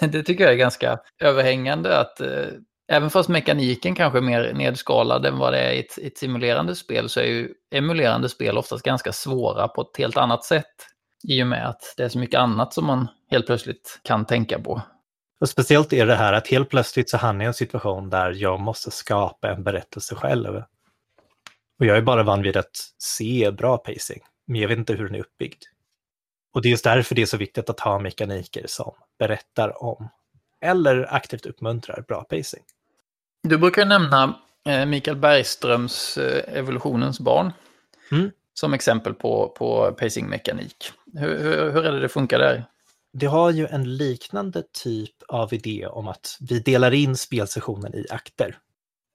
det 0.06 0.22
tycker 0.22 0.44
jag 0.44 0.52
är 0.52 0.56
ganska 0.56 0.98
överhängande 1.20 1.98
att 1.98 2.20
eh, 2.20 2.46
Även 2.92 3.10
fast 3.10 3.28
mekaniken 3.28 3.94
kanske 3.94 4.18
är 4.18 4.22
mer 4.22 4.52
nedskalad 4.52 5.26
än 5.26 5.38
vad 5.38 5.52
det 5.52 5.58
är 5.58 5.72
i 5.72 5.80
ett, 5.80 5.98
ett 5.98 6.18
simulerande 6.18 6.76
spel 6.76 7.08
så 7.08 7.20
är 7.20 7.24
ju 7.24 7.54
emulerande 7.70 8.28
spel 8.28 8.58
oftast 8.58 8.84
ganska 8.84 9.12
svåra 9.12 9.68
på 9.68 9.82
ett 9.82 9.98
helt 9.98 10.16
annat 10.16 10.44
sätt. 10.44 10.66
I 11.28 11.42
och 11.42 11.46
med 11.46 11.68
att 11.68 11.94
det 11.96 12.02
är 12.02 12.08
så 12.08 12.18
mycket 12.18 12.40
annat 12.40 12.74
som 12.74 12.86
man 12.86 13.08
helt 13.30 13.46
plötsligt 13.46 14.00
kan 14.04 14.26
tänka 14.26 14.58
på. 14.58 14.82
Och 15.40 15.48
speciellt 15.48 15.92
är 15.92 16.06
det 16.06 16.14
här 16.14 16.32
att 16.32 16.48
helt 16.48 16.68
plötsligt 16.68 17.10
så 17.10 17.16
hamnar 17.16 17.44
jag 17.44 17.48
i 17.48 17.50
en 17.50 17.54
situation 17.54 18.10
där 18.10 18.32
jag 18.32 18.60
måste 18.60 18.90
skapa 18.90 19.50
en 19.50 19.64
berättelse 19.64 20.14
själv. 20.14 20.56
Och 21.80 21.86
jag 21.86 21.96
är 21.96 22.02
bara 22.02 22.22
van 22.22 22.42
vid 22.42 22.56
att 22.56 22.76
se 22.98 23.50
bra 23.50 23.78
pacing, 23.78 24.20
men 24.46 24.60
jag 24.60 24.68
vet 24.68 24.78
inte 24.78 24.94
hur 24.94 25.04
den 25.04 25.14
är 25.14 25.20
uppbyggd. 25.20 25.62
Och 26.52 26.62
det 26.62 26.68
är 26.68 26.70
just 26.70 26.84
därför 26.84 27.14
det 27.14 27.22
är 27.22 27.26
så 27.26 27.36
viktigt 27.36 27.70
att 27.70 27.80
ha 27.80 27.98
mekaniker 27.98 28.64
som 28.66 28.92
berättar 29.18 29.82
om 29.82 30.08
eller 30.60 31.14
aktivt 31.14 31.46
uppmuntrar 31.46 32.04
bra 32.08 32.24
pacing. 32.24 32.62
Du 33.42 33.58
brukar 33.58 33.86
nämna 33.86 34.40
eh, 34.66 34.86
Mikael 34.86 35.16
Bergströms 35.16 36.18
eh, 36.18 36.58
Evolutionens 36.58 37.20
barn 37.20 37.52
mm. 38.12 38.30
som 38.54 38.74
exempel 38.74 39.14
på, 39.14 39.54
på 39.58 39.92
pacingmekanik. 39.92 40.92
Hur, 41.14 41.38
hur, 41.38 41.70
hur 41.70 41.84
är 41.84 41.92
det 41.92 42.00
det 42.00 42.08
funkar 42.08 42.38
där? 42.38 42.64
det 43.12 43.26
har 43.26 43.50
ju 43.50 43.66
en 43.66 43.96
liknande 43.96 44.62
typ 44.72 45.22
av 45.28 45.54
idé 45.54 45.86
om 45.86 46.08
att 46.08 46.36
vi 46.40 46.60
delar 46.60 46.94
in 46.94 47.16
spelsessionen 47.16 47.94
i 47.94 48.06
akter. 48.10 48.58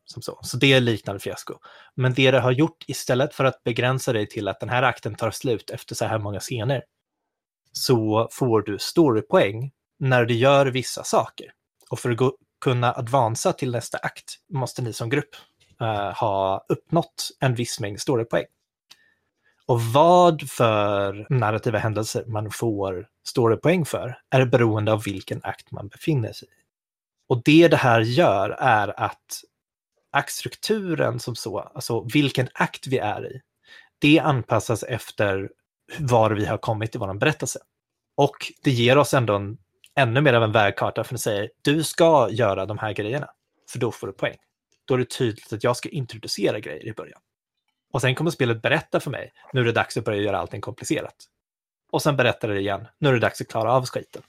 Som 0.08 0.22
så. 0.22 0.40
så 0.42 0.58
det 0.58 0.74
är 0.74 0.82
liknande 0.82 1.20
fiasko. 1.20 1.54
Men 1.96 2.14
det 2.14 2.32
det 2.32 2.40
har 2.40 2.52
gjort 2.52 2.84
istället 2.88 3.34
för 3.34 3.46
att 3.46 3.64
begränsa 3.64 4.14
dig 4.14 4.28
till 4.28 4.48
att 4.48 4.60
den 4.60 4.70
här 4.70 4.84
akten 4.84 5.16
tar 5.16 5.32
slut 5.32 5.70
efter 5.70 5.96
så 5.96 6.06
här 6.06 6.20
många 6.20 6.40
scener, 6.40 6.84
så 7.80 8.28
får 8.32 8.62
du 8.62 8.80
storypoäng 8.80 9.72
när 10.00 10.26
du 10.26 10.34
gör 10.34 10.66
vissa 10.66 11.04
saker. 11.04 11.52
Och 11.90 12.00
för 12.00 12.12
att 12.12 12.18
gå, 12.18 12.38
kunna 12.62 12.94
advansa 12.94 13.54
till 13.54 13.72
nästa 13.72 13.98
akt 13.98 14.36
måste 14.54 14.82
ni 14.82 14.94
som 14.94 15.10
grupp 15.10 15.36
uh, 15.82 16.14
ha 16.20 16.66
uppnått 16.70 17.30
en 17.40 17.56
viss 17.56 17.80
mängd 17.80 18.02
storypoäng. 18.02 18.46
Och 19.66 19.82
vad 19.82 20.50
för 20.50 21.28
narrativa 21.30 21.78
händelser 21.80 22.26
man 22.28 22.52
får 22.52 23.08
storypoäng 23.28 23.86
för 23.86 24.18
är 24.30 24.46
beroende 24.46 24.94
av 24.94 25.04
vilken 25.04 25.42
akt 25.44 25.72
man 25.72 25.88
befinner 25.88 26.34
sig 26.34 26.48
i. 26.48 26.62
Och 27.28 27.42
det 27.44 27.68
det 27.68 27.78
här 27.78 28.02
gör 28.02 28.50
är 28.50 29.00
att 29.00 29.42
aktstrukturen 30.12 31.20
som 31.20 31.36
så, 31.36 31.60
alltså 31.60 32.08
vilken 32.14 32.48
akt 32.54 32.88
vi 32.88 32.98
är 32.98 33.26
i, 33.36 33.42
det 34.00 34.20
anpassas 34.20 34.84
efter 34.84 35.50
var 36.00 36.32
vi 36.32 36.46
har 36.46 36.58
kommit 36.58 36.96
i 36.96 36.98
vår 36.98 37.14
berättelse. 37.14 37.60
Och 38.18 38.36
det 38.64 38.72
ger 38.72 38.98
oss 38.98 39.14
ändå 39.14 39.36
en, 39.36 39.58
ännu 39.96 40.22
mer 40.22 40.34
av 40.34 40.44
en 40.44 40.52
vägkarta 40.52 41.04
för 41.04 41.16
att 41.16 41.22
säga 41.22 41.50
du 41.62 41.84
ska 41.84 42.30
göra 42.32 42.66
de 42.66 42.78
här 42.78 42.94
grejerna, 42.94 43.30
för 43.72 43.80
då 43.80 43.92
får 43.92 44.08
du 44.08 44.14
poäng. 44.14 44.38
Då 44.86 44.94
är 44.94 44.98
det 44.98 45.10
tydligt 45.10 45.54
att 45.54 45.64
jag 45.64 45.78
ska 45.78 45.90
introducera 45.90 46.60
grejer 46.60 46.86
i 46.86 46.94
början. 46.94 47.20
Och 47.94 48.02
sen 48.02 48.16
kommer 48.16 48.32
spelet 48.32 48.62
berätta 48.62 49.00
för 49.00 49.12
mig, 49.12 49.32
nu 49.54 49.62
är 49.62 49.66
det 49.66 49.72
dags 49.72 49.98
att 49.98 50.06
börja 50.06 50.22
göra 50.22 50.38
allting 50.38 50.62
komplicerat. 50.62 51.16
Och 51.92 52.02
sen 52.02 52.18
berättar 52.18 52.48
det 52.48 52.60
igen, 52.60 52.88
nu 53.00 53.10
är 53.10 53.14
det 53.14 53.20
dags 53.20 53.42
att 53.42 53.48
klara 53.48 53.74
av 53.74 53.86
skiten. 53.86 54.22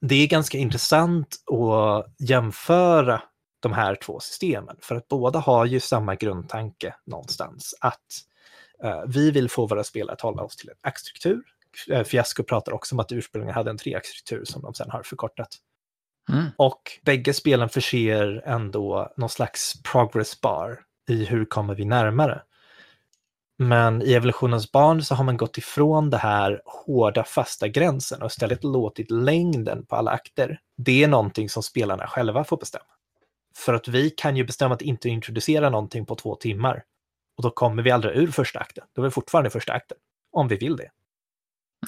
Det 0.00 0.14
är 0.14 0.26
ganska 0.26 0.58
intressant 0.58 1.36
att 1.52 2.28
jämföra 2.28 3.22
de 3.60 3.72
här 3.72 3.94
två 3.94 4.20
systemen, 4.20 4.76
för 4.80 4.96
att 4.96 5.08
båda 5.08 5.38
har 5.38 5.64
ju 5.66 5.80
samma 5.80 6.14
grundtanke 6.14 6.94
någonstans, 7.06 7.74
att 7.80 8.06
vi 9.06 9.30
vill 9.30 9.48
få 9.50 9.66
våra 9.66 9.84
spelare 9.84 10.14
att 10.14 10.20
hålla 10.20 10.42
oss 10.42 10.56
till 10.56 10.68
en 10.68 10.76
aktstruktur. 10.80 11.42
Uh, 11.90 12.02
Fiasco 12.02 12.42
pratar 12.42 12.72
också 12.72 12.94
om 12.94 13.00
att 13.00 13.12
ursprungligen 13.12 13.54
hade 13.54 13.70
en 13.70 13.78
treaktstruktur 13.78 14.44
som 14.44 14.62
de 14.62 14.74
sen 14.74 14.90
har 14.90 15.02
förkortat. 15.02 15.48
Mm. 16.32 16.44
Och 16.56 16.82
bägge 17.02 17.34
spelen 17.34 17.68
förser 17.68 18.42
ändå 18.46 19.12
någon 19.16 19.28
slags 19.28 19.82
progress 19.82 20.40
bar 20.40 20.80
i 21.08 21.24
hur 21.24 21.44
kommer 21.44 21.74
vi 21.74 21.84
närmare. 21.84 22.42
Men 23.58 24.02
i 24.02 24.12
evolutionens 24.12 24.72
barn 24.72 25.02
så 25.02 25.14
har 25.14 25.24
man 25.24 25.36
gått 25.36 25.58
ifrån 25.58 26.10
det 26.10 26.16
här 26.16 26.62
hårda 26.64 27.24
fasta 27.24 27.68
gränsen 27.68 28.22
och 28.22 28.30
istället 28.30 28.64
låtit 28.64 29.10
längden 29.10 29.86
på 29.86 29.96
alla 29.96 30.10
akter, 30.10 30.58
det 30.76 31.04
är 31.04 31.08
någonting 31.08 31.48
som 31.48 31.62
spelarna 31.62 32.06
själva 32.06 32.44
får 32.44 32.56
bestämma. 32.56 32.84
För 33.56 33.74
att 33.74 33.88
vi 33.88 34.10
kan 34.10 34.36
ju 34.36 34.44
bestämma 34.44 34.74
att 34.74 34.82
inte 34.82 35.08
introducera 35.08 35.70
någonting 35.70 36.06
på 36.06 36.14
två 36.14 36.34
timmar. 36.34 36.82
Och 37.36 37.42
då 37.42 37.50
kommer 37.50 37.82
vi 37.82 37.90
aldrig 37.90 38.16
ur 38.16 38.30
första 38.30 38.58
akten. 38.58 38.84
Då 38.94 39.02
är 39.02 39.04
vi 39.04 39.10
fortfarande 39.10 39.48
i 39.48 39.50
första 39.50 39.72
akten. 39.72 39.98
Om 40.32 40.48
vi 40.48 40.56
vill 40.56 40.76
det. 40.76 40.90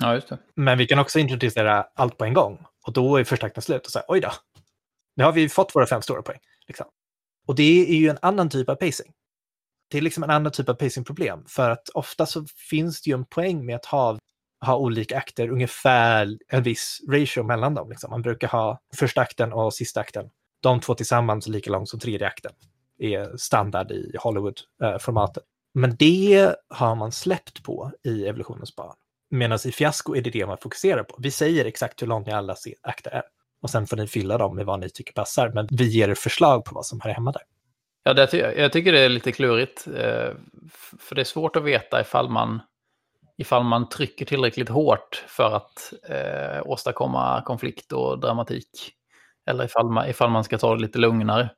Ja, 0.01 0.15
just 0.15 0.29
det. 0.29 0.39
Men 0.55 0.79
vi 0.79 0.87
kan 0.87 0.99
också 0.99 1.19
introducera 1.19 1.87
allt 1.95 2.19
på 2.19 2.25
en 2.25 2.35
gång. 2.35 2.67
Och 2.87 2.93
då 2.93 3.17
är 3.17 3.25
första 3.25 3.47
akten 3.47 3.63
slut 3.63 3.87
och 3.87 3.93
säga 3.93 4.05
oj 4.09 4.21
då. 4.21 4.33
Nu 5.17 5.25
har 5.25 5.33
vi 5.33 5.49
fått 5.49 5.75
våra 5.75 5.87
fem 5.87 6.03
stora 6.03 6.23
poäng. 6.23 6.41
Liksom. 6.67 6.87
Och 7.47 7.55
det 7.55 7.91
är 7.91 7.97
ju 7.97 8.09
en 8.09 8.19
annan 8.23 8.51
typ 8.51 8.69
av 8.69 8.75
pacing 8.75 9.13
det 9.89 9.99
är 9.99 10.03
liksom 10.03 10.23
en 10.23 10.31
annan 10.31 10.53
typ 10.53 10.69
av 10.69 10.75
pacingproblem. 10.75 11.45
För 11.49 11.71
att 11.71 11.89
ofta 11.89 12.27
så 12.27 12.47
finns 12.71 13.03
det 13.03 13.11
ju 13.11 13.15
en 13.15 13.25
poäng 13.25 13.67
med 13.67 13.77
att 13.77 13.87
ha, 13.87 14.19
ha 14.65 14.77
olika 14.77 15.19
akter, 15.19 15.49
ungefär 15.49 16.39
en 16.49 16.63
viss 16.63 17.01
ratio 17.09 17.43
mellan 17.43 17.75
dem. 17.75 17.91
Liksom. 17.91 18.11
Man 18.11 18.23
brukar 18.23 18.49
ha 18.49 18.81
första 18.97 19.21
akten 19.21 19.53
och 19.53 19.75
sista 19.75 20.01
akten. 20.01 20.31
De 20.63 20.81
två 20.81 20.95
tillsammans 20.95 21.47
är 21.47 21.51
lika 21.51 21.71
långt 21.71 21.89
som 21.89 22.01
tredje 22.01 22.27
akten 22.27 22.53
är 22.99 23.37
standard 23.37 23.91
i 23.91 24.13
Hollywood-formatet. 24.19 25.43
Men 25.75 25.97
det 25.97 26.55
har 26.69 26.95
man 26.95 27.13
släppt 27.13 27.63
på 27.63 27.93
i 28.03 28.27
evolutionens 28.27 28.77
barn. 28.77 28.95
Medan 29.31 29.59
i 29.67 29.73
fiasko 29.73 30.17
är 30.17 30.23
det 30.23 30.31
det 30.31 30.47
man 30.47 30.59
fokuserar 30.59 31.03
på. 31.03 31.17
Vi 31.19 31.31
säger 31.31 31.65
exakt 31.65 32.03
hur 32.03 32.07
långa 32.07 32.37
alla 32.37 32.57
akter 32.83 33.11
är. 33.11 33.23
Och 33.63 33.71
sen 33.71 33.87
får 33.87 33.97
ni 33.97 34.07
fylla 34.07 34.39
dem 34.39 34.57
med 34.57 34.67
vad 34.67 34.81
ni 34.81 34.91
tycker 34.91 35.13
passar. 35.13 35.51
Men 35.55 35.69
vi 35.71 35.85
ger 35.85 36.09
er 36.09 36.15
förslag 36.15 36.65
på 36.65 36.75
vad 36.75 36.87
som 36.87 37.01
hör 37.01 37.11
hemma 37.11 37.33
där. 37.33 37.43
Ja, 38.05 38.15
det, 38.15 38.33
jag 38.33 38.73
tycker 38.73 38.93
det 38.93 39.01
är 39.01 39.09
lite 39.09 39.33
klurigt. 39.33 39.87
Eh, 39.87 40.31
för 40.99 41.15
det 41.15 41.21
är 41.21 41.25
svårt 41.25 41.57
att 41.57 41.65
veta 41.65 42.01
ifall 42.01 42.29
man, 42.29 42.61
ifall 43.37 43.65
man 43.65 43.89
trycker 43.89 44.25
tillräckligt 44.25 44.69
hårt 44.69 45.25
för 45.29 45.57
att 45.57 45.93
eh, 46.09 46.63
åstadkomma 46.65 47.43
konflikt 47.47 47.93
och 47.93 48.21
dramatik. 48.21 48.93
Eller 49.47 49.65
ifall 49.65 49.91
man, 49.91 50.09
ifall 50.09 50.31
man 50.31 50.45
ska 50.45 50.59
ta 50.59 50.75
det 50.75 50.81
lite 50.81 50.99
lugnare. 50.99 51.51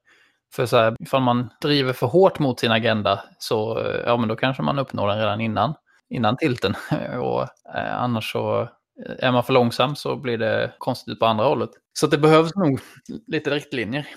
För 0.53 0.67
så 0.67 0.77
här, 0.77 0.97
ifall 1.01 1.23
man 1.23 1.49
driver 1.61 1.93
för 1.93 2.07
hårt 2.07 2.39
mot 2.39 2.61
sin 2.61 2.73
agenda 2.73 3.25
så 3.39 3.79
eh, 3.79 4.01
ja, 4.07 4.17
men 4.17 4.29
då 4.29 4.37
kanske 4.37 4.63
man 4.63 4.79
uppnår 4.79 5.09
den 5.09 5.19
redan 5.19 5.41
innan, 5.41 5.75
innan 6.11 6.37
tilten. 6.37 6.75
och 7.21 7.43
eh, 7.75 8.03
annars 8.03 8.33
så 8.33 8.63
eh, 8.63 9.27
är 9.27 9.33
man 9.33 9.45
för 9.45 9.53
långsam 9.53 9.97
så 9.97 10.17
blir 10.17 10.39
det 10.39 10.73
konstigt 10.79 11.19
på 11.19 11.27
andra 11.27 11.45
hållet. 11.45 11.71
Så 11.93 12.07
det 12.07 12.19
behövs 12.19 12.55
nog 12.55 12.81
lite 13.27 13.51
riktlinjer. 13.51 14.09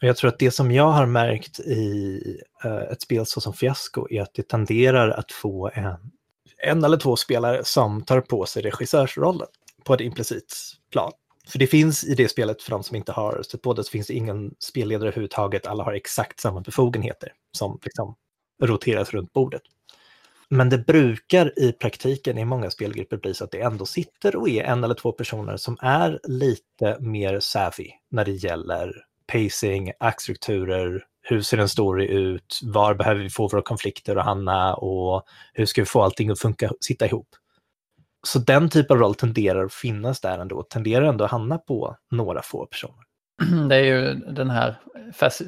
Jag 0.00 0.16
tror 0.16 0.28
att 0.28 0.38
det 0.38 0.50
som 0.50 0.72
jag 0.72 0.90
har 0.90 1.06
märkt 1.06 1.60
i 1.60 2.20
eh, 2.64 2.76
ett 2.76 3.02
spel 3.02 3.26
såsom 3.26 3.52
Fiasko 3.52 4.06
är 4.10 4.22
att 4.22 4.34
det 4.34 4.48
tenderar 4.48 5.10
att 5.10 5.32
få 5.32 5.70
en, 5.74 5.94
en 6.62 6.84
eller 6.84 6.96
två 6.96 7.16
spelare 7.16 7.64
som 7.64 8.04
tar 8.04 8.20
på 8.20 8.46
sig 8.46 8.62
regissörsrollen 8.62 9.46
på 9.84 9.94
ett 9.94 10.00
implicit 10.00 10.56
plan. 10.92 11.12
För 11.48 11.58
det 11.58 11.66
finns 11.66 12.04
i 12.04 12.14
det 12.14 12.28
spelet, 12.28 12.62
för 12.62 12.70
de 12.70 12.82
som 12.82 12.96
inte 12.96 13.12
har 13.12 13.42
sett 13.42 13.62
på 13.62 13.74
det, 13.74 13.84
så 13.84 13.90
finns 13.90 14.06
det 14.06 14.14
ingen 14.14 14.54
spelledare 14.58 15.08
överhuvudtaget. 15.08 15.66
Alla 15.66 15.84
har 15.84 15.92
exakt 15.92 16.40
samma 16.40 16.60
befogenheter 16.60 17.32
som 17.52 17.78
liksom 17.82 18.14
roteras 18.62 19.10
runt 19.10 19.32
bordet. 19.32 19.62
Men 20.50 20.70
det 20.70 20.78
brukar 20.78 21.58
i 21.58 21.72
praktiken 21.72 22.38
i 22.38 22.44
många 22.44 22.70
spelgrupper 22.70 23.16
bli 23.16 23.34
så 23.34 23.44
att 23.44 23.50
det 23.50 23.60
ändå 23.60 23.86
sitter 23.86 24.36
och 24.36 24.48
är 24.48 24.64
en 24.64 24.84
eller 24.84 24.94
två 24.94 25.12
personer 25.12 25.56
som 25.56 25.76
är 25.80 26.20
lite 26.24 26.96
mer 27.00 27.40
savvy 27.40 27.90
när 28.10 28.24
det 28.24 28.32
gäller 28.32 28.92
pacing, 29.32 29.92
aktstrukturer, 30.00 31.04
hur 31.22 31.40
ser 31.42 31.58
en 31.58 31.68
story 31.68 32.06
ut, 32.06 32.60
var 32.62 32.94
behöver 32.94 33.22
vi 33.22 33.30
få 33.30 33.48
våra 33.48 33.62
konflikter 33.62 34.16
att 34.16 34.24
hamna 34.24 34.74
och 34.74 35.24
hur 35.52 35.66
ska 35.66 35.82
vi 35.82 35.86
få 35.86 36.02
allting 36.02 36.30
att 36.30 36.40
funka, 36.40 36.72
sitta 36.80 37.06
ihop. 37.06 37.28
Så 38.32 38.38
den 38.38 38.68
typen 38.68 38.96
av 38.96 39.02
roll 39.02 39.14
tenderar 39.14 39.64
att 39.64 39.72
finnas 39.72 40.20
där 40.20 40.38
ändå, 40.38 40.62
tenderar 40.62 41.04
ändå 41.04 41.24
att 41.24 41.30
hamna 41.30 41.58
på 41.58 41.96
några 42.10 42.42
få 42.42 42.66
personer. 42.66 43.04
Det 43.68 43.76
är 43.76 43.84
ju 43.84 44.14
den 44.14 44.50
här 44.50 44.80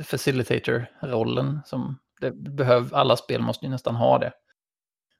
facilitator-rollen 0.04 1.60
som 1.64 1.98
det 2.20 2.30
behöv, 2.30 2.94
alla 2.94 3.16
spel 3.16 3.40
måste 3.40 3.66
ju 3.66 3.70
nästan 3.70 3.96
ha 3.96 4.18
det. 4.18 4.32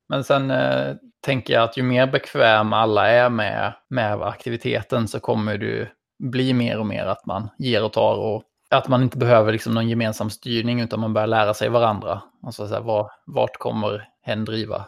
Men 0.09 0.25
sen 0.25 0.51
eh, 0.51 0.94
tänker 1.25 1.55
jag 1.55 1.62
att 1.62 1.77
ju 1.77 1.83
mer 1.83 2.07
bekväm 2.07 2.73
alla 2.73 3.09
är 3.09 3.31
med, 3.31 3.73
med 3.88 4.23
aktiviteten 4.23 5.09
så 5.09 5.20
kommer 5.20 5.59
det 5.59 5.88
bli 6.18 6.53
mer 6.53 6.79
och 6.79 6.87
mer 6.87 7.07
att 7.07 7.27
man 7.27 7.49
ger 7.59 7.85
och 7.85 7.92
tar 7.92 8.16
och 8.16 8.42
att 8.70 8.88
man 8.88 9.03
inte 9.03 9.18
behöver 9.18 9.53
liksom 9.53 9.75
någon 9.75 9.88
gemensam 9.88 10.31
styrning 10.31 10.81
utan 10.81 11.01
man 11.01 11.12
börjar 11.12 11.27
lära 11.27 11.55
sig 11.55 11.68
varandra. 11.68 12.23
Alltså 12.42 12.68
så 12.68 12.75
här, 12.75 12.81
var, 12.81 13.11
vart 13.27 13.57
kommer 13.57 14.09
hen 14.23 14.44
driva? 14.44 14.87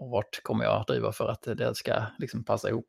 Och 0.00 0.10
vart 0.10 0.42
kommer 0.42 0.64
jag 0.64 0.80
att 0.80 0.86
driva 0.86 1.12
för 1.12 1.28
att 1.28 1.42
det 1.42 1.74
ska 1.74 2.02
liksom 2.18 2.44
passa 2.44 2.68
ihop? 2.68 2.86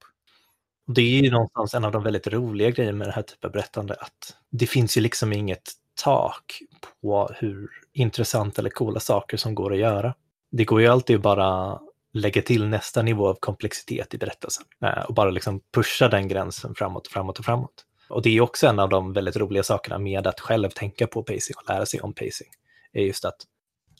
Det 0.88 1.02
är 1.02 1.24
ju 1.24 1.32
någonstans 1.32 1.74
en 1.74 1.86
av 1.86 1.92
de 1.92 2.04
väldigt 2.04 2.28
roliga 2.28 2.70
grejerna 2.70 2.98
med 2.98 3.08
det 3.08 3.12
här 3.12 3.22
typen 3.22 3.48
av 3.48 3.52
berättande, 3.52 3.94
att 3.94 4.38
det 4.52 4.68
finns 4.68 4.98
ju 4.98 5.02
liksom 5.02 5.34
inget 5.34 5.72
tak 6.04 6.60
på 7.02 7.30
hur 7.36 7.70
intressanta 7.94 8.62
eller 8.62 8.70
coola 8.70 9.00
saker 9.00 9.38
som 9.38 9.56
går 9.56 9.74
att 9.74 9.80
göra. 9.80 10.16
Det 10.52 10.66
går 10.66 10.82
ju 10.82 10.88
alltid 10.88 11.16
att 11.16 11.22
bara 11.22 11.80
lägga 12.14 12.42
till 12.42 12.68
nästa 12.68 13.02
nivå 13.02 13.28
av 13.28 13.38
komplexitet 13.40 14.14
i 14.14 14.18
berättelsen 14.18 14.66
eh, 14.84 15.04
och 15.04 15.14
bara 15.14 15.30
liksom 15.30 15.62
pusha 15.76 16.08
den 16.08 16.28
gränsen 16.28 16.76
framåt 16.76 17.08
och 17.08 17.14
framåt 17.14 17.40
och 17.40 17.46
framåt. 17.46 17.86
Och 18.10 18.22
det 18.22 18.38
är 18.38 18.42
också 18.42 18.68
en 18.68 18.80
av 18.80 18.90
de 18.90 19.14
väldigt 19.14 19.38
roliga 19.38 19.64
sakerna 19.64 19.98
med 19.98 20.28
att 20.28 20.40
själv 20.40 20.70
tänka 20.70 21.08
på 21.08 21.24
pacing 21.24 21.56
och 21.58 21.70
lära 21.70 21.86
sig 21.86 22.02
om 22.02 22.14
pacing. 22.14 22.50
är 22.94 23.04
just 23.04 23.26
att, 23.26 23.38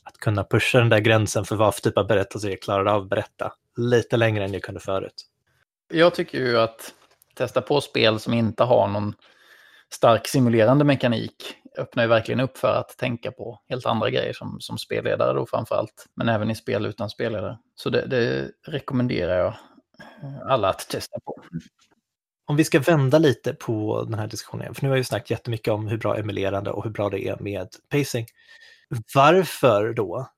att 0.02 0.18
kunna 0.18 0.44
pusha 0.44 0.78
den 0.78 0.88
där 0.88 0.98
gränsen 0.98 1.44
för 1.44 1.56
vad 1.56 1.74
för 1.74 1.82
typ 1.82 1.98
av 1.98 2.06
berättelse 2.06 2.48
jag 2.48 2.62
klarar 2.62 2.86
av 2.86 3.02
att 3.02 3.08
berätta 3.08 3.52
lite 3.76 4.16
längre 4.16 4.44
än 4.44 4.52
jag 4.52 4.62
kunde 4.62 4.80
förut. 4.80 5.26
Jag 5.92 6.14
tycker 6.14 6.38
ju 6.38 6.58
att 6.58 6.94
testa 7.34 7.62
på 7.62 7.80
spel 7.80 8.20
som 8.20 8.34
inte 8.34 8.64
har 8.64 8.88
någon 8.88 9.14
stark 9.90 10.28
simulerande 10.28 10.84
mekanik 10.84 11.56
öppnar 11.78 12.02
ju 12.02 12.08
verkligen 12.08 12.40
upp 12.40 12.58
för 12.58 12.74
att 12.74 12.98
tänka 12.98 13.32
på 13.32 13.60
helt 13.68 13.86
andra 13.86 14.10
grejer 14.10 14.32
som, 14.32 14.60
som 14.60 14.78
spelledare 14.78 15.32
då 15.34 15.46
framför 15.46 15.74
allt. 15.74 16.06
Men 16.14 16.28
även 16.28 16.50
i 16.50 16.54
spel 16.54 16.86
utan 16.86 17.10
spelledare. 17.10 17.58
Så 17.74 17.90
det, 17.90 18.06
det 18.06 18.50
rekommenderar 18.66 19.38
jag 19.38 19.54
alla 20.48 20.68
att 20.68 20.88
testa 20.88 21.20
på. 21.24 21.42
Om 22.46 22.56
vi 22.56 22.64
ska 22.64 22.80
vända 22.80 23.18
lite 23.18 23.54
på 23.54 24.04
den 24.04 24.18
här 24.18 24.26
diskussionen, 24.26 24.74
för 24.74 24.82
nu 24.82 24.88
har 24.88 24.96
jag 24.96 25.00
ju 25.00 25.04
snackat 25.04 25.30
jättemycket 25.30 25.72
om 25.72 25.88
hur 25.88 25.98
bra 25.98 26.16
emulerande 26.16 26.70
och 26.70 26.84
hur 26.84 26.90
bra 26.90 27.10
det 27.10 27.28
är 27.28 27.36
med 27.40 27.68
pacing. 27.88 28.26
Varför 29.14 29.92
då 29.92 30.28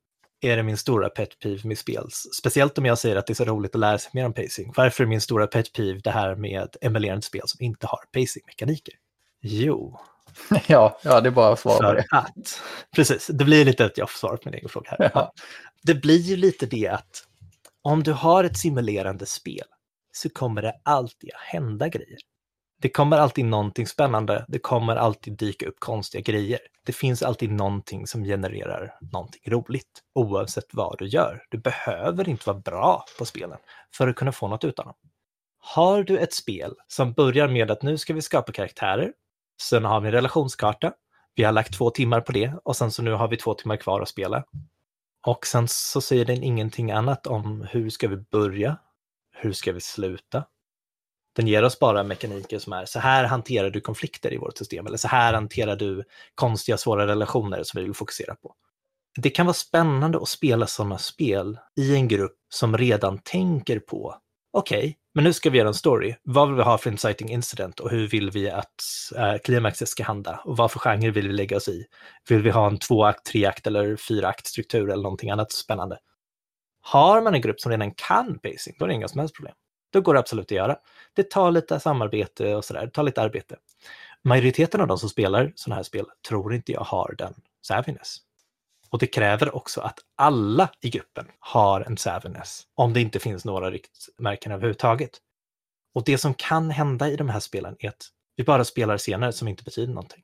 är 0.41 0.57
det 0.57 0.63
min 0.63 0.77
stora 0.77 1.09
pet 1.09 1.39
peeve 1.39 1.69
med 1.69 1.79
spel. 1.79 2.09
Speciellt 2.39 2.79
om 2.79 2.85
jag 2.85 2.99
säger 2.99 3.17
att 3.17 3.27
det 3.27 3.33
är 3.33 3.35
så 3.35 3.45
roligt 3.45 3.75
att 3.75 3.81
lära 3.81 3.99
sig 3.99 4.11
mer 4.15 4.27
om 4.27 4.33
pacing. 4.33 4.73
Varför 4.77 5.05
är 5.05 5.09
min 5.09 5.21
stora 5.21 5.47
pet 5.47 5.73
peeve 5.73 6.01
det 6.05 6.11
här 6.11 6.35
med 6.35 6.77
emulerande 6.81 7.23
spel 7.23 7.43
som 7.47 7.65
inte 7.65 7.87
har 7.87 8.01
pacing-mekaniker? 8.13 8.95
Jo. 9.41 9.99
Ja, 10.67 10.99
ja, 11.03 11.21
det 11.21 11.29
är 11.29 11.31
bara 11.31 11.53
att 11.53 11.61
svara 11.61 11.89
på 11.89 11.95
det. 11.95 12.07
Att, 12.11 12.63
precis, 12.97 13.27
det 13.27 13.45
blir 13.45 13.65
lite 13.65 13.85
att 13.85 13.99
jag 13.99 14.11
får 14.11 14.19
svara 14.19 14.37
på 14.37 14.43
min 14.45 14.55
egen 14.55 14.69
fråga 14.69 14.91
här. 14.91 15.11
Ja. 15.15 15.33
Det 15.83 15.95
blir 15.95 16.19
ju 16.19 16.37
lite 16.37 16.67
det 16.67 16.89
att 16.89 17.25
om 17.83 18.03
du 18.03 18.13
har 18.13 18.45
ett 18.45 18.59
simulerande 18.59 19.27
spel 19.27 19.67
så 20.13 20.31
kommer 20.31 20.63
det 20.63 20.75
alltid 20.83 21.31
att 21.35 21.41
hända 21.41 21.89
grejer. 21.89 22.19
Det 22.81 22.89
kommer 22.89 23.19
alltid 23.19 23.45
någonting 23.45 23.87
spännande, 23.87 24.45
det 24.49 24.59
kommer 24.59 24.97
alltid 24.97 25.37
dyka 25.37 25.67
upp 25.67 25.81
konstiga 25.81 26.23
grejer. 26.23 26.59
Det 26.87 26.93
finns 26.93 27.23
alltid 27.23 27.51
någonting 27.51 28.07
som 28.07 28.25
genererar 28.25 28.99
någonting 29.13 29.43
roligt, 29.47 30.03
oavsett 30.15 30.75
vad 30.75 30.99
du 30.99 31.07
gör. 31.07 31.45
Du 31.51 31.59
behöver 31.59 32.29
inte 32.29 32.51
vara 32.51 32.59
bra 32.59 33.05
på 33.19 33.25
spelen 33.25 33.59
för 33.95 34.09
att 34.09 34.17
kunna 34.17 34.33
få 34.33 34.49
något 34.49 34.65
utan 34.65 34.87
dem. 34.87 34.95
Har 35.59 36.03
du 36.03 36.19
ett 36.19 36.35
spel 36.35 36.75
som 36.89 37.13
börjar 37.13 37.49
med 37.49 37.71
att 37.71 37.83
nu 37.83 37.99
ska 37.99 38.15
vi 38.15 38.23
skapa 38.23 38.53
karaktärer, 38.53 39.13
sen 39.63 39.85
har 39.85 40.01
vi 40.01 40.07
en 40.09 40.13
relationskarta, 40.13 40.93
vi 41.35 41.45
har 41.45 41.53
lagt 41.53 41.75
två 41.75 41.91
timmar 41.91 42.21
på 42.21 42.33
det 42.33 42.53
och 42.65 42.77
sen 42.77 42.91
så 42.91 43.03
nu 43.03 43.13
har 43.13 43.29
vi 43.29 43.37
två 43.37 43.55
timmar 43.55 43.77
kvar 43.77 44.01
att 44.01 44.09
spela. 44.09 44.45
Och 45.27 45.47
sen 45.47 45.69
så 45.69 46.01
säger 46.01 46.25
den 46.25 46.43
ingenting 46.43 46.91
annat 46.91 47.27
om 47.27 47.67
hur 47.71 47.91
ska 47.91 48.09
vi 48.09 48.17
börja, 48.17 48.77
hur 49.33 49.53
ska 49.53 49.73
vi 49.73 49.81
sluta, 49.81 50.45
den 51.37 51.47
ger 51.47 51.63
oss 51.63 51.79
bara 51.79 52.03
mekaniker 52.03 52.59
som 52.59 52.73
är 52.73 52.85
så 52.85 52.99
här 52.99 53.25
hanterar 53.25 53.71
du 53.71 53.81
konflikter 53.81 54.33
i 54.35 54.37
vårt 54.37 54.59
system 54.59 54.87
eller 54.87 54.97
så 54.97 55.09
här 55.09 55.35
hanterar 55.35 55.77
du 55.77 56.05
konstiga 56.35 56.79
svåra 56.79 57.07
relationer 57.07 57.63
som 57.63 57.79
vi 57.79 57.85
vill 57.85 57.95
fokusera 57.95 58.35
på. 58.35 58.55
Det 59.17 59.31
kan 59.31 59.47
vara 59.47 59.55
spännande 59.55 60.19
att 60.19 60.29
spela 60.29 60.67
sådana 60.67 60.99
spel 60.99 61.59
i 61.77 61.95
en 61.95 62.09
grupp 62.09 62.37
som 62.49 62.79
redan 62.79 63.19
tänker 63.19 63.79
på 63.79 64.17
okej, 64.53 64.79
okay, 64.79 64.95
men 65.15 65.25
nu 65.25 65.33
ska 65.33 65.51
vi 65.51 65.59
göra 65.59 65.69
en 65.69 65.75
story. 65.75 66.15
Vad 66.23 66.49
vill 66.49 66.57
vi 66.57 66.63
ha 66.63 66.79
för 66.79 66.91
inciting 66.91 67.29
incident 67.29 67.81
och 67.81 67.91
hur 67.91 68.09
vill 68.09 68.31
vi 68.31 68.51
att 68.51 68.85
uh, 69.17 69.39
klimaxet 69.45 69.89
ska 69.89 70.05
handla? 70.05 70.41
Och 70.45 70.57
vad 70.57 70.73
för 70.73 70.79
genre 70.79 71.11
vill 71.11 71.29
vi 71.29 71.35
lägga 71.35 71.57
oss 71.57 71.69
i? 71.69 71.85
Vill 72.29 72.43
vi 72.43 72.51
ha 72.51 72.67
en 72.67 72.79
tvåakt, 72.79 73.27
treakt 73.27 73.67
eller 73.67 73.97
fyraakt 73.97 74.47
struktur 74.47 74.91
eller 74.91 75.03
någonting 75.03 75.31
annat 75.31 75.53
spännande? 75.53 75.99
Har 76.81 77.23
man 77.23 77.35
en 77.35 77.41
grupp 77.41 77.61
som 77.61 77.71
redan 77.71 77.95
kan 77.95 78.39
pacing, 78.39 78.77
då 78.79 78.85
är 78.85 78.89
det 78.89 78.95
inga 78.95 79.09
som 79.09 79.19
helst 79.19 79.35
problem. 79.35 79.55
Då 79.95 80.01
går 80.01 80.15
det 80.15 80.21
absolut 80.21 80.47
att 80.47 80.51
göra. 80.51 80.77
Det 81.13 81.31
tar 81.31 81.51
lite 81.51 81.81
samarbete 81.81 82.55
och 82.55 82.65
sådär, 82.65 82.81
det 82.81 82.91
tar 82.91 83.03
lite 83.03 83.23
arbete. 83.23 83.57
Majoriteten 84.23 84.81
av 84.81 84.87
de 84.87 84.99
som 84.99 85.09
spelar 85.09 85.53
sådana 85.55 85.77
här 85.77 85.83
spel 85.83 86.07
tror 86.29 86.55
inte 86.55 86.73
jag 86.73 86.81
har 86.81 87.15
den 87.19 87.35
savviness. 87.67 88.17
Och 88.91 88.99
det 88.99 89.07
kräver 89.07 89.57
också 89.57 89.81
att 89.81 89.99
alla 90.17 90.69
i 90.81 90.91
gruppen 90.91 91.27
har 91.39 91.81
en 91.81 91.97
savviness, 91.97 92.63
om 92.75 92.93
det 92.93 93.01
inte 93.01 93.19
finns 93.19 93.45
några 93.45 93.71
riktmärken 93.71 94.53
överhuvudtaget. 94.53 95.11
Och 95.95 96.05
det 96.05 96.19
som 96.19 96.35
kan 96.35 96.71
hända 96.71 97.09
i 97.09 97.17
de 97.17 97.29
här 97.29 97.41
spelen 97.41 97.77
är 97.79 97.89
att 97.89 98.07
vi 98.37 98.45
bara 98.45 98.65
spelar 98.65 98.99
scener 98.99 99.31
som 99.31 99.49
inte 99.49 99.65
betyder 99.65 99.93
någonting. 99.93 100.23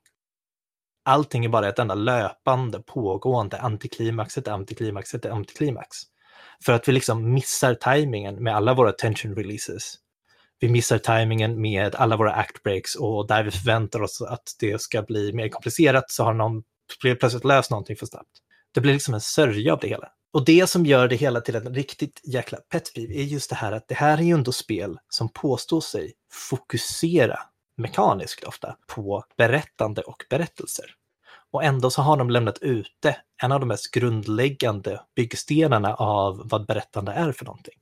Allting 1.05 1.45
är 1.45 1.49
bara 1.49 1.69
ett 1.69 1.79
enda 1.79 1.95
löpande, 1.95 2.79
pågående 2.79 3.59
antiklimax, 3.59 4.37
ett 4.37 4.47
antiklimax, 4.47 5.15
ett 5.15 5.25
antiklimax. 5.25 5.97
För 6.65 6.73
att 6.73 6.87
vi 6.87 6.91
liksom 6.91 7.33
missar 7.33 7.73
tajmingen 7.73 8.43
med 8.43 8.55
alla 8.55 8.73
våra 8.73 8.91
tension 8.91 9.35
releases. 9.35 9.95
Vi 10.59 10.69
missar 10.69 10.97
tajmingen 10.97 11.61
med 11.61 11.95
alla 11.95 12.17
våra 12.17 12.33
act 12.33 12.63
breaks 12.63 12.95
och 12.95 13.27
där 13.27 13.43
vi 13.43 13.51
förväntar 13.51 14.01
oss 14.01 14.21
att 14.21 14.55
det 14.59 14.81
ska 14.81 15.01
bli 15.01 15.33
mer 15.33 15.49
komplicerat 15.49 16.11
så 16.11 16.23
har 16.23 16.33
någon 16.33 16.63
plötsligt 17.01 17.45
löst 17.45 17.71
någonting 17.71 17.95
för 17.95 18.05
snabbt. 18.05 18.29
Det 18.71 18.81
blir 18.81 18.93
liksom 18.93 19.13
en 19.13 19.21
sörja 19.21 19.73
av 19.73 19.79
det 19.79 19.87
hela. 19.87 20.07
Och 20.33 20.45
det 20.45 20.67
som 20.67 20.85
gör 20.85 21.07
det 21.07 21.15
hela 21.15 21.41
till 21.41 21.55
en 21.55 21.73
riktigt 21.73 22.21
jäkla 22.23 22.57
petpiv 22.57 23.11
är 23.11 23.23
just 23.23 23.49
det 23.49 23.55
här 23.55 23.71
att 23.71 23.87
det 23.87 23.95
här 23.95 24.17
är 24.17 24.21
ju 24.21 24.33
ändå 24.33 24.51
spel 24.51 24.99
som 25.09 25.29
påstår 25.29 25.81
sig 25.81 26.13
fokusera 26.49 27.39
mekaniskt 27.77 28.43
ofta 28.43 28.75
på 28.87 29.23
berättande 29.37 30.01
och 30.01 30.23
berättelser. 30.29 30.85
Och 31.51 31.63
ändå 31.63 31.89
så 31.89 32.01
har 32.01 32.17
de 32.17 32.29
lämnat 32.29 32.57
ute 32.61 33.17
en 33.43 33.51
av 33.51 33.59
de 33.59 33.65
mest 33.65 33.91
grundläggande 33.91 35.01
byggstenarna 35.15 35.95
av 35.95 36.41
vad 36.45 36.65
berättande 36.65 37.11
är 37.11 37.31
för 37.31 37.45
någonting. 37.45 37.73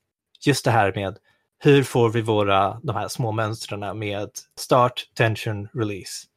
Just 0.45 0.65
det 0.65 0.71
här 0.71 0.93
med 0.95 1.17
hur 1.63 1.83
får 1.83 2.09
vi 2.09 2.21
våra, 2.21 2.79
de 2.83 2.95
här 2.95 3.07
små 3.07 3.31
mönstren 3.31 3.99
med 3.99 4.29
start, 4.59 5.05
tension, 5.15 5.67
release 5.73 6.27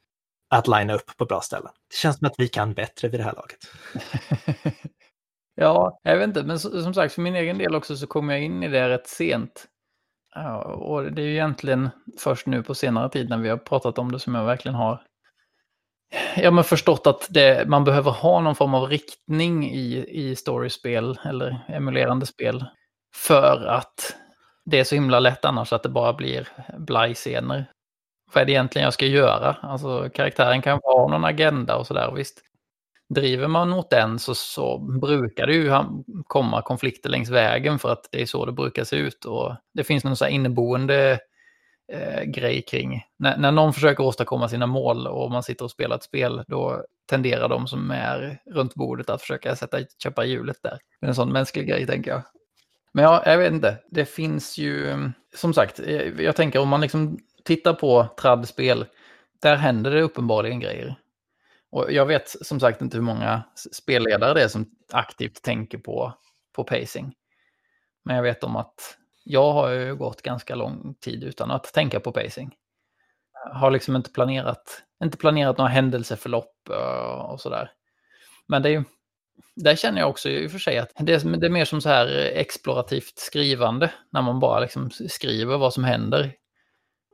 att 0.51 0.69
linea 0.69 0.97
upp 0.97 1.17
på 1.17 1.25
bra 1.25 1.41
ställen. 1.41 1.71
Det 1.91 1.97
känns 1.97 2.19
som 2.19 2.27
att 2.27 2.35
vi 2.39 2.49
kan 2.49 2.75
bättre 2.75 3.09
vid 3.09 3.21
det 3.21 3.25
här 3.25 3.35
laget. 3.35 3.59
ja, 5.55 6.01
jag 6.03 6.17
vet 6.17 6.29
inte, 6.29 6.43
men 6.43 6.59
som 6.59 6.95
sagt 6.95 7.15
för 7.15 7.23
min 7.23 7.37
egen 7.37 7.59
del 7.59 7.75
också 7.75 7.97
så 7.97 8.07
kom 8.07 8.31
jag 8.31 8.43
in 8.43 8.63
i 8.63 8.69
det 8.69 8.89
rätt 8.89 9.07
sent. 9.07 9.67
Ja, 10.35 10.63
och 10.65 11.13
det 11.13 11.23
är 11.23 11.27
ju 11.27 11.33
egentligen 11.33 11.91
först 12.19 12.47
nu 12.47 12.63
på 12.63 12.75
senare 12.75 13.11
tid 13.11 13.29
när 13.29 13.39
vi 13.39 13.49
har 13.49 13.57
pratat 13.57 13.99
om 13.99 14.13
det 14.13 14.19
som 14.19 14.35
jag 14.35 14.45
verkligen 14.45 14.75
har 14.75 15.03
jag 16.37 16.53
har 16.53 16.63
förstått 16.63 17.07
att 17.07 17.27
det, 17.31 17.69
man 17.69 17.85
behöver 17.85 18.11
ha 18.11 18.41
någon 18.41 18.55
form 18.55 18.75
av 18.75 18.89
riktning 18.89 19.71
i, 19.71 20.07
i 20.09 20.37
storiespel 20.37 21.19
eller 21.25 21.65
emulerande 21.69 22.27
spel. 22.27 22.65
För 23.15 23.67
att 23.67 24.17
det 24.65 24.81
är 24.81 24.85
så 24.85 24.95
himla 24.95 25.21
lätt 25.21 25.45
annars 25.45 25.73
att 25.73 25.83
det 25.83 25.89
bara 25.89 26.13
blir 26.13 26.49
blajscener. 26.79 27.71
Vad 28.35 28.43
är 28.43 28.47
det 28.47 28.53
egentligen 28.53 28.85
jag 28.85 28.95
ska 28.95 29.07
göra? 29.07 29.57
Alltså 29.63 30.11
karaktären 30.15 30.63
kan 30.63 30.81
ha 30.83 31.09
någon 31.09 31.25
agenda 31.25 31.77
och 31.77 31.87
sådär. 31.87 32.13
Visst, 32.17 32.43
driver 33.15 33.49
man 33.49 33.69
mot 33.69 33.91
den 33.91 34.19
så, 34.19 34.35
så 34.35 34.79
brukar 34.79 35.47
det 35.47 35.55
ju 35.55 35.73
komma 36.27 36.63
konflikter 36.63 37.11
längs 37.11 37.31
vägen 37.31 37.79
för 37.79 37.93
att 37.93 38.09
det 38.13 38.23
är 38.23 38.27
så 38.27 38.47
det 38.47 38.53
brukar 38.53 38.85
se 38.85 38.97
ut. 38.97 39.25
Och 39.25 39.57
det 39.75 39.85
finns 39.85 40.05
någon 40.05 40.17
så 40.17 40.25
här 40.25 40.33
inneboende 40.33 41.19
eh, 41.93 42.23
grej 42.23 42.63
kring. 42.63 43.03
När, 43.17 43.37
när 43.37 43.53
någon 43.53 43.73
försöker 43.73 44.05
åstadkomma 44.05 44.49
sina 44.49 44.67
mål 44.67 45.07
och 45.07 45.31
man 45.31 45.43
sitter 45.43 45.65
och 45.65 45.71
spelar 45.71 45.97
ett 45.97 46.03
spel, 46.03 46.45
då 46.47 46.85
tenderar 47.09 47.49
de 47.49 47.67
som 47.67 47.91
är 47.91 48.39
runt 48.47 48.75
bordet 48.75 49.11
att 49.11 49.21
försöka 49.21 49.57
sätta 49.57 49.79
käppar 49.99 50.25
i 50.25 50.31
hjulet 50.31 50.57
där. 50.63 50.79
Det 51.01 51.07
är 51.07 51.09
en 51.09 51.15
sån 51.15 51.33
mänsklig 51.33 51.69
grej, 51.69 51.87
tänker 51.87 52.11
jag. 52.11 52.23
Men 52.93 53.05
ja, 53.05 53.23
jag 53.27 53.39
vet 53.39 53.53
inte. 53.53 53.79
Det 53.91 54.05
finns 54.05 54.59
ju, 54.59 54.97
som 55.35 55.55
sagt, 55.55 55.81
eh, 55.81 56.21
jag 56.21 56.37
tänker 56.37 56.59
om 56.59 56.69
man 56.69 56.81
liksom 56.81 57.19
tittar 57.45 57.75
på 57.75 58.07
tradspel, 58.21 58.87
där 59.43 59.57
händer 59.57 59.91
det 59.91 60.03
uppenbarligen 60.03 60.61
grejer. 60.61 60.97
Och 61.71 61.93
jag 61.93 62.07
vet 62.07 62.29
som 62.47 62.61
sagt 62.61 62.83
inte 62.83 62.97
hur 62.97 63.05
många 63.05 63.43
spelledare 63.73 64.35
det 64.35 64.43
är 64.43 64.49
som 64.49 64.71
aktivt 64.93 65.43
tänker 65.43 65.79
på, 65.79 66.15
på 66.53 66.65
pacing. 66.65 67.15
Men 68.05 68.17
jag 68.17 68.23
vet 68.23 68.45
om 68.45 68.57
att 68.57 68.97
jag 69.25 69.53
har 69.53 69.71
ju 69.71 69.97
gått 69.97 70.23
ganska 70.23 70.55
lång 70.55 70.95
tid 71.01 71.25
utan 71.25 71.51
att 71.51 71.65
tänka 71.65 72.01
på 72.01 72.13
pacing. 72.13 72.55
Har 73.53 73.71
liksom 73.71 73.97
inte 73.97 74.11
planerat, 74.11 74.83
inte 75.05 75.19
planerat 75.19 75.59
några 75.59 75.71
händelseförlopp 75.71 76.69
eh, 76.71 77.31
och 77.31 77.41
sådär. 77.41 77.71
Men 78.49 78.63
det 78.63 78.69
är 78.69 78.71
ju, 78.71 78.85
där 79.57 79.77
känner 79.77 80.01
jag 80.01 80.11
också 80.11 80.29
i 80.29 80.47
och 80.47 80.51
för 80.51 80.59
sig 80.59 80.79
att 80.79 80.93
det 80.99 81.15
är, 81.15 81.37
det 81.37 81.47
är 81.47 81.51
mer 81.51 81.65
som 81.65 81.81
så 81.81 81.89
här 81.89 82.07
explorativt 82.35 83.19
skrivande, 83.19 83.93
när 84.11 84.23
man 84.23 84.41
bara 84.41 84.61
liksom 84.61 84.91
skriver 84.91 85.57
vad 85.57 85.75
som 85.75 85.85
händer. 85.85 86.35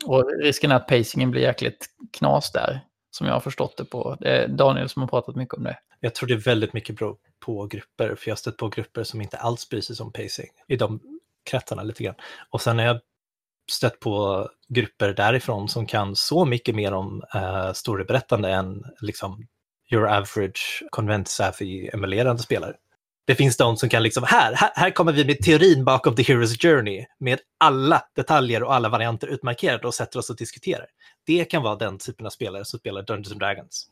Och 0.07 0.31
risken 0.43 0.71
är 0.71 0.77
att 0.77 0.89
pacingen 0.89 1.31
blir 1.31 1.43
jäkligt 1.43 1.87
knas 2.13 2.53
där, 2.53 2.81
som 3.11 3.27
jag 3.27 3.35
har 3.35 3.41
förstått 3.41 3.77
det 3.77 3.85
på. 3.85 4.17
Det 4.21 4.29
är 4.29 4.49
Daniel 4.49 4.89
som 4.89 5.03
har 5.03 5.09
pratat 5.09 5.37
mycket 5.37 5.55
om 5.55 5.65
det. 5.65 5.79
Jag 6.01 6.15
tror 6.15 6.29
det 6.29 6.35
är 6.35 6.39
väldigt 6.39 6.73
mycket 6.73 6.97
beror 6.97 7.17
på 7.41 7.67
grupper, 7.67 8.15
för 8.15 8.29
jag 8.29 8.33
har 8.33 8.37
stött 8.37 8.57
på 8.57 8.69
grupper 8.69 9.05
som 9.05 9.21
inte 9.21 9.37
alls 9.37 9.69
bryr 9.69 9.81
sig 9.81 9.97
om 10.01 10.13
pacing. 10.13 10.49
I 10.69 10.77
de 10.77 11.01
kretsarna 11.49 11.83
lite 11.83 12.05
grann. 12.05 12.15
Och 12.51 12.61
sen 12.61 12.79
har 12.79 12.87
jag 12.87 13.01
stött 13.71 14.01
på 14.01 14.49
grupper 14.69 15.13
därifrån 15.13 15.69
som 15.69 15.87
kan 15.87 16.17
så 16.17 16.45
mycket 16.45 16.75
mer 16.75 16.93
om 16.93 17.23
uh, 17.35 17.73
storyberättande 17.73 18.51
än 18.51 18.85
liksom 19.01 19.47
your 19.93 20.09
average 20.09 20.83
konvent 20.91 21.39
emulerande 21.93 22.43
spelare. 22.43 22.75
Det 23.27 23.35
finns 23.35 23.57
de 23.57 23.77
som 23.77 23.89
kan 23.89 24.03
liksom, 24.03 24.25
här, 24.27 24.55
här, 24.55 24.71
här 24.75 24.91
kommer 24.91 25.13
vi 25.13 25.25
med 25.25 25.39
teorin 25.39 25.85
bakom 25.85 26.15
The 26.15 26.23
Hero's 26.23 26.63
Journey 26.63 27.07
med 27.21 27.39
alla 27.61 28.03
detaljer 28.17 28.63
och 28.63 28.75
alla 28.75 28.89
varianter 28.89 29.27
utmarkerade 29.27 29.87
och 29.87 29.95
sätter 29.95 30.19
oss 30.19 30.31
och 30.31 30.37
diskuterar. 30.37 30.87
Det 31.27 31.45
kan 31.45 31.63
vara 31.63 31.77
den 31.77 31.99
typen 31.99 32.27
av 32.27 32.31
spelare 32.31 32.65
som 32.65 32.79
spelar 32.79 33.03
Dungeons 33.03 33.31
and 33.31 33.41
Dragons. 33.41 33.87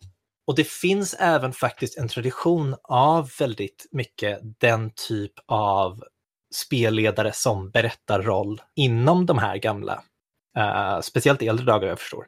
Och 0.46 0.54
det 0.54 0.68
finns 0.68 1.14
även 1.14 1.52
faktiskt 1.52 1.98
en 1.98 2.08
tradition 2.08 2.76
av 2.82 3.30
väldigt 3.38 3.86
mycket 3.92 4.40
den 4.60 4.90
typ 5.08 5.32
av 5.46 6.04
spelledare 6.56 7.32
som 7.32 7.70
berättarroll 7.70 8.62
inom 8.76 9.26
de 9.26 9.38
här 9.38 9.56
gamla, 9.56 10.02
uh, 10.58 11.00
speciellt 11.00 11.42
i 11.42 11.48
äldre 11.48 11.66
dagar 11.66 11.88
jag 11.88 11.98
förstår. 11.98 12.26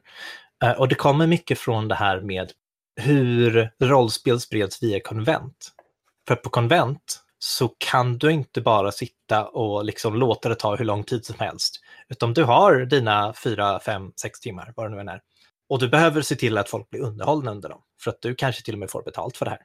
Uh, 0.63 0.71
och 0.71 0.87
det 0.87 0.95
kommer 0.95 1.27
mycket 1.27 1.59
från 1.59 1.87
det 1.87 1.95
här 1.95 2.21
med 2.21 2.51
hur 3.01 3.71
rollspel 3.79 4.39
spreds 4.39 4.83
via 4.83 4.99
konvent. 4.99 5.71
För 6.27 6.35
på 6.35 6.49
konvent 6.49 7.23
så 7.39 7.75
kan 7.77 8.17
du 8.17 8.31
inte 8.31 8.61
bara 8.61 8.91
sitta 8.91 9.45
och 9.45 9.85
liksom 9.85 10.15
låta 10.15 10.49
det 10.49 10.55
ta 10.55 10.75
hur 10.75 10.85
lång 10.85 11.03
tid 11.03 11.25
som 11.25 11.35
helst, 11.39 11.75
utan 12.09 12.33
du 12.33 12.43
har 12.43 12.79
dina 12.79 13.33
fyra, 13.33 13.79
fem, 13.79 14.11
sex 14.21 14.39
timmar, 14.39 14.73
vad 14.75 14.85
det 14.85 14.95
nu 14.95 15.01
än 15.01 15.09
är. 15.09 15.21
Och 15.69 15.79
du 15.79 15.89
behöver 15.89 16.21
se 16.21 16.35
till 16.35 16.57
att 16.57 16.69
folk 16.69 16.89
blir 16.89 17.01
underhållna 17.01 17.51
under 17.51 17.69
dem, 17.69 17.81
för 18.03 18.11
att 18.11 18.21
du 18.21 18.35
kanske 18.35 18.63
till 18.63 18.73
och 18.75 18.79
med 18.79 18.91
får 18.91 19.03
betalt 19.03 19.37
för 19.37 19.45
det 19.45 19.51
här. 19.51 19.59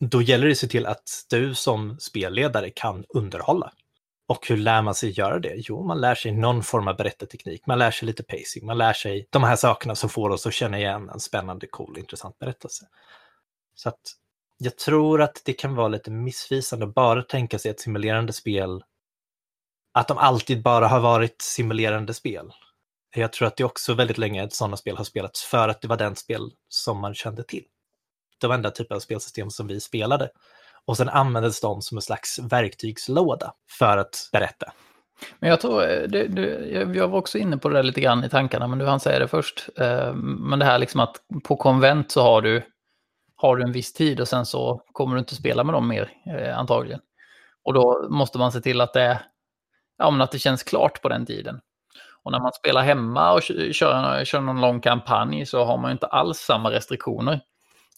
Då 0.00 0.22
gäller 0.22 0.46
det 0.46 0.52
att 0.52 0.58
se 0.58 0.66
till 0.66 0.86
att 0.86 1.24
du 1.30 1.54
som 1.54 1.96
spelledare 2.00 2.70
kan 2.70 3.04
underhålla. 3.08 3.72
Och 4.26 4.48
hur 4.48 4.56
lär 4.56 4.82
man 4.82 4.94
sig 4.94 5.10
göra 5.10 5.38
det? 5.38 5.54
Jo, 5.56 5.86
man 5.86 6.00
lär 6.00 6.14
sig 6.14 6.32
någon 6.32 6.62
form 6.62 6.88
av 6.88 6.96
berättarteknik. 6.96 7.66
Man 7.66 7.78
lär 7.78 7.90
sig 7.90 8.06
lite 8.06 8.22
pacing. 8.22 8.66
Man 8.66 8.78
lär 8.78 8.92
sig 8.92 9.28
de 9.30 9.42
här 9.42 9.56
sakerna 9.56 9.94
som 9.94 10.10
får 10.10 10.30
oss 10.30 10.46
att 10.46 10.54
känna 10.54 10.78
igen 10.78 11.10
en 11.10 11.20
spännande, 11.20 11.66
cool, 11.66 11.98
intressant 11.98 12.38
berättelse. 12.38 12.86
Så 13.74 13.88
att 13.88 14.00
jag 14.58 14.78
tror 14.78 15.22
att 15.22 15.42
det 15.44 15.52
kan 15.52 15.74
vara 15.74 15.88
lite 15.88 16.10
missvisande 16.10 16.86
att 16.86 16.94
bara 16.94 17.22
tänka 17.22 17.58
sig 17.58 17.70
ett 17.70 17.80
simulerande 17.80 18.32
spel, 18.32 18.84
att 19.92 20.08
de 20.08 20.18
alltid 20.18 20.62
bara 20.62 20.88
har 20.88 21.00
varit 21.00 21.42
simulerande 21.42 22.14
spel. 22.14 22.52
Jag 23.14 23.32
tror 23.32 23.48
att 23.48 23.56
det 23.56 23.64
också 23.64 23.94
väldigt 23.94 24.18
länge 24.18 24.50
sådana 24.50 24.76
spel 24.76 24.96
har 24.96 25.04
spelats 25.04 25.44
för 25.44 25.68
att 25.68 25.80
det 25.80 25.88
var 25.88 25.96
den 25.96 26.16
spel 26.16 26.50
som 26.68 26.98
man 26.98 27.14
kände 27.14 27.42
till. 27.42 27.64
Det 28.40 28.46
var 28.46 28.54
enda 28.54 28.70
typen 28.70 28.94
av 28.94 29.00
spelsystem 29.00 29.50
som 29.50 29.66
vi 29.66 29.80
spelade. 29.80 30.30
Och 30.86 30.96
sen 30.96 31.08
användes 31.08 31.60
de 31.60 31.82
som 31.82 31.98
en 31.98 32.02
slags 32.02 32.38
verktygslåda 32.38 33.52
för 33.78 33.98
att 33.98 34.28
berätta. 34.32 34.72
Men 35.38 35.50
jag 35.50 35.60
tror, 35.60 35.90
eh, 35.90 36.02
det, 36.02 36.28
det, 36.28 36.66
jag 36.94 37.08
var 37.08 37.18
också 37.18 37.38
inne 37.38 37.58
på 37.58 37.68
det 37.68 37.74
där 37.74 37.82
lite 37.82 38.00
grann 38.00 38.24
i 38.24 38.28
tankarna, 38.28 38.68
men 38.68 38.78
du 38.78 38.86
hann 38.86 39.00
säga 39.00 39.18
det 39.18 39.28
först. 39.28 39.68
Eh, 39.76 40.14
men 40.14 40.58
det 40.58 40.64
här 40.64 40.78
liksom 40.78 41.00
att 41.00 41.16
på 41.44 41.56
konvent 41.56 42.10
så 42.10 42.22
har 42.22 42.42
du, 42.42 42.62
har 43.36 43.56
du 43.56 43.62
en 43.62 43.72
viss 43.72 43.92
tid 43.92 44.20
och 44.20 44.28
sen 44.28 44.46
så 44.46 44.82
kommer 44.92 45.14
du 45.14 45.18
inte 45.18 45.34
spela 45.34 45.64
med 45.64 45.74
dem 45.74 45.88
mer 45.88 46.10
eh, 46.26 46.58
antagligen. 46.58 47.00
Och 47.64 47.74
då 47.74 48.06
måste 48.10 48.38
man 48.38 48.52
se 48.52 48.60
till 48.60 48.80
att 48.80 48.92
det, 48.92 49.22
ja, 49.98 50.10
men 50.10 50.20
att 50.20 50.32
det 50.32 50.38
känns 50.38 50.62
klart 50.62 51.02
på 51.02 51.08
den 51.08 51.26
tiden. 51.26 51.60
Och 52.22 52.32
när 52.32 52.40
man 52.40 52.52
spelar 52.52 52.82
hemma 52.82 53.32
och 53.32 53.42
kör, 53.42 54.24
kör 54.24 54.40
någon 54.40 54.60
lång 54.60 54.80
kampanj 54.80 55.46
så 55.46 55.64
har 55.64 55.78
man 55.78 55.92
inte 55.92 56.06
alls 56.06 56.38
samma 56.38 56.70
restriktioner. 56.70 57.40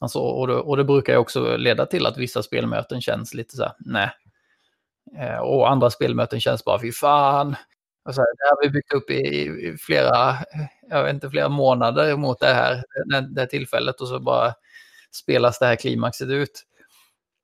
Alltså, 0.01 0.19
och, 0.19 0.47
det, 0.47 0.55
och 0.55 0.77
det 0.77 0.85
brukar 0.85 1.13
ju 1.13 1.19
också 1.19 1.57
leda 1.57 1.87
till 1.87 2.07
att 2.07 2.19
vissa 2.19 2.43
spelmöten 2.43 3.01
känns 3.01 3.35
lite 3.35 3.57
så 3.57 3.63
här, 3.63 3.73
nej. 3.79 4.11
Eh, 5.19 5.39
och 5.39 5.71
andra 5.71 5.91
spelmöten 5.91 6.41
känns 6.41 6.65
bara, 6.65 6.81
fy 6.81 6.93
fan. 6.93 7.57
Alltså, 8.05 8.23
det 8.23 8.49
har 8.51 8.63
vi 8.63 8.71
byggt 8.71 8.93
upp 8.93 9.11
i, 9.11 9.15
i, 9.15 9.77
flera, 9.81 10.37
jag 10.91 11.05
vet 11.05 11.15
inte, 11.15 11.31
flera 11.31 11.49
månader 11.49 12.17
mot 12.17 12.41
det 12.41 12.55
här, 12.55 12.83
det, 13.07 13.21
det 13.21 13.41
här 13.41 13.49
tillfället 13.49 14.01
och 14.01 14.09
så 14.09 14.21
bara 14.21 14.55
spelas 15.13 15.59
det 15.59 15.67
här 15.67 15.77
klimaxet 15.77 16.29
ut. 16.29 16.63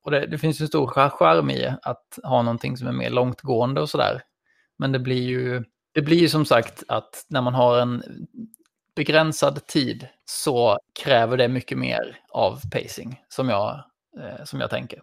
Och 0.04 0.10
det, 0.10 0.26
det 0.26 0.38
finns 0.38 0.60
ju 0.60 0.66
stor 0.66 0.86
charm 0.86 1.50
i 1.50 1.74
att 1.82 2.18
ha 2.22 2.42
någonting 2.42 2.76
som 2.76 2.88
är 2.88 2.92
mer 2.92 3.10
långtgående 3.10 3.80
och 3.80 3.90
sådär. 3.90 4.22
Men 4.78 4.92
det 4.92 4.98
blir 4.98 5.22
ju, 5.22 5.64
det 5.92 6.02
blir 6.02 6.16
ju 6.18 6.28
som 6.28 6.44
sagt 6.44 6.82
att 6.88 7.24
när 7.28 7.42
man 7.42 7.54
har 7.54 7.80
en 7.80 8.02
begränsad 8.94 9.66
tid 9.66 10.08
så 10.24 10.78
kräver 11.02 11.36
det 11.36 11.48
mycket 11.48 11.78
mer 11.78 12.20
av 12.28 12.60
pacing 12.70 13.22
som 13.28 13.48
jag, 13.48 13.84
eh, 14.20 14.44
som 14.44 14.60
jag 14.60 14.70
tänker. 14.70 15.02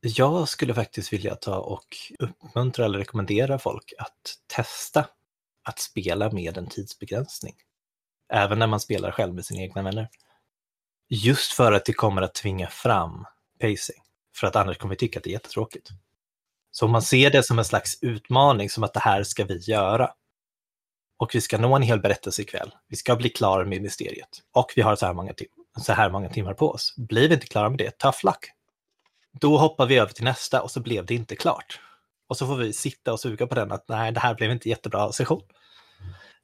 Jag 0.00 0.48
skulle 0.48 0.74
faktiskt 0.74 1.12
vilja 1.12 1.34
ta 1.34 1.58
och 1.58 1.96
uppmuntra 2.18 2.84
eller 2.84 2.98
rekommendera 2.98 3.58
folk 3.58 3.92
att 3.98 4.34
testa 4.46 5.06
att 5.64 5.78
spela 5.78 6.30
med 6.30 6.58
en 6.58 6.66
tidsbegränsning. 6.66 7.54
Även 8.32 8.58
när 8.58 8.66
man 8.66 8.80
spelar 8.80 9.10
själv 9.10 9.34
med 9.34 9.44
sina 9.44 9.60
egna 9.60 9.82
vänner. 9.82 10.08
Just 11.08 11.52
för 11.52 11.72
att 11.72 11.84
det 11.84 11.92
kommer 11.92 12.22
att 12.22 12.34
tvinga 12.34 12.66
fram 12.66 13.26
pacing. 13.60 14.02
För 14.36 14.46
att 14.46 14.56
annars 14.56 14.78
kommer 14.78 14.94
vi 14.94 14.98
tycka 14.98 15.18
att 15.18 15.24
det 15.24 15.30
är 15.30 15.32
jättetråkigt. 15.32 15.88
Så 16.70 16.84
om 16.84 16.92
man 16.92 17.02
ser 17.02 17.30
det 17.30 17.42
som 17.42 17.58
en 17.58 17.64
slags 17.64 17.98
utmaning, 18.02 18.70
som 18.70 18.84
att 18.84 18.94
det 18.94 19.00
här 19.00 19.22
ska 19.22 19.44
vi 19.44 19.58
göra, 19.58 20.10
och 21.16 21.34
vi 21.34 21.40
ska 21.40 21.58
nå 21.58 21.76
en 21.76 21.82
hel 21.82 22.00
berättelse 22.00 22.42
ikväll. 22.42 22.74
Vi 22.88 22.96
ska 22.96 23.16
bli 23.16 23.28
klara 23.28 23.64
med 23.64 23.82
mysteriet 23.82 24.28
och 24.52 24.72
vi 24.76 24.82
har 24.82 24.96
så 24.96 25.06
här, 25.06 25.14
många 25.14 25.32
så 25.78 25.92
här 25.92 26.10
många 26.10 26.28
timmar 26.28 26.54
på 26.54 26.70
oss. 26.70 26.94
Blir 26.96 27.28
vi 27.28 27.34
inte 27.34 27.46
klara 27.46 27.68
med 27.68 27.78
det, 27.78 27.98
tough 27.98 28.18
luck. 28.24 28.50
Då 29.40 29.58
hoppar 29.58 29.86
vi 29.86 29.98
över 29.98 30.12
till 30.12 30.24
nästa 30.24 30.62
och 30.62 30.70
så 30.70 30.80
blev 30.80 31.06
det 31.06 31.14
inte 31.14 31.36
klart. 31.36 31.80
Och 32.28 32.36
så 32.36 32.46
får 32.46 32.56
vi 32.56 32.72
sitta 32.72 33.12
och 33.12 33.20
suga 33.20 33.46
på 33.46 33.54
den 33.54 33.72
att 33.72 33.88
nej, 33.88 34.12
det 34.12 34.20
här 34.20 34.34
blev 34.34 34.50
inte 34.50 34.68
jättebra 34.68 35.12
session. 35.12 35.42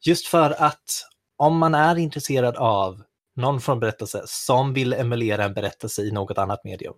Just 0.00 0.26
för 0.26 0.62
att 0.62 1.06
om 1.36 1.58
man 1.58 1.74
är 1.74 1.98
intresserad 1.98 2.56
av 2.56 3.02
någon 3.36 3.60
från 3.60 3.80
berättelse 3.80 4.22
som 4.26 4.74
vill 4.74 4.92
emulera 4.92 5.44
en 5.44 5.54
berättelse 5.54 6.02
i 6.02 6.10
något 6.10 6.38
annat 6.38 6.64
medium. 6.64 6.94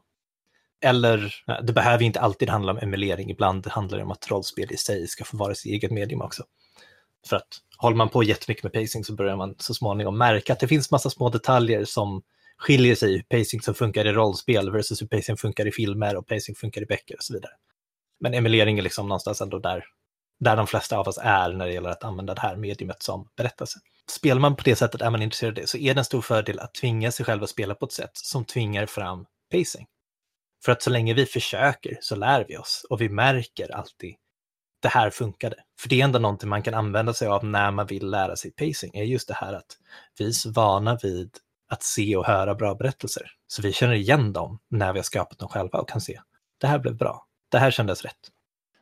Eller, 0.85 1.35
det 1.63 1.73
behöver 1.73 2.05
inte 2.05 2.21
alltid 2.21 2.49
handla 2.49 2.73
om 2.73 2.79
emulering, 2.79 3.31
ibland 3.31 3.67
handlar 3.67 3.99
det 3.99 4.05
om 4.05 4.11
att 4.11 4.31
rollspel 4.31 4.73
i 4.73 4.77
sig 4.77 5.09
ska 5.09 5.25
få 5.25 5.37
vara 5.37 5.55
sitt 5.55 5.73
eget 5.73 5.91
medium 5.91 6.23
också. 6.23 6.45
För 7.27 7.37
att 7.37 7.49
håller 7.77 7.97
man 7.97 8.09
på 8.09 8.23
jättemycket 8.23 8.65
med 8.65 8.73
pacing 8.73 9.05
så 9.05 9.15
börjar 9.15 9.37
man 9.37 9.55
så 9.59 9.75
småningom 9.75 10.19
märka 10.19 10.53
att 10.53 10.61
det 10.61 10.69
finns 10.69 10.91
massa 10.91 11.11
små 11.11 11.29
detaljer 11.29 11.85
som 11.85 12.23
skiljer 12.59 12.95
sig 12.95 13.15
i 13.15 13.23
pacing 13.23 13.63
som 13.63 13.75
funkar 13.75 14.07
i 14.07 14.13
rollspel 14.13 14.71
versus 14.71 15.03
hur 15.03 15.07
pacing 15.07 15.37
funkar 15.37 15.67
i 15.67 15.73
filmer 15.73 16.17
och 16.17 16.27
pacing 16.27 16.55
funkar 16.55 16.83
i 16.83 16.87
böcker 16.87 17.17
och 17.17 17.25
så 17.25 17.35
vidare. 17.35 17.53
Men 18.21 18.35
emulering 18.35 18.79
är 18.79 18.83
liksom 18.83 19.09
någonstans 19.09 19.41
ändå 19.41 19.59
där, 19.59 19.85
där 20.41 20.57
de 20.57 20.67
flesta 20.67 20.99
av 20.99 21.09
oss 21.09 21.19
är 21.23 21.53
när 21.53 21.67
det 21.67 21.73
gäller 21.73 21.91
att 21.91 22.05
använda 22.05 22.35
det 22.35 22.41
här 22.41 22.57
mediumet 22.57 23.03
som 23.03 23.29
berättelse. 23.37 23.79
Spelar 24.11 24.41
man 24.41 24.57
på 24.57 24.63
det 24.65 24.77
sättet, 24.77 25.03
är 25.03 25.11
man 25.11 25.23
intresserad 25.23 25.51
av 25.51 25.55
det, 25.55 25.67
så 25.67 25.79
är 25.79 25.95
det 25.95 26.01
en 26.01 26.05
stor 26.05 26.23
fördel 26.23 26.59
att 26.59 26.75
tvinga 26.75 27.13
sig 27.13 27.27
själv 27.27 27.43
att 27.43 27.51
spela 27.51 27.75
på 27.75 27.87
ett 27.87 27.93
sätt 27.93 28.11
som 28.15 28.45
tvingar 28.45 28.87
fram 28.87 29.27
pacing. 29.51 29.87
För 30.65 30.73
att 30.73 30.83
så 30.83 30.91
länge 30.91 31.15
vi 31.15 31.27
försöker 31.27 31.99
så 32.01 32.17
lär 32.17 32.45
vi 32.49 32.57
oss 32.57 32.87
och 32.91 33.01
vi 33.01 33.09
märker 33.09 33.75
alltid 33.75 34.15
det 34.83 34.89
här 34.89 35.11
funkade. 35.11 35.57
För 35.81 35.89
det 35.89 36.01
är 36.01 36.05
ändå 36.05 36.19
någonting 36.19 36.49
man 36.49 36.63
kan 36.63 36.75
använda 36.75 37.13
sig 37.13 37.29
av 37.29 37.45
när 37.45 37.71
man 37.71 37.87
vill 37.87 38.11
lära 38.11 38.37
sig 38.37 38.51
pacing, 38.51 38.91
är 38.95 39.05
just 39.05 39.29
det 39.29 39.35
här 39.35 39.53
att 39.53 39.77
vi 40.19 40.27
är 40.27 40.53
vana 40.53 40.99
vid 41.03 41.31
att 41.69 41.83
se 41.83 42.17
och 42.17 42.27
höra 42.27 42.55
bra 42.55 42.75
berättelser. 42.75 43.31
Så 43.47 43.63
vi 43.63 43.73
känner 43.73 43.95
igen 43.95 44.33
dem 44.33 44.59
när 44.69 44.93
vi 44.93 44.99
har 44.99 45.05
skapat 45.05 45.39
dem 45.39 45.49
själva 45.49 45.79
och 45.79 45.89
kan 45.89 46.01
se, 46.01 46.21
det 46.61 46.67
här 46.67 46.79
blev 46.79 46.97
bra, 46.97 47.27
det 47.51 47.59
här 47.59 47.71
kändes 47.71 48.03
rätt. 48.03 48.31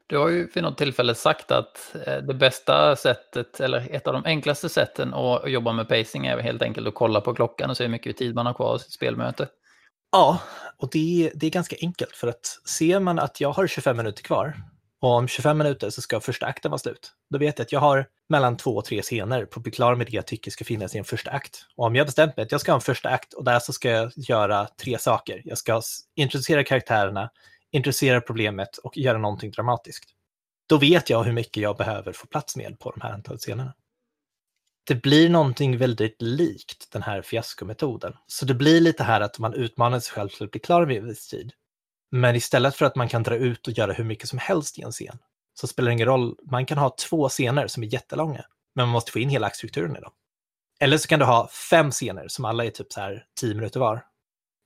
Du 0.07 0.19
har 0.19 0.29
ju 0.29 0.51
vid 0.55 0.63
något 0.63 0.79
tillfälle 0.79 1.15
sagt 1.15 1.51
att 1.51 1.97
eh, 2.07 2.17
det 2.17 2.35
bästa 2.35 2.97
sättet, 2.97 3.61
eller 3.61 3.89
ett 3.91 4.07
av 4.07 4.13
de 4.13 4.25
enklaste 4.25 4.69
sätten 4.69 5.15
att 5.15 5.51
jobba 5.51 5.73
med 5.73 5.89
pacing 5.89 6.27
är 6.27 6.39
helt 6.39 6.63
enkelt 6.63 6.89
att 6.89 6.95
kolla 6.95 7.21
på 7.21 7.35
klockan 7.35 7.71
och 7.71 7.77
se 7.77 7.85
hur 7.85 7.91
mycket 7.91 8.17
tid 8.17 8.35
man 8.35 8.47
har 8.47 8.55
kvar 8.55 8.75
av 8.75 8.79
sitt 8.79 8.93
spelmöte. 8.93 9.49
Ja, 10.13 10.41
och 10.77 10.89
det, 10.93 11.33
det 11.35 11.47
är 11.47 11.51
ganska 11.51 11.77
enkelt 11.81 12.17
för 12.17 12.29
att 12.29 12.47
ser 12.65 13.01
man 13.01 13.19
att 13.19 13.41
jag 13.41 13.53
har 13.53 13.67
25 13.67 13.97
minuter 13.97 14.23
kvar 14.23 14.55
och 15.01 15.11
om 15.11 15.29
25 15.29 15.59
minuter 15.59 15.91
så 15.91 16.03
ska 16.03 16.21
första 16.21 16.47
akten 16.47 16.71
vara 16.71 16.79
slut. 16.79 17.13
Då 17.31 17.39
vet 17.39 17.59
jag 17.59 17.65
att 17.65 17.73
jag 17.73 17.81
har 17.81 18.07
mellan 18.29 18.57
två 18.57 18.77
och 18.77 18.85
tre 18.85 19.03
scener 19.03 19.45
på 19.45 19.61
att 19.61 19.63
bli 19.63 19.73
klar 19.73 19.95
med 19.95 20.07
det 20.07 20.13
jag 20.13 20.27
tycker 20.27 20.51
ska 20.51 20.65
finnas 20.65 20.95
i 20.95 20.99
en 20.99 21.05
första 21.05 21.31
akt. 21.31 21.67
Och 21.77 21.87
om 21.87 21.97
jag 21.97 22.07
bestämt 22.07 22.37
mig 22.37 22.45
att 22.45 22.53
jag 22.53 22.61
ska 22.61 22.73
ha 22.73 22.77
en 22.77 22.81
första 22.81 23.09
akt 23.09 23.33
och 23.33 23.45
där 23.45 23.59
så 23.59 23.73
ska 23.73 23.91
jag 23.91 24.13
göra 24.17 24.69
tre 24.83 24.99
saker. 24.99 25.43
Jag 25.45 25.59
ska 25.59 25.83
introducera 26.15 26.65
karaktärerna, 26.65 27.31
introducera 27.73 28.21
problemet 28.21 28.79
och 28.79 28.97
göra 28.97 29.19
någonting 29.19 29.51
dramatiskt. 29.51 30.05
Då 30.69 30.77
vet 30.77 31.11
jag 31.11 31.25
hur 31.25 31.33
mycket 31.33 31.63
jag 31.63 31.77
behöver 31.77 32.13
få 32.13 32.27
plats 32.27 32.57
med 32.57 32.79
på 32.79 32.91
de 32.91 33.01
här 33.01 33.13
antalet 33.13 33.41
scenerna. 33.41 33.75
Det 34.87 34.95
blir 34.95 35.29
någonting 35.29 35.79
väldigt 35.79 36.23
likt 36.23 36.93
den 36.93 37.03
här 37.03 37.23
fiaskometoden. 37.23 38.13
Så 38.27 38.45
det 38.45 38.55
blir 38.55 38.81
lite 38.81 39.03
här 39.05 39.21
att 39.21 39.39
man 39.39 39.55
utmanar 39.55 40.01
sig 40.01 40.13
själv 40.13 40.29
till 40.29 40.45
att 40.45 40.51
bli 40.51 40.61
klar 40.61 40.87
med 40.87 40.97
en 40.97 41.09
viss 41.09 41.29
tid. 41.29 41.53
Men 42.11 42.37
istället 42.37 42.75
för 42.75 42.87
att 42.87 42.97
man 42.97 43.09
kan 43.09 43.23
dra 43.23 43.37
ut 43.37 43.67
och 43.67 43.73
göra 43.73 43.93
hur 43.93 44.05
mycket 44.05 44.29
som 44.29 44.39
helst 44.39 44.79
i 44.79 44.83
en 44.83 44.93
scen, 44.93 45.19
så 45.61 45.67
spelar 45.67 45.91
det 45.91 45.93
ingen 45.93 46.07
roll. 46.07 46.37
Man 46.51 46.67
kan 46.67 46.79
ha 46.79 46.95
två 47.09 47.29
scener 47.29 47.67
som 47.67 47.83
är 47.83 47.87
jättelånga, 47.87 48.45
men 48.75 48.87
man 48.87 48.93
måste 48.93 49.13
få 49.13 49.19
in 49.19 49.29
hela 49.29 49.47
aktstrukturen 49.47 49.97
i 49.97 50.01
dem. 50.01 50.13
Eller 50.81 50.99
så 50.99 51.09
kan 51.09 51.19
du 51.19 51.25
ha 51.25 51.49
fem 51.71 51.91
scener 51.91 52.29
som 52.29 52.45
alla 52.45 52.65
är 52.65 52.71
typ 52.71 52.93
så 52.93 53.01
här 53.01 53.25
tio 53.41 53.55
minuter 53.55 53.81
var. 53.81 54.05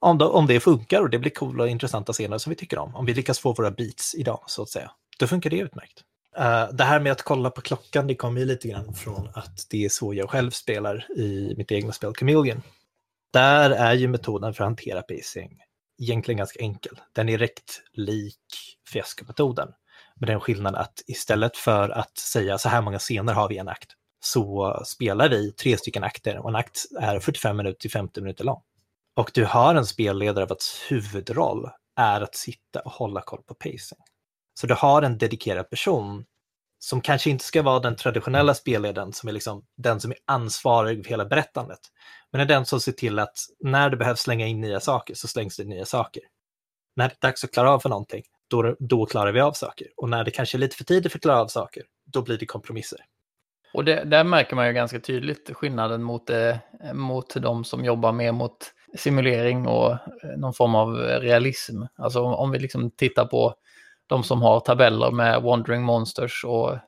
Om, 0.00 0.18
då, 0.18 0.28
om 0.28 0.46
det 0.46 0.60
funkar 0.60 1.00
och 1.00 1.10
det 1.10 1.18
blir 1.18 1.30
coola 1.30 1.64
och 1.64 1.70
intressanta 1.70 2.12
scener 2.12 2.38
som 2.38 2.50
vi 2.50 2.56
tycker 2.56 2.78
om, 2.78 2.94
om 2.94 3.06
vi 3.06 3.14
lyckas 3.14 3.38
få 3.38 3.52
våra 3.52 3.70
beats 3.70 4.14
idag, 4.14 4.44
så 4.46 4.62
att 4.62 4.68
säga, 4.68 4.90
då 5.18 5.26
funkar 5.26 5.50
det 5.50 5.58
utmärkt. 5.58 6.04
Uh, 6.38 6.76
det 6.76 6.84
här 6.84 7.00
med 7.00 7.12
att 7.12 7.22
kolla 7.22 7.50
på 7.50 7.60
klockan, 7.60 8.06
det 8.06 8.14
kommer 8.14 8.40
ju 8.40 8.46
lite 8.46 8.68
grann 8.68 8.94
från 8.94 9.28
att 9.34 9.66
det 9.70 9.84
är 9.84 9.88
så 9.88 10.14
jag 10.14 10.30
själv 10.30 10.50
spelar 10.50 11.06
i 11.16 11.54
mitt 11.56 11.72
egna 11.72 11.92
spel 11.92 12.14
Chameleon. 12.14 12.62
Där 13.32 13.70
är 13.70 13.94
ju 13.94 14.08
metoden 14.08 14.54
för 14.54 14.64
att 14.64 14.68
hantera 14.68 15.02
pacing 15.02 15.63
egentligen 15.98 16.38
ganska 16.38 16.60
enkel. 16.60 17.00
Den 17.12 17.28
är 17.28 17.32
direkt 17.32 17.82
lik 17.92 18.38
fiaskometoden. 18.88 19.68
Med 20.16 20.28
den 20.28 20.40
skillnaden 20.40 20.80
att 20.80 21.02
istället 21.06 21.56
för 21.56 21.88
att 21.88 22.18
säga 22.18 22.58
så 22.58 22.68
här 22.68 22.82
många 22.82 22.98
scener 22.98 23.32
har 23.32 23.48
vi 23.48 23.58
en 23.58 23.68
akt, 23.68 23.90
så 24.20 24.82
spelar 24.86 25.28
vi 25.28 25.52
tre 25.52 25.76
stycken 25.76 26.04
akter 26.04 26.38
och 26.38 26.48
en 26.48 26.56
akt 26.56 26.84
är 27.00 27.20
45 27.20 27.56
minuter 27.56 27.78
till 27.78 27.90
50 27.90 28.20
minuter 28.20 28.44
lång. 28.44 28.62
Och 29.16 29.30
du 29.34 29.44
har 29.44 29.74
en 29.74 29.86
spelledare 29.86 30.46
vars 30.46 30.82
huvudroll 30.88 31.70
är 31.96 32.20
att 32.20 32.34
sitta 32.34 32.80
och 32.80 32.92
hålla 32.92 33.20
koll 33.20 33.42
på 33.42 33.54
pacing. 33.54 33.98
Så 34.54 34.66
du 34.66 34.74
har 34.74 35.02
en 35.02 35.18
dedikerad 35.18 35.70
person 35.70 36.24
som 36.84 37.00
kanske 37.00 37.30
inte 37.30 37.44
ska 37.44 37.62
vara 37.62 37.80
den 37.80 37.96
traditionella 37.96 38.54
spelledaren 38.54 39.12
som 39.12 39.28
är 39.28 39.32
liksom 39.32 39.64
den 39.76 40.00
som 40.00 40.10
är 40.10 40.18
ansvarig 40.24 41.04
för 41.04 41.10
hela 41.10 41.24
berättandet. 41.24 41.78
Men 42.32 42.40
är 42.40 42.44
den 42.44 42.66
som 42.66 42.80
ser 42.80 42.92
till 42.92 43.18
att 43.18 43.36
när 43.60 43.90
det 43.90 43.96
behövs 43.96 44.20
slänga 44.20 44.46
in 44.46 44.60
nya 44.60 44.80
saker 44.80 45.14
så 45.14 45.28
slängs 45.28 45.56
det 45.56 45.64
nya 45.64 45.84
saker. 45.84 46.22
När 46.96 47.08
det 47.08 47.14
är 47.14 47.28
dags 47.28 47.44
att 47.44 47.52
klara 47.52 47.70
av 47.70 47.80
för 47.80 47.88
någonting, 47.88 48.22
då, 48.50 48.76
då 48.78 49.06
klarar 49.06 49.32
vi 49.32 49.40
av 49.40 49.52
saker. 49.52 49.86
Och 49.96 50.08
när 50.08 50.24
det 50.24 50.30
kanske 50.30 50.56
är 50.56 50.58
lite 50.58 50.76
för 50.76 50.84
tidigt 50.84 51.12
för 51.12 51.18
att 51.18 51.22
klara 51.22 51.40
av 51.40 51.46
saker, 51.46 51.82
då 52.12 52.22
blir 52.22 52.38
det 52.38 52.46
kompromisser. 52.46 52.98
Och 53.74 53.84
det, 53.84 54.04
där 54.04 54.24
märker 54.24 54.56
man 54.56 54.66
ju 54.66 54.72
ganska 54.72 55.00
tydligt 55.00 55.50
skillnaden 55.54 56.02
mot, 56.02 56.30
eh, 56.30 56.56
mot 56.92 57.34
de 57.34 57.64
som 57.64 57.84
jobbar 57.84 58.12
mer 58.12 58.32
mot 58.32 58.56
simulering 58.96 59.66
och 59.66 59.90
eh, 59.92 59.98
någon 60.36 60.54
form 60.54 60.74
av 60.74 60.96
realism. 60.96 61.82
Alltså 61.96 62.20
om, 62.20 62.34
om 62.34 62.50
vi 62.50 62.58
liksom 62.58 62.90
tittar 62.90 63.24
på 63.24 63.54
de 64.06 64.24
som 64.24 64.42
har 64.42 64.60
tabeller 64.60 65.10
med 65.10 65.42
Wandering 65.42 65.82
Monsters 65.82 66.44
och 66.44 66.78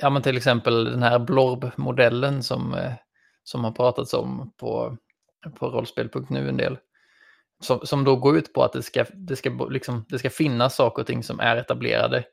ja, 0.00 0.10
men 0.10 0.22
till 0.22 0.36
exempel 0.36 0.84
den 0.84 1.02
här 1.02 1.18
Blorb-modellen 1.18 2.42
som, 2.42 2.74
eh, 2.74 2.92
som 3.42 3.64
har 3.64 3.72
pratats 3.72 4.14
om 4.14 4.52
på, 4.56 4.96
på 5.58 5.70
rollspel.nu 5.70 6.48
en 6.48 6.56
del. 6.56 6.78
Som, 7.60 7.80
som 7.86 8.04
då 8.04 8.16
går 8.16 8.36
ut 8.36 8.52
på 8.52 8.64
att 8.64 8.72
det 8.72 8.82
ska, 8.82 9.04
det, 9.14 9.36
ska, 9.36 9.50
liksom, 9.50 10.04
det 10.08 10.18
ska 10.18 10.30
finnas 10.30 10.74
saker 10.74 11.02
och 11.02 11.06
ting 11.06 11.22
som 11.22 11.40
är 11.40 11.56
etablerade. 11.56 12.24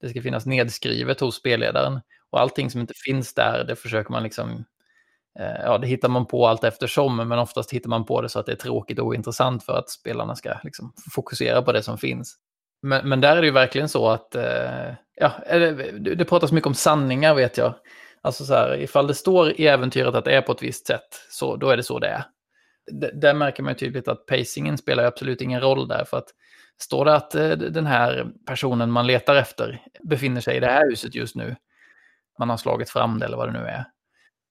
Det 0.00 0.08
ska 0.08 0.22
finnas 0.22 0.46
nedskrivet 0.46 1.20
hos 1.20 1.36
spelledaren. 1.36 2.00
Och 2.30 2.40
allting 2.40 2.70
som 2.70 2.80
inte 2.80 2.94
finns 3.06 3.34
där, 3.34 3.64
det 3.64 3.76
försöker 3.76 4.10
man 4.10 4.22
liksom... 4.22 4.64
Eh, 5.38 5.60
ja, 5.64 5.78
det 5.78 5.86
hittar 5.86 6.08
man 6.08 6.26
på 6.26 6.46
allt 6.46 6.64
eftersom, 6.64 7.16
men 7.16 7.38
oftast 7.38 7.72
hittar 7.72 7.88
man 7.88 8.04
på 8.04 8.20
det 8.20 8.28
så 8.28 8.38
att 8.38 8.46
det 8.46 8.52
är 8.52 8.56
tråkigt 8.56 8.98
och 8.98 9.06
ointressant 9.06 9.64
för 9.64 9.78
att 9.78 9.90
spelarna 9.90 10.36
ska 10.36 10.54
liksom, 10.64 10.92
fokusera 11.14 11.62
på 11.62 11.72
det 11.72 11.82
som 11.82 11.98
finns. 11.98 12.38
Men, 12.82 13.08
men 13.08 13.20
där 13.20 13.36
är 13.36 13.40
det 13.40 13.46
ju 13.46 13.52
verkligen 13.52 13.88
så 13.88 14.08
att, 14.08 14.34
eh, 14.34 14.94
ja, 15.14 15.32
det, 15.50 16.14
det 16.14 16.24
pratas 16.24 16.52
mycket 16.52 16.66
om 16.66 16.74
sanningar 16.74 17.34
vet 17.34 17.58
jag. 17.58 17.74
Alltså 18.22 18.44
så 18.44 18.54
här, 18.54 18.76
ifall 18.80 19.06
det 19.06 19.14
står 19.14 19.60
i 19.60 19.66
äventyret 19.66 20.14
att 20.14 20.24
det 20.24 20.36
är 20.36 20.42
på 20.42 20.52
ett 20.52 20.62
visst 20.62 20.86
sätt, 20.86 21.26
så 21.30 21.56
då 21.56 21.70
är 21.70 21.76
det 21.76 21.82
så 21.82 21.98
det 21.98 22.08
är. 22.08 22.24
D 22.92 23.10
där 23.14 23.34
märker 23.34 23.62
man 23.62 23.74
tydligt 23.74 24.08
att 24.08 24.26
pacingen 24.26 24.78
spelar 24.78 25.04
absolut 25.04 25.40
ingen 25.40 25.60
roll 25.60 25.88
där, 25.88 26.04
för 26.04 26.16
att 26.18 26.28
står 26.82 27.04
det 27.04 27.14
att 27.14 27.34
eh, 27.34 27.50
den 27.50 27.86
här 27.86 28.26
personen 28.46 28.90
man 28.90 29.06
letar 29.06 29.36
efter 29.36 29.82
befinner 30.02 30.40
sig 30.40 30.56
i 30.56 30.60
det 30.60 30.66
här 30.66 30.90
huset 30.90 31.14
just 31.14 31.36
nu, 31.36 31.56
man 32.38 32.50
har 32.50 32.56
slagit 32.56 32.90
fram 32.90 33.18
det 33.18 33.26
eller 33.26 33.36
vad 33.36 33.48
det 33.48 33.60
nu 33.60 33.66
är. 33.66 33.84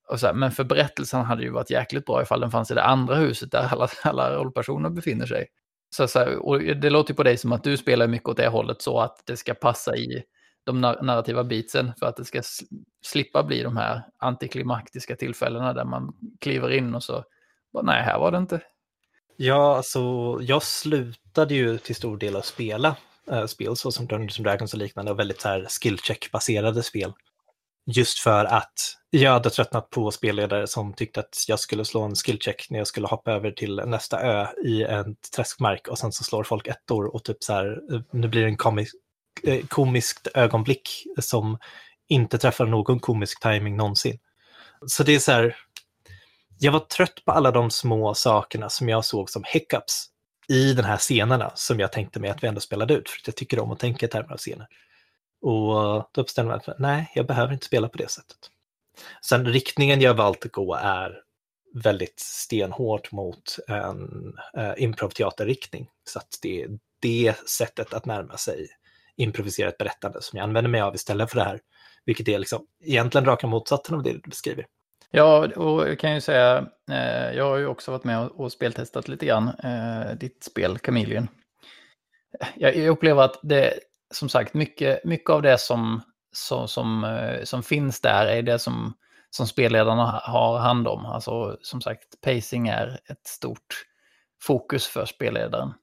Och 0.09 0.19
så 0.19 0.27
här, 0.27 0.33
men 0.33 0.51
för 0.51 0.63
berättelsen 0.63 1.21
hade 1.21 1.41
det 1.41 1.45
ju 1.45 1.51
varit 1.51 1.69
jäkligt 1.69 2.05
bra 2.05 2.21
ifall 2.21 2.39
den 2.39 2.51
fanns 2.51 2.71
i 2.71 2.73
det 2.73 2.83
andra 2.83 3.15
huset 3.15 3.51
där 3.51 3.67
alla, 3.71 3.87
alla 4.03 4.35
rollpersoner 4.35 4.89
befinner 4.89 5.25
sig. 5.25 5.47
Så, 5.95 6.07
så 6.07 6.19
här, 6.19 6.35
och 6.35 6.59
det 6.59 6.89
låter 6.89 7.13
på 7.13 7.23
dig 7.23 7.37
som 7.37 7.51
att 7.51 7.63
du 7.63 7.77
spelar 7.77 8.07
mycket 8.07 8.29
åt 8.29 8.37
det 8.37 8.47
hållet 8.47 8.81
så 8.81 8.99
att 8.99 9.23
det 9.25 9.37
ska 9.37 9.53
passa 9.53 9.95
i 9.95 10.23
de 10.63 10.81
narrativa 10.81 11.43
beatsen 11.43 11.91
för 11.99 12.05
att 12.05 12.15
det 12.15 12.25
ska 12.25 12.41
slippa 13.01 13.43
bli 13.43 13.63
de 13.63 13.77
här 13.77 14.01
antiklimaktiska 14.17 15.15
tillfällena 15.15 15.73
där 15.73 15.85
man 15.85 16.13
kliver 16.39 16.71
in 16.71 16.95
och 16.95 17.03
så, 17.03 17.23
bara, 17.73 17.83
nej, 17.83 18.03
här 18.03 18.19
var 18.19 18.31
det 18.31 18.37
inte. 18.37 18.61
Ja, 19.35 19.75
alltså 19.77 20.37
jag 20.41 20.63
slutade 20.63 21.53
ju 21.55 21.77
till 21.77 21.95
stor 21.95 22.17
del 22.17 22.35
att 22.35 22.45
spela 22.45 22.95
äh, 23.31 23.45
spel 23.45 23.75
så 23.75 23.91
som 23.91 24.07
Dungeons 24.07 24.37
Dragons 24.37 24.73
och 24.73 24.79
liknande 24.79 25.11
och 25.11 25.19
väldigt 25.19 25.41
så 25.41 25.47
här 25.47 25.65
skillcheck-baserade 25.69 26.83
spel. 26.83 27.13
Just 27.85 28.19
för 28.19 28.45
att 28.45 28.73
jag 29.09 29.31
hade 29.31 29.49
tröttnat 29.49 29.89
på 29.89 30.11
spelledare 30.11 30.67
som 30.67 30.93
tyckte 30.93 31.19
att 31.19 31.45
jag 31.47 31.59
skulle 31.59 31.85
slå 31.85 32.01
en 32.01 32.15
skillcheck 32.15 32.67
när 32.69 32.77
jag 32.77 32.87
skulle 32.87 33.07
hoppa 33.07 33.31
över 33.31 33.51
till 33.51 33.75
nästa 33.75 34.21
ö 34.21 34.47
i 34.65 34.83
en 34.83 35.15
träskmark 35.35 35.87
och 35.87 35.97
sen 35.97 36.11
så 36.11 36.23
slår 36.23 36.43
folk 36.43 36.67
ettor 36.67 37.15
och 37.15 37.23
typ 37.23 37.43
så 37.43 37.53
här, 37.53 37.79
nu 38.11 38.27
blir 38.27 38.41
det 38.41 38.47
en 38.47 38.57
komisk, 38.57 38.95
eh, 39.43 39.65
komiskt 39.65 40.27
ögonblick 40.33 40.89
som 41.19 41.57
inte 42.09 42.37
träffar 42.37 42.65
någon 42.65 42.99
komisk 42.99 43.41
timing 43.41 43.77
någonsin. 43.77 44.19
Så 44.87 45.03
det 45.03 45.15
är 45.15 45.19
så 45.19 45.31
här, 45.31 45.55
jag 46.59 46.71
var 46.71 46.79
trött 46.79 47.25
på 47.25 47.31
alla 47.31 47.51
de 47.51 47.71
små 47.71 48.13
sakerna 48.13 48.69
som 48.69 48.89
jag 48.89 49.05
såg 49.05 49.29
som 49.29 49.43
hiccups 49.47 50.07
i 50.47 50.73
den 50.73 50.85
här 50.85 50.97
scenerna 50.97 51.51
som 51.55 51.79
jag 51.79 51.91
tänkte 51.91 52.19
mig 52.19 52.29
att 52.29 52.43
vi 52.43 52.47
ändå 52.47 52.61
spelade 52.61 52.93
ut, 52.93 53.09
för 53.09 53.19
att 53.19 53.27
jag 53.27 53.35
tycker 53.35 53.59
om 53.59 53.71
att 53.71 53.79
tänka 53.79 54.05
i 54.05 54.09
termer 54.09 54.33
av 54.33 54.37
scener. 54.37 54.67
Och 55.41 55.83
eh, 55.83 56.05
då 56.11 56.23
bestämde 56.23 56.51
jag 56.51 56.57
mig 56.57 56.65
för 56.65 56.75
nej, 56.79 57.11
jag 57.15 57.27
behöver 57.27 57.53
inte 57.53 57.65
spela 57.65 57.89
på 57.89 57.97
det 57.97 58.09
sättet. 58.09 58.37
Sen 59.25 59.45
riktningen 59.45 60.01
jag 60.01 60.13
valt 60.13 60.45
att 60.45 60.51
gå 60.51 60.75
är 60.75 61.21
väldigt 61.73 62.19
stenhårt 62.19 63.11
mot 63.11 63.57
en 63.67 64.33
eh, 64.57 64.73
improvteaterriktning. 64.77 65.87
Så 66.09 66.19
att 66.19 66.39
det 66.41 66.61
är 66.61 66.69
det 66.99 67.49
sättet 67.49 67.93
att 67.93 68.05
närma 68.05 68.37
sig 68.37 68.67
improviserat 69.15 69.77
berättande 69.77 70.21
som 70.21 70.37
jag 70.37 70.43
använder 70.43 70.69
mig 70.69 70.81
av 70.81 70.95
istället 70.95 71.29
för 71.29 71.37
det 71.37 71.43
här. 71.43 71.59
Vilket 72.05 72.27
är 72.27 72.39
liksom 72.39 72.67
egentligen 72.83 73.25
raka 73.25 73.47
motsatsen 73.47 73.95
av 73.95 74.03
det 74.03 74.13
du 74.13 74.19
beskriver. 74.19 74.65
Ja, 75.11 75.47
och 75.55 75.89
jag 75.89 75.99
kan 75.99 76.13
ju 76.13 76.21
säga, 76.21 76.65
eh, 76.91 77.35
jag 77.35 77.45
har 77.45 77.57
ju 77.57 77.67
också 77.67 77.91
varit 77.91 78.03
med 78.03 78.19
och, 78.19 78.39
och 78.39 78.51
speltestat 78.51 79.07
lite 79.07 79.25
grann 79.25 79.47
eh, 79.47 80.15
ditt 80.17 80.43
spel 80.43 80.79
Chameleon. 80.79 81.27
Jag, 82.55 82.75
jag 82.75 82.87
upplever 82.87 83.23
att 83.23 83.39
det, 83.43 83.73
som 84.11 84.29
sagt, 84.29 84.53
mycket, 84.53 85.03
mycket 85.03 85.29
av 85.29 85.41
det 85.41 85.57
som, 85.57 86.01
som, 86.31 86.67
som, 86.67 87.17
som 87.43 87.63
finns 87.63 88.01
där 88.01 88.25
är 88.25 88.41
det 88.41 88.59
som, 88.59 88.93
som 89.29 89.47
spelledarna 89.47 90.21
har 90.23 90.59
hand 90.59 90.87
om. 90.87 91.05
Alltså 91.05 91.57
som 91.61 91.81
sagt, 91.81 92.21
pacing 92.21 92.67
är 92.67 92.99
ett 93.09 93.27
stort 93.27 93.85
fokus 94.41 94.87
för 94.87 95.05
spelledaren. 95.05 95.73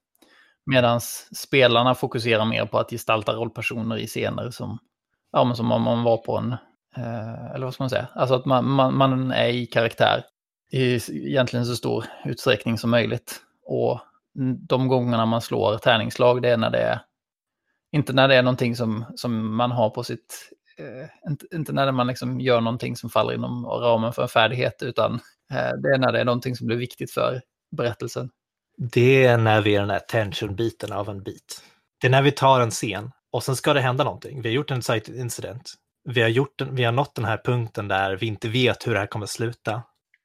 Medan 0.66 1.00
spelarna 1.36 1.94
fokuserar 1.94 2.44
mer 2.44 2.66
på 2.66 2.78
att 2.78 2.90
gestalta 2.90 3.32
rollpersoner 3.32 3.96
i 3.96 4.06
scener 4.06 4.50
som, 4.50 4.78
ja, 5.32 5.44
men 5.44 5.56
som 5.56 5.72
om 5.72 5.82
man 5.82 6.02
var 6.02 6.16
på 6.16 6.38
en, 6.38 6.52
eh, 6.96 7.54
eller 7.54 7.64
vad 7.64 7.74
ska 7.74 7.82
man 7.82 7.90
säga, 7.90 8.08
alltså 8.14 8.34
att 8.34 8.44
man, 8.44 8.64
man, 8.70 8.96
man 8.96 9.32
är 9.32 9.48
i 9.48 9.66
karaktär 9.66 10.24
i 10.70 10.94
egentligen 11.28 11.66
så 11.66 11.76
stor 11.76 12.04
utsträckning 12.24 12.78
som 12.78 12.90
möjligt. 12.90 13.40
Och 13.64 14.00
de 14.68 14.88
gångerna 14.88 15.26
man 15.26 15.40
slår 15.40 15.78
tärningslag, 15.78 16.42
det 16.42 16.48
är 16.48 16.56
när 16.56 16.70
det 16.70 16.78
är 16.78 17.00
inte 17.92 18.12
när 18.12 18.28
det 18.28 18.36
är 18.36 18.42
någonting 18.42 18.76
som, 18.76 19.04
som 19.14 19.56
man 19.56 19.70
har 19.70 19.90
på 19.90 20.04
sitt... 20.04 20.50
Eh, 20.78 21.30
inte, 21.30 21.46
inte 21.52 21.72
när 21.72 21.92
man 21.92 22.06
liksom 22.06 22.40
gör 22.40 22.60
någonting 22.60 22.96
som 22.96 23.10
faller 23.10 23.34
inom 23.34 23.66
ramen 23.66 24.12
för 24.12 24.22
en 24.22 24.28
färdighet, 24.28 24.82
utan 24.82 25.14
eh, 25.52 25.72
det 25.82 25.88
är 25.94 25.98
när 25.98 26.12
det 26.12 26.20
är 26.20 26.24
någonting 26.24 26.56
som 26.56 26.66
blir 26.66 26.76
viktigt 26.76 27.10
för 27.10 27.40
berättelsen. 27.76 28.30
Det 28.92 29.24
är 29.24 29.38
när 29.38 29.60
vi 29.60 29.74
är 29.74 29.80
den 29.80 29.90
här 29.90 29.98
tension-biten 29.98 30.92
av 30.92 31.08
en 31.08 31.22
bit. 31.22 31.62
Det 32.00 32.06
är 32.06 32.10
när 32.10 32.22
vi 32.22 32.32
tar 32.32 32.60
en 32.60 32.70
scen 32.70 33.10
och 33.32 33.42
sen 33.42 33.56
ska 33.56 33.72
det 33.72 33.80
hända 33.80 34.04
någonting. 34.04 34.42
Vi 34.42 34.48
har 34.48 34.54
gjort 34.54 34.70
en 34.70 34.82
site 34.82 35.12
incident. 35.16 35.74
Vi 36.04 36.20
har, 36.22 36.28
gjort, 36.28 36.62
vi 36.70 36.84
har 36.84 36.92
nått 36.92 37.14
den 37.14 37.24
här 37.24 37.40
punkten 37.44 37.88
där 37.88 38.16
vi 38.16 38.26
inte 38.26 38.48
vet 38.48 38.86
hur 38.86 38.92
det 38.92 38.98
här 38.98 39.06
kommer 39.06 39.26
sluta. 39.26 39.82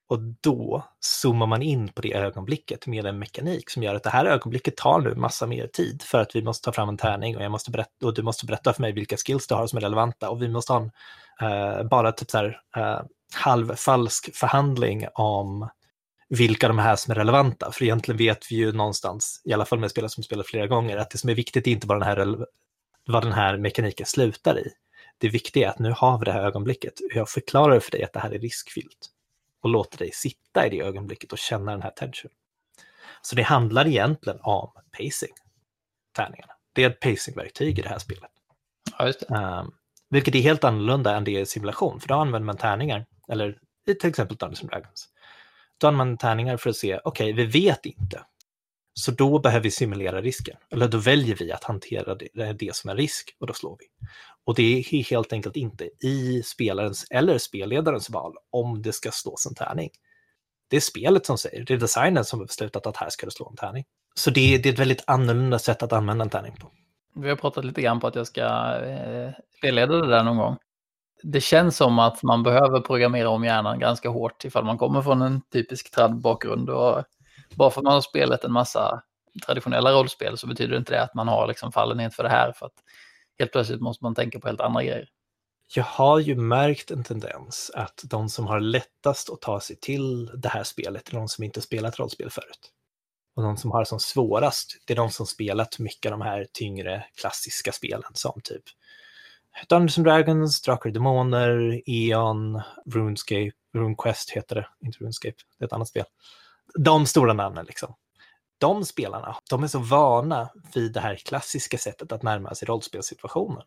Och 0.07 0.19
då 0.19 0.83
zoomar 0.99 1.45
man 1.45 1.61
in 1.61 1.87
på 1.87 2.01
det 2.01 2.13
ögonblicket 2.13 2.87
med 2.87 3.05
en 3.05 3.19
mekanik 3.19 3.69
som 3.69 3.83
gör 3.83 3.95
att 3.95 4.03
det 4.03 4.09
här 4.09 4.25
ögonblicket 4.25 4.77
tar 4.77 4.99
nu 4.99 5.15
massa 5.15 5.47
mer 5.47 5.67
tid 5.67 6.01
för 6.01 6.19
att 6.19 6.35
vi 6.35 6.43
måste 6.43 6.65
ta 6.65 6.71
fram 6.71 6.89
en 6.89 6.97
tärning 6.97 7.37
och, 7.37 7.43
jag 7.43 7.51
måste 7.51 7.71
berätta, 7.71 8.05
och 8.05 8.13
du 8.13 8.21
måste 8.21 8.45
berätta 8.45 8.73
för 8.73 8.81
mig 8.81 8.91
vilka 8.91 9.17
skills 9.17 9.47
du 9.47 9.55
har 9.55 9.67
som 9.67 9.77
är 9.77 9.81
relevanta 9.81 10.29
och 10.29 10.41
vi 10.41 10.49
måste 10.49 10.73
ha 10.73 10.79
en 10.79 10.91
uh, 11.81 11.89
bara 11.89 12.11
typ 12.11 12.31
så 12.31 12.37
här, 12.37 12.61
uh, 12.77 13.01
halvfalsk 13.33 14.35
förhandling 14.35 15.07
om 15.13 15.69
vilka 16.29 16.67
de 16.67 16.79
här 16.79 16.95
som 16.95 17.11
är 17.11 17.15
relevanta. 17.15 17.71
För 17.71 17.83
egentligen 17.83 18.17
vet 18.17 18.51
vi 18.51 18.55
ju 18.55 18.71
någonstans, 18.71 19.41
i 19.45 19.53
alla 19.53 19.65
fall 19.65 19.79
med 19.79 19.91
spelare 19.91 20.09
som 20.09 20.23
spelar 20.23 20.43
flera 20.43 20.67
gånger, 20.67 20.97
att 20.97 21.09
det 21.09 21.17
som 21.17 21.29
är 21.29 21.35
viktigt 21.35 21.67
är 21.67 21.71
inte 21.71 21.87
bara 21.87 21.99
den 21.99 22.07
här, 22.07 22.45
vad 23.07 23.23
den 23.23 23.33
här 23.33 23.57
mekaniken 23.57 24.05
slutar 24.05 24.59
i. 24.59 24.71
Det 25.17 25.29
viktiga 25.29 25.67
är 25.67 25.71
att 25.71 25.79
nu 25.79 25.93
har 25.97 26.19
vi 26.19 26.25
det 26.25 26.31
här 26.31 26.43
ögonblicket. 26.43 26.93
Jag 27.15 27.29
förklarar 27.29 27.79
för 27.79 27.91
dig 27.91 28.03
att 28.03 28.13
det 28.13 28.19
här 28.19 28.31
är 28.31 28.39
riskfyllt 28.39 29.09
och 29.63 29.69
låter 29.69 29.97
dig 29.97 30.11
sitta 30.11 30.67
i 30.67 30.69
det 30.69 30.81
ögonblicket 30.81 31.31
och 31.31 31.37
känna 31.37 31.71
den 31.71 31.81
här 31.81 31.89
tension. 31.89 32.31
Så 33.21 33.35
det 33.35 33.41
handlar 33.41 33.87
egentligen 33.87 34.39
om 34.41 34.71
pacing, 34.97 35.33
tärningarna. 36.15 36.53
Det 36.73 36.83
är 36.83 36.89
ett 36.89 36.99
pacingverktyg 36.99 37.79
i 37.79 37.81
det 37.81 37.89
här 37.89 37.99
spelet. 37.99 38.31
Ja. 38.97 39.59
Um, 39.59 39.73
vilket 40.09 40.35
är 40.35 40.39
helt 40.39 40.63
annorlunda 40.63 41.15
än 41.15 41.23
det 41.23 41.39
i 41.39 41.45
simulation, 41.45 41.99
för 41.99 42.07
då 42.07 42.13
använder 42.13 42.45
man 42.45 42.57
tärningar, 42.57 43.05
eller 43.27 43.57
i 43.87 43.95
till 43.95 44.09
exempel 44.09 44.37
Dungeons 44.37 44.61
Dragons. 44.61 45.09
Då 45.77 45.87
använder 45.87 46.11
man 46.11 46.17
tärningar 46.17 46.57
för 46.57 46.69
att 46.69 46.75
se, 46.75 46.99
okej, 47.03 47.33
okay, 47.33 47.45
vi 47.45 47.65
vet 47.65 47.85
inte. 47.85 48.25
Så 48.93 49.11
då 49.11 49.39
behöver 49.39 49.63
vi 49.63 49.71
simulera 49.71 50.21
risken. 50.21 50.57
Eller 50.71 50.87
då 50.87 50.97
väljer 50.97 51.35
vi 51.35 51.51
att 51.51 51.63
hantera 51.63 52.15
det, 52.15 52.53
det 52.53 52.75
som 52.75 52.89
är 52.89 52.95
risk 52.95 53.35
och 53.39 53.47
då 53.47 53.53
slår 53.53 53.77
vi. 53.79 53.85
Och 54.45 54.55
det 54.55 54.63
är 54.63 55.03
helt 55.03 55.33
enkelt 55.33 55.55
inte 55.55 55.89
i 56.01 56.43
spelarens 56.45 57.05
eller 57.09 57.37
spelledarens 57.37 58.09
val 58.09 58.33
om 58.49 58.81
det 58.81 58.93
ska 58.93 59.11
slås 59.11 59.45
en 59.45 59.55
tärning. 59.55 59.89
Det 60.69 60.75
är 60.75 60.81
spelet 60.81 61.25
som 61.25 61.37
säger, 61.37 61.65
det 61.65 61.73
är 61.73 61.77
designen 61.77 62.25
som 62.25 62.39
har 62.39 62.45
beslutat 62.45 62.87
att 62.87 62.97
här 62.97 63.09
ska 63.09 63.25
det 63.25 63.31
slå 63.31 63.49
en 63.49 63.55
tärning. 63.55 63.85
Så 64.15 64.29
det, 64.29 64.57
det 64.57 64.69
är 64.69 64.73
ett 64.73 64.79
väldigt 64.79 65.03
annorlunda 65.07 65.59
sätt 65.59 65.83
att 65.83 65.93
använda 65.93 66.23
en 66.23 66.29
tärning 66.29 66.55
på. 66.55 66.71
Vi 67.15 67.29
har 67.29 67.35
pratat 67.35 67.65
lite 67.65 67.81
grann 67.81 67.99
på 67.99 68.07
att 68.07 68.15
jag 68.15 68.27
ska 68.27 68.41
eh, 68.85 69.31
spelleda 69.57 69.95
det 69.95 70.07
där 70.07 70.23
någon 70.23 70.37
gång. 70.37 70.57
Det 71.23 71.41
känns 71.41 71.77
som 71.77 71.99
att 71.99 72.23
man 72.23 72.43
behöver 72.43 72.79
programmera 72.79 73.29
om 73.29 73.43
hjärnan 73.43 73.79
ganska 73.79 74.09
hårt 74.09 74.45
ifall 74.45 74.65
man 74.65 74.77
kommer 74.77 75.01
från 75.01 75.21
en 75.21 75.41
typisk 75.41 75.91
trad-bakgrund. 75.91 76.65
Bara 77.55 77.71
för 77.71 77.81
att 77.81 77.83
man 77.83 77.93
har 77.93 78.01
spelat 78.01 78.43
en 78.43 78.51
massa 78.51 79.03
traditionella 79.45 79.91
rollspel 79.91 80.37
så 80.37 80.47
betyder 80.47 80.77
inte 80.77 80.93
det 80.93 81.01
att 81.01 81.13
man 81.13 81.27
har 81.27 81.47
liksom 81.47 81.71
fallenhet 81.71 82.15
för 82.15 82.23
det 82.23 82.29
här. 82.29 82.51
För 82.51 82.65
att 82.65 82.73
helt 83.39 83.51
plötsligt 83.51 83.81
måste 83.81 84.03
man 84.03 84.15
tänka 84.15 84.39
på 84.39 84.47
helt 84.47 84.61
andra 84.61 84.83
grejer. 84.83 85.09
Jag 85.75 85.83
har 85.83 86.19
ju 86.19 86.35
märkt 86.35 86.91
en 86.91 87.03
tendens 87.03 87.71
att 87.73 88.01
de 88.03 88.29
som 88.29 88.47
har 88.47 88.59
lättast 88.59 89.29
att 89.29 89.41
ta 89.41 89.59
sig 89.59 89.75
till 89.75 90.25
det 90.25 90.49
här 90.49 90.63
spelet 90.63 91.09
är 91.09 91.13
de 91.13 91.27
som 91.27 91.43
inte 91.43 91.61
spelat 91.61 91.99
rollspel 91.99 92.29
förut. 92.29 92.71
Och 93.35 93.43
de 93.43 93.57
som 93.57 93.71
har 93.71 93.79
det 93.79 93.85
som 93.85 93.99
svårast, 93.99 94.77
det 94.85 94.93
är 94.93 94.97
de 94.97 95.11
som 95.11 95.25
spelat 95.25 95.79
mycket 95.79 96.11
av 96.11 96.19
de 96.19 96.25
här 96.25 96.47
tyngre 96.53 97.05
klassiska 97.15 97.71
spelen 97.71 98.11
som 98.13 98.41
typ 98.43 98.63
Dungeons 99.69 99.97
and 99.97 100.07
Dragons, 100.07 100.61
Drakar 100.61 100.89
och 100.89 100.93
Demoner, 100.93 101.81
Eon, 101.85 102.61
RuneScape, 102.85 103.51
RuneQuest 103.73 104.29
heter 104.29 104.55
det, 104.55 104.67
inte 104.85 104.99
RuneScape, 104.99 105.35
det 105.59 105.63
är 105.63 105.67
ett 105.67 105.73
annat 105.73 105.87
spel. 105.87 106.05
De 106.79 107.05
stora 107.05 107.33
namnen 107.33 107.65
liksom. 107.65 107.95
De 108.63 108.85
spelarna, 108.85 109.37
de 109.49 109.63
är 109.63 109.67
så 109.67 109.79
vana 109.79 110.49
vid 110.73 110.93
det 110.93 110.99
här 110.99 111.15
klassiska 111.15 111.77
sättet 111.77 112.11
att 112.11 112.23
närma 112.23 112.55
sig 112.55 112.65
rollspelssituationen. 112.65 113.63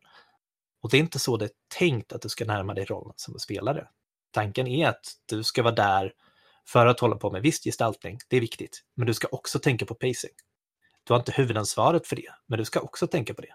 Och 0.82 0.90
det 0.90 0.97
är 0.97 1.01
inte 1.01 1.18
så 1.18 1.36
det 1.36 1.44
är 1.44 1.51
tänkt 1.78 2.12
att 2.12 2.22
du 2.22 2.28
ska 2.28 2.44
närma 2.44 2.74
dig 2.74 2.84
rollen 2.84 3.12
som 3.16 3.38
spelare. 3.38 3.88
Tanken 4.30 4.66
är 4.66 4.88
att 4.88 5.07
du 5.26 5.44
ska 5.44 5.62
vara 5.62 5.74
där 5.74 6.12
för 6.68 6.86
att 6.86 7.01
hålla 7.01 7.16
på 7.16 7.30
med 7.30 7.42
viss 7.42 7.64
gestaltning, 7.64 8.18
det 8.28 8.36
är 8.36 8.40
viktigt. 8.40 8.82
Men 8.94 9.07
du 9.07 9.14
ska 9.14 9.28
också 9.28 9.59
tänka 9.59 9.86
på 9.86 9.94
pacing. 9.94 10.32
Du 11.05 11.12
har 11.12 11.18
inte 11.18 11.32
huvudansvaret 11.32 12.07
för 12.07 12.16
det, 12.16 12.30
men 12.47 12.59
du 12.59 12.64
ska 12.64 12.80
också 12.80 13.07
tänka 13.07 13.34
på 13.34 13.42
det. 13.42 13.55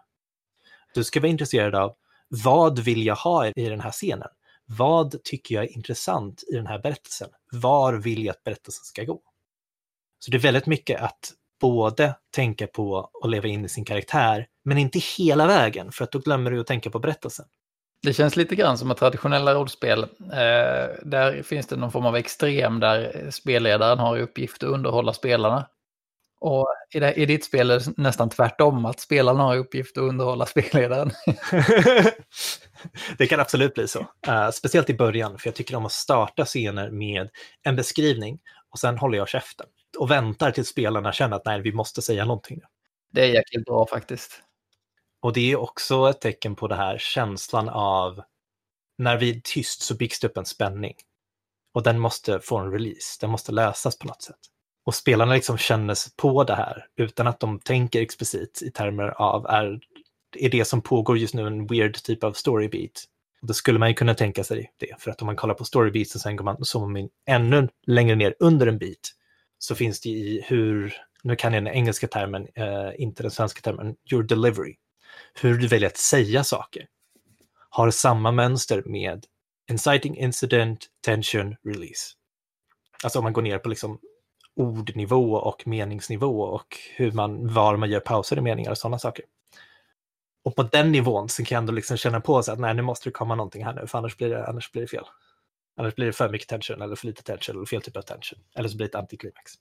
Du 0.94 1.04
ska 1.04 1.20
vara 1.20 1.30
intresserad 1.30 1.76
av 1.76 1.96
vad 2.44 2.80
vill 2.80 3.06
jag 3.06 3.16
ha 3.16 3.48
i 3.48 3.70
den 3.70 3.82
här 3.82 3.92
scenen? 3.92 4.30
Vad 4.66 5.24
tycker 5.24 5.56
jag 5.56 5.64
är 5.64 5.76
intressant 5.76 6.44
i 6.52 6.56
den 6.56 6.68
här 6.68 6.80
berättelsen? 6.80 7.30
Var 7.52 7.94
vill 7.94 8.26
jag 8.26 8.34
att 8.34 8.44
berättelsen 8.44 8.84
ska 8.84 9.04
gå? 9.04 9.22
Så 10.26 10.32
det 10.32 10.38
är 10.38 10.40
väldigt 10.40 10.66
mycket 10.66 11.02
att 11.02 11.34
både 11.62 12.16
tänka 12.36 12.68
på 12.68 13.10
och 13.14 13.30
leva 13.30 13.48
in 13.48 13.66
i 13.66 13.70
sin 13.70 13.86
karaktär, 13.86 14.48
men 14.66 14.78
inte 14.78 15.00
hela 15.18 15.48
vägen, 15.48 15.92
för 15.92 16.04
att 16.04 16.12
då 16.12 16.20
glömmer 16.20 16.52
du 16.52 16.60
att 16.60 16.68
tänka 16.68 16.90
på 16.90 17.00
berättelsen. 17.00 17.46
Det 18.04 18.14
känns 18.14 18.36
lite 18.36 18.56
grann 18.56 18.78
som 18.78 18.92
att 18.92 18.98
traditionella 18.98 19.54
rollspel, 19.54 20.04
eh, 20.04 20.88
där 21.04 21.44
finns 21.44 21.68
det 21.68 21.76
någon 21.76 21.92
form 21.92 22.06
av 22.06 22.16
extrem 22.16 22.80
där 22.80 23.28
spelledaren 23.32 24.00
har 24.00 24.18
i 24.18 24.22
uppgift 24.22 24.64
att 24.64 24.70
underhålla 24.70 25.14
spelarna. 25.14 25.68
Och 26.42 26.68
i, 26.94 27.00
det, 27.00 27.14
i 27.14 27.26
ditt 27.26 27.46
spel 27.46 27.72
är 27.72 27.80
det 27.80 27.98
nästan 27.98 28.30
tvärtom, 28.30 28.86
att 28.86 29.00
spelarna 29.00 29.44
har 29.44 29.56
i 29.56 29.60
uppgift 29.60 29.98
att 29.98 30.04
underhålla 30.04 30.46
spelledaren. 30.46 31.12
det 33.18 33.28
kan 33.28 33.40
absolut 33.40 33.74
bli 33.74 33.88
så. 33.88 34.00
Uh, 34.00 34.50
speciellt 34.54 34.90
i 34.90 34.94
början, 34.94 35.38
för 35.38 35.48
jag 35.48 35.56
tycker 35.56 35.76
om 35.76 35.86
att 35.86 35.92
starta 35.92 36.46
scener 36.46 36.92
med 36.92 37.30
en 37.64 37.76
beskrivning 37.76 38.40
och 38.72 38.80
sen 38.80 38.98
håller 38.98 39.18
jag 39.18 39.30
käften 39.30 39.68
och 39.98 40.12
väntar 40.12 40.52
tills 40.52 40.68
spelarna 40.68 41.14
känner 41.14 41.36
att 41.36 41.46
nej, 41.46 41.62
vi 41.62 41.74
måste 41.74 42.02
säga 42.02 42.26
någonting. 42.26 42.62
Det 43.12 43.22
är 43.22 43.34
jäkligt 43.34 43.66
bra 43.66 43.88
faktiskt. 43.88 44.42
Och 45.22 45.34
det 45.34 45.52
är 45.52 45.56
också 45.56 46.10
ett 46.10 46.22
tecken 46.22 46.56
på 46.56 46.68
det 46.68 46.76
här 46.76 46.98
känslan 46.98 47.70
av 47.70 48.22
när 48.98 49.18
vi 49.18 49.30
är 49.30 49.42
tyst 49.44 49.82
så 49.82 49.96
byggs 49.96 50.20
det 50.20 50.28
upp 50.28 50.38
en 50.38 50.46
spänning. 50.46 50.96
Och 51.74 51.84
den 51.84 52.00
måste 52.00 52.40
få 52.40 52.58
en 52.58 52.72
release, 52.72 53.18
den 53.22 53.30
måste 53.30 53.52
lösas 53.52 53.98
på 53.98 54.08
något 54.08 54.22
sätt. 54.22 54.40
Och 54.86 54.96
spelarna 54.96 55.34
liksom 55.34 55.58
känner 55.58 55.98
på 56.18 56.44
det 56.44 56.56
här 56.56 56.86
utan 56.96 57.28
att 57.28 57.40
de 57.40 57.60
tänker 57.60 58.02
explicit 58.02 58.62
i 58.62 58.72
termer 58.72 59.22
av 59.22 59.46
är, 59.46 59.80
är 60.38 60.50
det 60.50 60.66
som 60.66 60.82
pågår 60.82 61.18
just 61.18 61.34
nu 61.34 61.48
en 61.48 61.68
weird 61.68 62.04
typ 62.04 62.24
av 62.24 62.34
storybeat. 62.34 63.04
Och 63.42 63.48
då 63.48 63.54
skulle 63.54 63.80
man 63.80 63.90
ju 63.90 63.96
kunna 63.96 64.14
tänka 64.14 64.44
sig 64.44 64.74
det, 64.78 65.02
för 65.02 65.12
att 65.12 65.22
om 65.22 65.26
man 65.26 65.36
kollar 65.36 65.56
på 65.56 65.66
storybeats 65.66 66.16
och 66.16 66.22
sen 66.22 66.36
går 66.36 66.46
man 66.88 66.98
in 66.98 67.10
ännu 67.26 67.70
längre 67.88 68.16
ner 68.16 68.36
under 68.40 68.68
en 68.68 68.78
beat 68.78 69.16
så 69.64 69.76
finns 69.76 70.02
det 70.02 70.10
i 70.10 70.46
hur, 70.48 70.94
nu 71.24 71.36
kan 71.36 71.54
jag 71.54 71.64
den 71.64 71.74
engelska 71.74 72.08
termen, 72.08 72.48
eh, 72.56 72.92
inte 72.98 73.24
den 73.24 73.32
svenska 73.32 73.62
termen, 73.62 73.96
your 74.12 74.24
delivery 74.24 74.76
hur 75.42 75.58
du 75.58 75.68
väljer 75.68 75.90
att 75.90 75.98
säga 75.98 76.44
saker 76.44 76.88
har 77.70 77.92
samma 77.92 78.32
mönster 78.32 78.84
med 78.86 79.26
inciting 79.70 80.18
incident, 80.18 80.88
tension, 81.06 81.56
release. 81.64 82.14
Alltså 83.04 83.20
om 83.20 83.24
man 83.24 83.34
går 83.34 83.42
ner 83.42 83.58
på 83.58 83.70
liksom 83.70 84.00
ordnivå 84.56 85.34
och 85.34 85.68
meningsnivå 85.68 86.42
och 86.42 86.78
hur 86.96 87.12
man, 87.12 87.54
var 87.54 87.78
man 87.78 87.90
gör 87.90 88.00
pauser 88.00 88.38
i 88.38 88.42
meningar 88.42 88.72
och 88.72 88.78
sådana 88.78 89.00
saker. 89.00 89.26
Och 90.44 90.56
på 90.56 90.64
den 90.64 90.92
nivån 90.92 91.30
så 91.30 91.46
kan 91.46 91.66
du 91.66 91.74
liksom 91.74 91.98
känna 91.98 92.22
på 92.22 92.44
sig 92.44 92.54
att 92.54 92.60
nej, 92.60 92.74
nu 92.74 92.82
måste 92.82 93.10
det 93.10 93.14
komma 93.14 93.36
någonting 93.36 93.66
här 93.66 93.74
nu, 93.74 93.88
för 93.88 93.98
annars 93.98 94.18
blir 94.18 94.30
det, 94.30 94.48
annars 94.48 94.72
blir 94.72 94.82
det 94.82 94.88
fel. 94.88 95.06
Annars 95.82 95.96
blir 95.96 96.06
det 96.06 96.14
för 96.14 96.30
mycket 96.30 96.48
tension 96.48 96.82
eller 96.82 96.96
för 96.96 97.08
lite 97.08 97.24
tension 97.24 97.56
eller 97.56 97.66
fel 97.66 97.82
typ 97.82 97.98
av 97.98 98.02
tension. 98.02 98.40
Eller 98.56 98.70
så 98.70 98.78
blir 98.78 98.88
det 98.88 98.90
ett 98.90 98.96
antiklimax. 98.96 99.52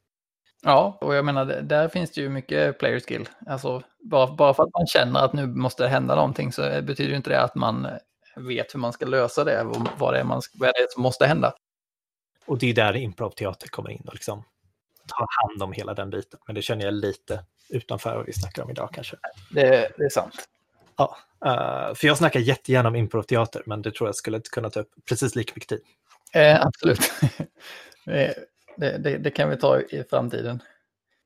Ja, 0.63 0.99
och 1.01 1.15
jag 1.15 1.25
menar, 1.25 1.45
där 1.45 1.89
finns 1.89 2.11
det 2.11 2.21
ju 2.21 2.29
mycket 2.29 2.79
player 2.79 3.01
skill. 3.01 3.29
Alltså, 3.47 3.83
bara, 4.01 4.33
bara 4.33 4.55
för 4.55 4.63
att 4.63 4.73
man 4.73 4.87
känner 4.87 5.21
att 5.21 5.33
nu 5.33 5.47
måste 5.47 5.83
det 5.83 5.89
hända 5.89 6.15
någonting 6.15 6.53
så 6.53 6.63
betyder 6.83 7.17
inte 7.17 7.31
det 7.31 7.41
att 7.41 7.55
man 7.55 7.89
vet 8.37 8.75
hur 8.75 8.81
man 8.81 8.93
ska 8.93 9.07
lösa 9.07 9.45
det 9.45 9.63
och 9.63 9.89
vad 9.99 10.15
det 10.15 10.21
är, 10.21 10.25
man, 10.25 10.43
vad 10.55 10.69
det 10.69 10.79
är 10.79 10.87
som 10.91 11.03
måste 11.03 11.27
hända. 11.27 11.55
Och 12.47 12.59
det 12.59 12.71
är 12.71 12.75
där 12.75 12.97
improvteater 12.97 13.69
kommer 13.69 13.91
in 13.91 14.05
och 14.07 14.15
liksom 14.15 14.45
tar 15.07 15.27
hand 15.43 15.63
om 15.63 15.73
hela 15.73 15.95
den 15.95 16.11
biten. 16.11 16.41
Men 16.47 16.55
det 16.55 16.63
känner 16.63 16.85
jag 16.85 16.95
lite 16.95 17.45
utanför 17.69 18.17
vad 18.17 18.27
vi 18.27 18.33
snackar 18.33 18.63
om 18.63 18.71
idag 18.71 18.91
kanske. 18.93 19.17
Det, 19.51 19.93
det 19.99 20.05
är 20.05 20.11
sant. 20.11 20.49
Ja, 20.97 21.17
uh, 21.47 21.95
för 21.95 22.07
jag 22.07 22.19
snackar 22.19 22.41
jättegärna 22.41 22.89
om 22.89 22.97
improvteater, 22.97 23.63
men 23.67 23.83
det 23.83 23.91
tror 23.91 24.09
jag 24.09 24.17
skulle 24.17 24.41
kunna 24.41 24.71
ta 24.71 24.81
upp 24.81 24.91
precis 25.09 25.37
lika 25.37 25.53
mycket 25.55 25.69
tid. 25.69 25.81
Eh, 26.33 26.67
absolut. 26.67 27.01
Eh, 28.07 28.33
det, 28.77 28.99
det, 28.99 29.19
det, 29.19 29.31
kan 29.31 29.51
vi 29.51 29.57
ta 29.57 29.81
i 29.81 30.05
framtiden. 30.11 30.63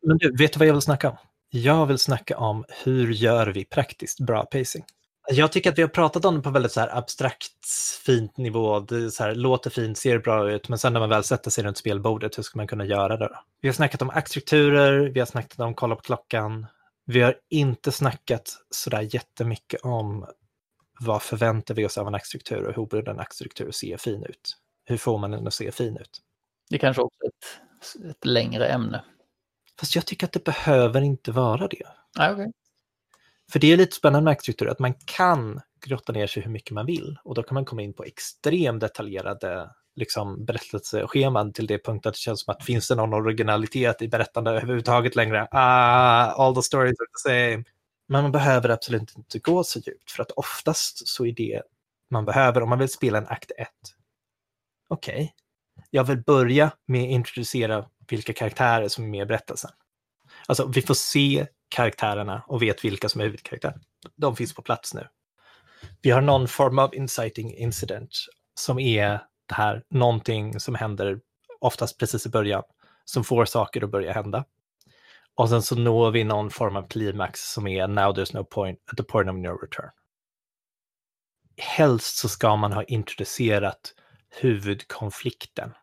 Men 0.07 0.18
du, 0.18 0.36
vet 0.36 0.52
du 0.52 0.59
vad 0.59 0.68
jag 0.68 0.72
vill 0.72 0.82
snacka 0.82 1.11
om? 1.11 1.16
Jag 1.50 1.86
vill 1.86 1.98
snacka 1.98 2.38
om 2.38 2.64
hur 2.84 3.12
gör 3.12 3.46
vi 3.46 3.64
praktiskt 3.64 4.20
bra 4.20 4.44
pacing? 4.44 4.84
Jag 5.28 5.52
tycker 5.52 5.72
att 5.72 5.78
vi 5.78 5.82
har 5.82 5.88
pratat 5.88 6.24
om 6.24 6.34
det 6.34 6.42
på 6.42 6.50
väldigt 6.50 6.72
så 6.72 6.80
här 6.80 6.98
abstrakt, 6.98 7.66
fint 8.07 8.36
nivå. 8.36 8.80
Det 8.80 9.11
så 9.11 9.24
här, 9.24 9.34
låter 9.34 9.70
fint, 9.70 9.98
ser 9.98 10.18
bra 10.18 10.50
ut, 10.50 10.68
men 10.68 10.78
sen 10.78 10.92
när 10.92 11.00
man 11.00 11.09
väl 11.09 11.24
sätter 11.24 11.50
sig 11.50 11.64
runt 11.64 11.78
spelbordet, 11.78 12.38
hur 12.38 12.42
ska 12.42 12.59
man 12.59 12.66
kunna 12.66 12.84
göra 12.84 13.16
det? 13.16 13.28
Då? 13.28 13.40
Vi 13.61 13.68
har 13.68 13.72
snackat 13.72 14.02
om 14.02 14.11
aktstrukturer, 14.11 15.11
vi 15.14 15.20
har 15.20 15.26
snackat 15.26 15.61
om 15.61 15.74
kolla 15.74 15.96
på 15.96 16.02
klockan. 16.02 16.66
Vi 17.07 17.20
har 17.20 17.34
inte 17.50 17.92
snackat 17.92 18.57
sådär 18.70 19.09
jättemycket 19.14 19.80
om 19.80 20.26
vad 21.00 21.22
förväntar 21.22 21.74
vi 21.74 21.86
oss 21.86 21.98
av 21.98 22.09
en 22.09 22.14
aktstruktur 22.14 22.62
och 22.62 22.76
hur 22.76 22.86
borde 22.86 23.11
en 23.11 23.20
aktstruktur 23.20 23.70
se 23.70 23.98
fin 23.98 24.24
ut? 24.24 24.57
Hur 24.85 24.97
får 24.97 25.18
man 25.18 25.30
den 25.30 25.47
att 25.47 25.55
se 25.55 25.72
fin 25.72 25.97
ut? 25.97 26.20
Det 26.70 26.76
är 26.76 26.80
kanske 26.80 27.03
också 27.03 27.18
ett, 27.26 28.11
ett 28.11 28.24
längre 28.24 28.66
ämne. 28.66 29.05
Fast 29.80 29.95
jag 29.95 30.07
tycker 30.07 30.26
att 30.26 30.32
det 30.32 30.45
behöver 30.45 31.01
inte 31.01 31.32
vara 31.32 31.68
det. 31.68 31.87
Ah, 32.18 32.32
okay. 32.32 32.47
För 33.53 33.59
det 33.59 33.72
är 33.72 33.76
lite 33.76 33.97
spännande 33.97 34.24
med 34.24 34.32
aktstruktur, 34.32 34.68
att 34.68 34.78
man 34.78 34.95
kan 34.95 35.61
grotta 35.87 36.12
ner 36.12 36.26
sig 36.26 36.43
hur 36.43 36.51
mycket 36.51 36.70
man 36.70 36.87
vill 36.87 37.18
och 37.24 37.35
då 37.35 37.43
kan 37.43 37.55
man 37.55 37.64
komma 37.64 37.82
in 37.82 37.95
på 37.95 38.05
extremt 38.05 38.80
detaljerade 38.80 39.70
liksom, 39.97 40.45
berättelsescheman 40.45 41.53
till 41.53 41.66
det 41.66 41.85
punkt 41.85 42.07
att 42.07 42.14
det 42.14 42.18
känns 42.18 42.45
som 42.45 42.55
att 42.55 42.64
finns 42.64 42.89
det 42.89 42.95
någon 42.95 43.14
originalitet 43.14 44.03
i 44.03 44.09
berättande 44.09 44.51
överhuvudtaget 44.51 45.16
längre? 45.16 45.49
Ah, 45.51 46.30
all 46.30 46.55
the 46.55 46.62
stories 46.62 47.01
are 47.01 47.07
the 47.07 47.28
same. 47.53 47.64
Men 48.09 48.22
man 48.22 48.32
behöver 48.32 48.68
absolut 48.68 49.16
inte 49.16 49.39
gå 49.39 49.64
så 49.64 49.78
djupt 49.78 50.11
för 50.11 50.22
att 50.22 50.30
oftast 50.30 51.09
så 51.09 51.26
är 51.26 51.32
det 51.32 51.62
man 52.11 52.24
behöver 52.24 52.62
om 52.62 52.68
man 52.68 52.78
vill 52.78 52.89
spela 52.89 53.18
en 53.18 53.26
akt 53.26 53.51
1. 53.59 53.68
Okej, 54.89 55.14
okay 55.14 55.45
jag 55.91 56.05
vill 56.05 56.22
börja 56.22 56.72
med 56.87 57.03
att 57.03 57.11
introducera 57.11 57.87
vilka 58.09 58.32
karaktärer 58.32 58.89
som 58.89 59.05
är 59.05 59.09
med 59.09 59.22
i 59.22 59.26
berättelsen. 59.26 59.70
Alltså, 60.47 60.66
vi 60.66 60.82
får 60.82 60.95
se 60.95 61.47
karaktärerna 61.68 62.45
och 62.47 62.62
vet 62.62 62.85
vilka 62.85 63.09
som 63.09 63.20
är 63.20 63.24
huvudkaraktärer. 63.24 63.80
De 64.16 64.37
finns 64.37 64.55
på 64.55 64.62
plats 64.62 64.95
nu. 64.95 65.09
Vi 66.03 66.11
har 66.11 66.20
någon 66.20 66.49
form 66.49 66.78
av 66.78 66.95
inciting 66.95 67.55
incident 67.55 68.11
som 68.55 68.78
är 68.78 69.09
det 69.49 69.55
här 69.55 69.85
någonting 69.91 70.61
som 70.61 70.74
händer 70.74 71.20
oftast 71.61 71.99
precis 71.99 72.26
i 72.26 72.28
början 72.28 72.62
som 73.05 73.24
får 73.24 73.45
saker 73.45 73.85
att 73.85 73.91
börja 73.91 74.12
hända. 74.12 74.45
Och 75.35 75.49
sen 75.49 75.62
så 75.62 75.76
når 75.76 76.11
vi 76.11 76.24
någon 76.24 76.51
form 76.51 76.76
av 76.76 76.89
klimax 76.89 77.53
som 77.53 77.66
är 77.66 77.89
now 77.89 78.14
there's 78.14 78.35
no 78.37 78.45
point 78.45 78.78
at 78.91 78.97
the 78.97 79.03
point 79.03 79.30
of 79.30 79.37
no 79.37 79.49
return. 79.49 79.91
Helst 81.57 82.16
så 82.16 82.28
ska 82.28 82.57
man 82.57 82.72
ha 82.72 82.82
introducerat 82.82 83.95
huvudkonflikten 84.41 85.74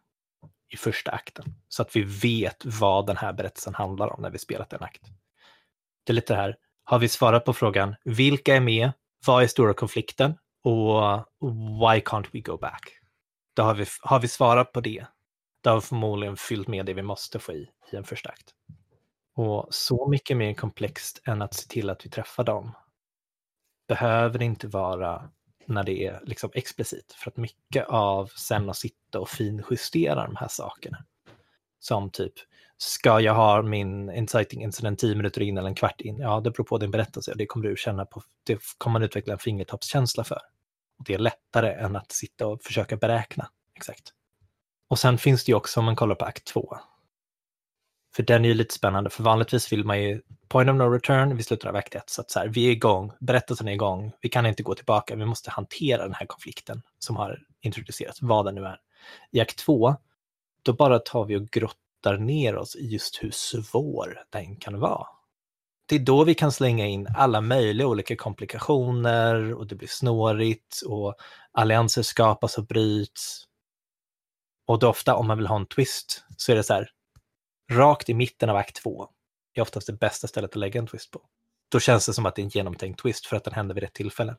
i 0.73 0.77
första 0.77 1.11
akten. 1.11 1.45
Så 1.67 1.81
att 1.81 1.95
vi 1.95 2.03
vet 2.03 2.65
vad 2.65 3.07
den 3.07 3.17
här 3.17 3.33
berättelsen 3.33 3.75
handlar 3.75 4.13
om 4.13 4.21
när 4.21 4.29
vi 4.29 4.37
spelat 4.37 4.73
en 4.73 4.83
akt. 4.83 5.01
Det 6.03 6.11
är 6.11 6.13
lite 6.13 6.33
det 6.33 6.39
här, 6.39 6.55
har 6.83 6.99
vi 6.99 7.07
svarat 7.07 7.45
på 7.45 7.53
frågan 7.53 7.95
vilka 8.03 8.55
är 8.55 8.59
med, 8.59 8.91
vad 9.25 9.43
är 9.43 9.47
stora 9.47 9.73
konflikten 9.73 10.37
och 10.63 11.25
why 11.79 11.99
can't 11.99 12.27
we 12.31 12.39
go 12.39 12.57
back? 12.57 12.81
Då 13.55 13.63
har 13.63 13.73
vi, 13.73 13.85
har 14.01 14.19
vi 14.19 14.27
svarat 14.27 14.71
på 14.71 14.81
det, 14.81 15.05
då 15.63 15.69
har 15.69 15.77
vi 15.77 15.81
förmodligen 15.81 16.37
fyllt 16.37 16.67
med 16.67 16.85
det 16.85 16.93
vi 16.93 17.01
måste 17.01 17.39
få 17.39 17.53
i, 17.53 17.69
i 17.91 17.95
en 17.95 18.03
första 18.03 18.29
akt. 18.29 18.53
Och 19.35 19.67
så 19.69 20.09
mycket 20.09 20.37
mer 20.37 20.53
komplext 20.53 21.21
än 21.25 21.41
att 21.41 21.53
se 21.53 21.67
till 21.67 21.89
att 21.89 22.05
vi 22.05 22.09
träffar 22.09 22.43
dem 22.43 22.71
behöver 23.87 24.39
det 24.39 24.45
inte 24.45 24.67
vara 24.67 25.29
när 25.73 25.83
det 25.83 26.05
är 26.05 26.21
liksom 26.23 26.49
explicit. 26.53 27.13
För 27.13 27.31
att 27.31 27.37
mycket 27.37 27.85
av 27.87 28.31
sen 28.35 28.69
att 28.69 28.77
sitta 28.77 29.19
och 29.19 29.29
finjustera 29.29 30.25
de 30.25 30.35
här 30.35 30.47
sakerna. 30.47 30.97
Som 31.79 32.09
typ, 32.09 32.33
ska 32.77 33.19
jag 33.19 33.33
ha 33.33 33.61
min 33.61 34.11
inciting 34.11 34.63
incident 34.63 34.99
10 34.99 35.15
minuter 35.15 35.41
in 35.41 35.57
eller 35.57 35.67
en 35.67 35.75
kvart 35.75 36.01
in? 36.01 36.17
Ja, 36.17 36.39
det 36.39 36.51
beror 36.51 36.65
på 36.65 36.77
din 36.77 36.91
berättelse 36.91 37.31
och 37.31 37.37
det 37.37 37.45
kommer 37.45 37.69
du 37.69 37.75
känna 37.77 38.05
på, 38.05 38.21
det 38.43 38.59
kommer 38.77 38.93
man 38.93 39.03
utveckla 39.03 39.33
en 39.33 39.39
fingertoppskänsla 39.39 40.23
för. 40.23 40.41
Och 40.99 41.05
det 41.05 41.13
är 41.13 41.19
lättare 41.19 41.73
än 41.73 41.95
att 41.95 42.11
sitta 42.11 42.47
och 42.47 42.63
försöka 42.63 42.97
beräkna 42.97 43.49
exakt. 43.75 44.13
Och 44.87 44.99
sen 44.99 45.17
finns 45.17 45.43
det 45.43 45.51
ju 45.51 45.55
också, 45.55 45.79
om 45.79 45.85
man 45.85 45.95
kollar 45.95 46.15
på 46.15 46.25
akt 46.25 46.45
2, 46.45 46.77
för 48.15 48.23
den 48.23 48.45
är 48.45 48.49
ju 48.49 48.55
lite 48.55 48.73
spännande, 48.73 49.09
för 49.09 49.23
vanligtvis 49.23 49.71
vill 49.71 49.85
man 49.85 50.01
ju 50.01 50.21
point 50.47 50.69
of 50.69 50.75
no 50.75 50.83
return 50.83 51.35
vid 51.35 51.45
slutet 51.45 51.69
av 51.69 51.75
akt 51.75 51.95
1. 51.95 52.09
Så 52.09 52.21
att 52.21 52.31
så 52.31 52.39
här, 52.39 52.47
vi 52.47 52.67
är 52.67 52.71
igång, 52.71 53.11
berättelsen 53.19 53.67
är 53.67 53.71
igång, 53.71 54.11
vi 54.21 54.29
kan 54.29 54.45
inte 54.45 54.63
gå 54.63 54.75
tillbaka, 54.75 55.15
vi 55.15 55.25
måste 55.25 55.51
hantera 55.51 56.03
den 56.03 56.13
här 56.13 56.25
konflikten 56.25 56.81
som 56.99 57.15
har 57.15 57.39
introducerats, 57.61 58.21
vad 58.21 58.45
den 58.45 58.55
nu 58.55 58.65
är. 58.65 58.79
I 59.31 59.39
akt 59.39 59.57
2, 59.57 59.95
då 60.63 60.73
bara 60.73 60.99
tar 60.99 61.25
vi 61.25 61.35
och 61.35 61.47
grottar 61.47 62.17
ner 62.17 62.55
oss 62.55 62.75
i 62.75 62.87
just 62.87 63.23
hur 63.23 63.31
svår 63.31 64.23
den 64.29 64.55
kan 64.55 64.79
vara. 64.79 65.07
Det 65.85 65.95
är 65.95 65.99
då 65.99 66.23
vi 66.23 66.35
kan 66.35 66.51
slänga 66.51 66.87
in 66.87 67.07
alla 67.17 67.41
möjliga 67.41 67.87
olika 67.87 68.15
komplikationer 68.15 69.53
och 69.53 69.67
det 69.67 69.75
blir 69.75 69.87
snårigt 69.87 70.81
och 70.85 71.15
allianser 71.51 72.01
skapas 72.01 72.57
och 72.57 72.65
bryts. 72.65 73.43
Och 74.67 74.79
då 74.79 74.89
ofta 74.89 75.15
om 75.15 75.27
man 75.27 75.37
vill 75.37 75.47
ha 75.47 75.55
en 75.55 75.65
twist 75.65 76.23
så 76.37 76.51
är 76.51 76.55
det 76.55 76.63
så 76.63 76.73
här, 76.73 76.89
rakt 77.71 78.09
i 78.09 78.13
mitten 78.13 78.49
av 78.49 78.55
akt 78.55 78.75
två 78.75 79.07
är 79.53 79.61
oftast 79.61 79.87
det 79.87 79.93
bästa 79.93 80.27
stället 80.27 80.51
att 80.51 80.55
lägga 80.55 80.79
en 80.79 80.87
twist 80.87 81.11
på. 81.11 81.21
Då 81.71 81.79
känns 81.79 82.05
det 82.05 82.13
som 82.13 82.25
att 82.25 82.35
det 82.35 82.41
är 82.41 82.43
en 82.43 82.49
genomtänkt 82.49 83.01
twist 83.01 83.25
för 83.25 83.37
att 83.37 83.43
den 83.43 83.53
händer 83.53 83.75
vid 83.75 83.83
rätt 83.83 83.93
tillfälle. 83.93 84.35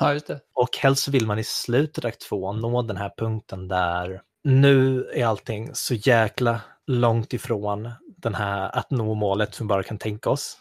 Ja, 0.00 0.12
just 0.12 0.26
det. 0.26 0.40
Och 0.54 0.76
helst 0.76 1.08
vill 1.08 1.26
man 1.26 1.38
i 1.38 1.44
slutet 1.44 2.04
av 2.04 2.08
akt 2.08 2.20
två 2.20 2.52
nå 2.52 2.82
den 2.82 2.96
här 2.96 3.12
punkten 3.16 3.68
där 3.68 4.22
nu 4.44 5.04
är 5.14 5.26
allting 5.26 5.70
så 5.74 5.94
jäkla 5.94 6.60
långt 6.86 7.32
ifrån 7.32 7.90
den 8.16 8.34
här 8.34 8.78
att 8.78 8.90
nå 8.90 9.14
målet 9.14 9.54
som 9.54 9.66
vi 9.66 9.68
bara 9.68 9.82
kan 9.82 9.98
tänka 9.98 10.30
oss. 10.30 10.58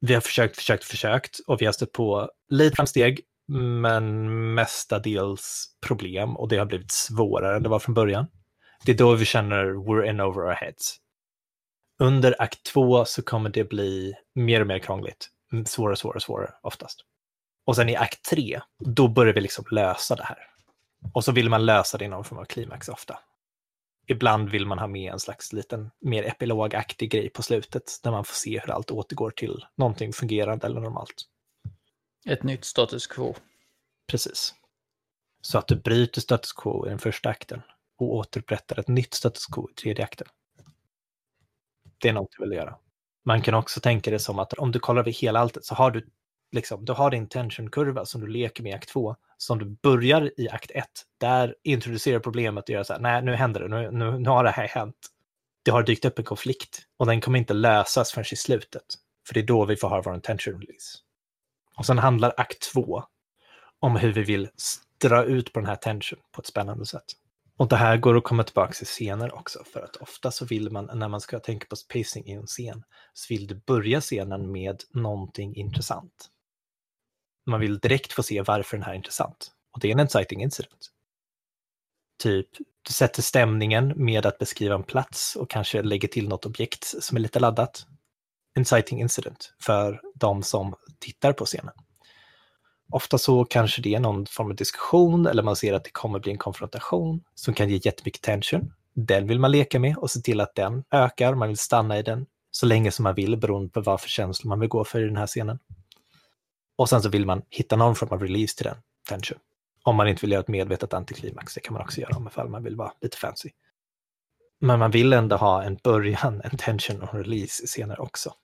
Vi 0.00 0.14
har 0.14 0.20
försökt, 0.20 0.56
försökt, 0.56 0.84
försökt 0.84 1.38
och 1.46 1.60
vi 1.60 1.66
har 1.66 1.72
stött 1.72 1.92
på 1.92 2.30
lite 2.48 2.76
framsteg, 2.76 3.20
men 3.48 4.54
mestadels 4.54 5.66
problem 5.86 6.36
och 6.36 6.48
det 6.48 6.56
har 6.56 6.66
blivit 6.66 6.92
svårare 6.92 7.56
än 7.56 7.62
det 7.62 7.68
var 7.68 7.78
från 7.78 7.94
början. 7.94 8.26
Det 8.84 8.92
är 8.92 8.96
då 8.96 9.14
vi 9.14 9.24
känner 9.24 9.64
we're 9.64 10.10
in 10.10 10.20
over 10.20 10.42
our 10.42 10.54
heads. 10.54 10.96
Under 11.98 12.42
akt 12.42 12.62
två 12.62 13.04
så 13.04 13.22
kommer 13.22 13.50
det 13.50 13.64
bli 13.64 14.14
mer 14.34 14.60
och 14.60 14.66
mer 14.66 14.78
krångligt. 14.78 15.28
Svårare, 15.66 15.96
svårare, 15.96 16.20
svårare 16.20 16.54
oftast. 16.62 17.04
Och 17.64 17.76
sen 17.76 17.88
i 17.88 17.96
akt 17.96 18.24
tre, 18.30 18.60
då 18.78 19.08
börjar 19.08 19.34
vi 19.34 19.40
liksom 19.40 19.64
lösa 19.70 20.16
det 20.16 20.24
här. 20.24 20.38
Och 21.12 21.24
så 21.24 21.32
vill 21.32 21.50
man 21.50 21.66
lösa 21.66 21.98
det 21.98 22.04
i 22.04 22.08
någon 22.08 22.24
form 22.24 22.38
av 22.38 22.44
klimax 22.44 22.88
ofta. 22.88 23.18
Ibland 24.06 24.48
vill 24.48 24.66
man 24.66 24.78
ha 24.78 24.86
med 24.86 25.12
en 25.12 25.20
slags 25.20 25.52
liten 25.52 25.90
mer 26.00 26.22
epilogaktig 26.22 27.10
grej 27.10 27.28
på 27.28 27.42
slutet, 27.42 28.00
där 28.02 28.10
man 28.10 28.24
får 28.24 28.34
se 28.34 28.60
hur 28.60 28.70
allt 28.70 28.90
återgår 28.90 29.30
till 29.30 29.64
någonting 29.76 30.12
fungerande 30.12 30.66
eller 30.66 30.80
normalt. 30.80 31.24
Ett 32.26 32.42
nytt 32.42 32.64
status 32.64 33.06
quo. 33.06 33.34
Precis. 34.06 34.54
Så 35.40 35.58
att 35.58 35.68
du 35.68 35.76
bryter 35.76 36.20
status 36.20 36.52
quo 36.52 36.86
i 36.86 36.88
den 36.88 36.98
första 36.98 37.28
akten 37.28 37.62
och 37.98 38.14
återupprättar 38.14 38.78
ett 38.78 38.88
nytt 38.88 39.14
status 39.14 39.46
quo 39.46 39.70
i 39.70 39.74
tredje 39.74 40.04
akten. 40.04 40.28
Det 41.98 42.08
är 42.08 42.12
något 42.12 42.30
du 42.38 42.44
vill 42.44 42.56
göra. 42.56 42.76
Man 43.24 43.42
kan 43.42 43.54
också 43.54 43.80
tänka 43.80 44.10
det 44.10 44.18
som 44.18 44.38
att 44.38 44.52
om 44.52 44.72
du 44.72 44.78
kollar 44.78 45.00
över 45.00 45.12
hela 45.12 45.40
alltet 45.40 45.64
så 45.64 45.74
har 45.74 45.90
du 45.90 46.06
liksom, 46.52 46.84
du 46.84 46.92
har 46.92 47.10
din 47.10 47.28
tensionkurva 47.28 48.06
som 48.06 48.20
du 48.20 48.26
leker 48.26 48.62
med 48.62 48.70
i 48.70 48.74
akt 48.74 48.88
2, 48.88 49.16
som 49.36 49.58
du 49.58 49.64
börjar 49.82 50.40
i 50.40 50.48
akt 50.48 50.70
1. 50.70 50.84
Där 51.20 51.54
introducerar 51.62 52.18
problemet 52.18 52.64
och 52.64 52.70
gör 52.70 52.82
så 52.82 52.92
här, 52.92 53.00
nej 53.00 53.22
nu 53.22 53.34
händer 53.34 53.60
det, 53.60 53.68
nu, 53.68 53.90
nu, 53.90 54.18
nu 54.18 54.28
har 54.28 54.44
det 54.44 54.50
här 54.50 54.68
hänt. 54.68 54.96
Det 55.64 55.70
har 55.70 55.82
dykt 55.82 56.04
upp 56.04 56.18
en 56.18 56.24
konflikt 56.24 56.82
och 56.96 57.06
den 57.06 57.20
kommer 57.20 57.38
inte 57.38 57.54
lösas 57.54 58.12
förrän 58.12 58.24
i 58.32 58.36
slutet. 58.36 58.82
För 59.26 59.34
det 59.34 59.40
är 59.40 59.46
då 59.46 59.64
vi 59.64 59.76
får 59.76 59.88
ha 59.88 60.02
vår 60.02 60.20
tension 60.20 60.60
release. 60.60 60.98
Och 61.76 61.86
sen 61.86 61.98
handlar 61.98 62.34
akt 62.36 62.72
2 62.72 63.02
om 63.80 63.96
hur 63.96 64.12
vi 64.12 64.22
vill 64.22 64.48
dra 65.00 65.24
ut 65.24 65.52
på 65.52 65.60
den 65.60 65.68
här 65.68 65.76
tension 65.76 66.18
på 66.32 66.40
ett 66.40 66.46
spännande 66.46 66.86
sätt. 66.86 67.04
Och 67.58 67.68
det 67.68 67.76
här 67.76 67.96
går 67.96 68.16
att 68.16 68.24
komma 68.24 68.44
tillbaka 68.44 68.72
till 68.72 68.86
senare 68.86 69.30
också, 69.30 69.64
för 69.64 69.80
att 69.80 69.96
ofta 69.96 70.30
så 70.30 70.44
vill 70.44 70.70
man, 70.70 70.90
när 70.94 71.08
man 71.08 71.20
ska 71.20 71.38
tänka 71.38 71.66
på 71.66 71.76
pacing 71.92 72.26
i 72.26 72.32
en 72.32 72.46
scen, 72.46 72.82
så 73.12 73.34
vill 73.34 73.46
du 73.46 73.54
börja 73.54 74.00
scenen 74.00 74.52
med 74.52 74.82
någonting 74.90 75.56
intressant. 75.56 76.30
Man 77.46 77.60
vill 77.60 77.78
direkt 77.78 78.12
få 78.12 78.22
se 78.22 78.42
varför 78.42 78.76
den 78.76 78.84
här 78.84 78.92
är 78.92 78.96
intressant. 78.96 79.52
Och 79.72 79.80
det 79.80 79.88
är 79.88 79.92
en 79.92 80.00
exciting 80.00 80.42
incident. 80.42 80.90
Typ, 82.22 82.48
du 82.82 82.92
sätter 82.92 83.22
stämningen 83.22 83.92
med 83.96 84.26
att 84.26 84.38
beskriva 84.38 84.74
en 84.74 84.82
plats 84.82 85.36
och 85.36 85.50
kanske 85.50 85.82
lägger 85.82 86.08
till 86.08 86.28
något 86.28 86.46
objekt 86.46 86.84
som 86.84 87.16
är 87.16 87.20
lite 87.20 87.40
laddat. 87.40 87.86
Inciting 88.58 89.00
incident 89.00 89.54
för 89.60 90.00
de 90.14 90.42
som 90.42 90.74
tittar 90.98 91.32
på 91.32 91.44
scenen. 91.44 91.74
Ofta 92.92 93.18
så 93.18 93.44
kanske 93.44 93.82
det 93.82 93.94
är 93.94 94.00
någon 94.00 94.26
form 94.26 94.50
av 94.50 94.56
diskussion 94.56 95.26
eller 95.26 95.42
man 95.42 95.56
ser 95.56 95.72
att 95.72 95.84
det 95.84 95.90
kommer 95.90 96.18
bli 96.18 96.32
en 96.32 96.38
konfrontation 96.38 97.24
som 97.34 97.54
kan 97.54 97.70
ge 97.70 97.80
jättemycket 97.84 98.22
tension. 98.22 98.72
Den 98.94 99.26
vill 99.26 99.40
man 99.40 99.50
leka 99.50 99.78
med 99.78 99.96
och 99.96 100.10
se 100.10 100.20
till 100.20 100.40
att 100.40 100.54
den 100.54 100.84
ökar. 100.90 101.34
Man 101.34 101.48
vill 101.48 101.58
stanna 101.58 101.98
i 101.98 102.02
den 102.02 102.26
så 102.50 102.66
länge 102.66 102.90
som 102.90 103.02
man 103.02 103.14
vill 103.14 103.36
beroende 103.36 103.68
på 103.70 103.80
vad 103.80 104.00
för 104.00 104.08
känslor 104.08 104.48
man 104.48 104.60
vill 104.60 104.68
gå 104.68 104.84
för 104.84 105.00
i 105.00 105.04
den 105.04 105.16
här 105.16 105.26
scenen. 105.26 105.58
Och 106.76 106.88
sen 106.88 107.02
så 107.02 107.08
vill 107.08 107.26
man 107.26 107.42
hitta 107.50 107.76
någon 107.76 107.94
form 107.94 108.08
av 108.12 108.22
release 108.22 108.56
till 108.56 108.64
den 108.64 108.76
tension. 109.08 109.38
Om 109.82 109.96
man 109.96 110.08
inte 110.08 110.20
vill 110.20 110.32
göra 110.32 110.40
ett 110.40 110.48
medvetet 110.48 110.94
antiklimax, 110.94 111.54
det 111.54 111.60
kan 111.60 111.72
man 111.72 111.82
också 111.82 112.00
göra 112.00 112.16
om 112.16 112.50
man 112.50 112.64
vill 112.64 112.76
vara 112.76 112.92
lite 113.00 113.16
fancy. 113.16 113.50
Men 114.60 114.78
man 114.78 114.90
vill 114.90 115.12
ändå 115.12 115.36
ha 115.36 115.62
en 115.62 115.78
början, 115.84 116.40
en 116.44 116.56
tension 116.56 117.02
och 117.02 117.14
en 117.14 117.24
release 117.24 117.64
i 117.64 117.66
scener 117.66 118.00
också. 118.00 118.34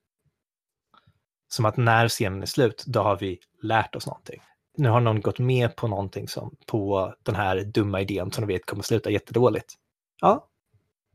Som 1.53 1.65
att 1.65 1.77
när 1.77 2.09
scenen 2.09 2.43
är 2.43 2.47
slut, 2.47 2.85
då 2.87 3.03
har 3.03 3.19
vi 3.19 3.39
lärt 3.63 3.95
oss 3.95 4.07
någonting. 4.07 4.43
Nu 4.77 4.89
har 4.89 5.01
någon 5.01 5.21
gått 5.21 5.39
med 5.39 5.77
på 5.77 5.89
någonting 5.89 6.29
som, 6.29 6.57
på 6.67 7.15
den 7.23 7.35
här 7.35 7.65
dumma 7.65 8.01
idén 8.01 8.33
som 8.33 8.47
de 8.47 8.53
vet 8.53 8.67
kommer 8.67 8.83
sluta 8.83 9.11
jättedåligt. 9.11 9.75
Ja, 10.21 10.49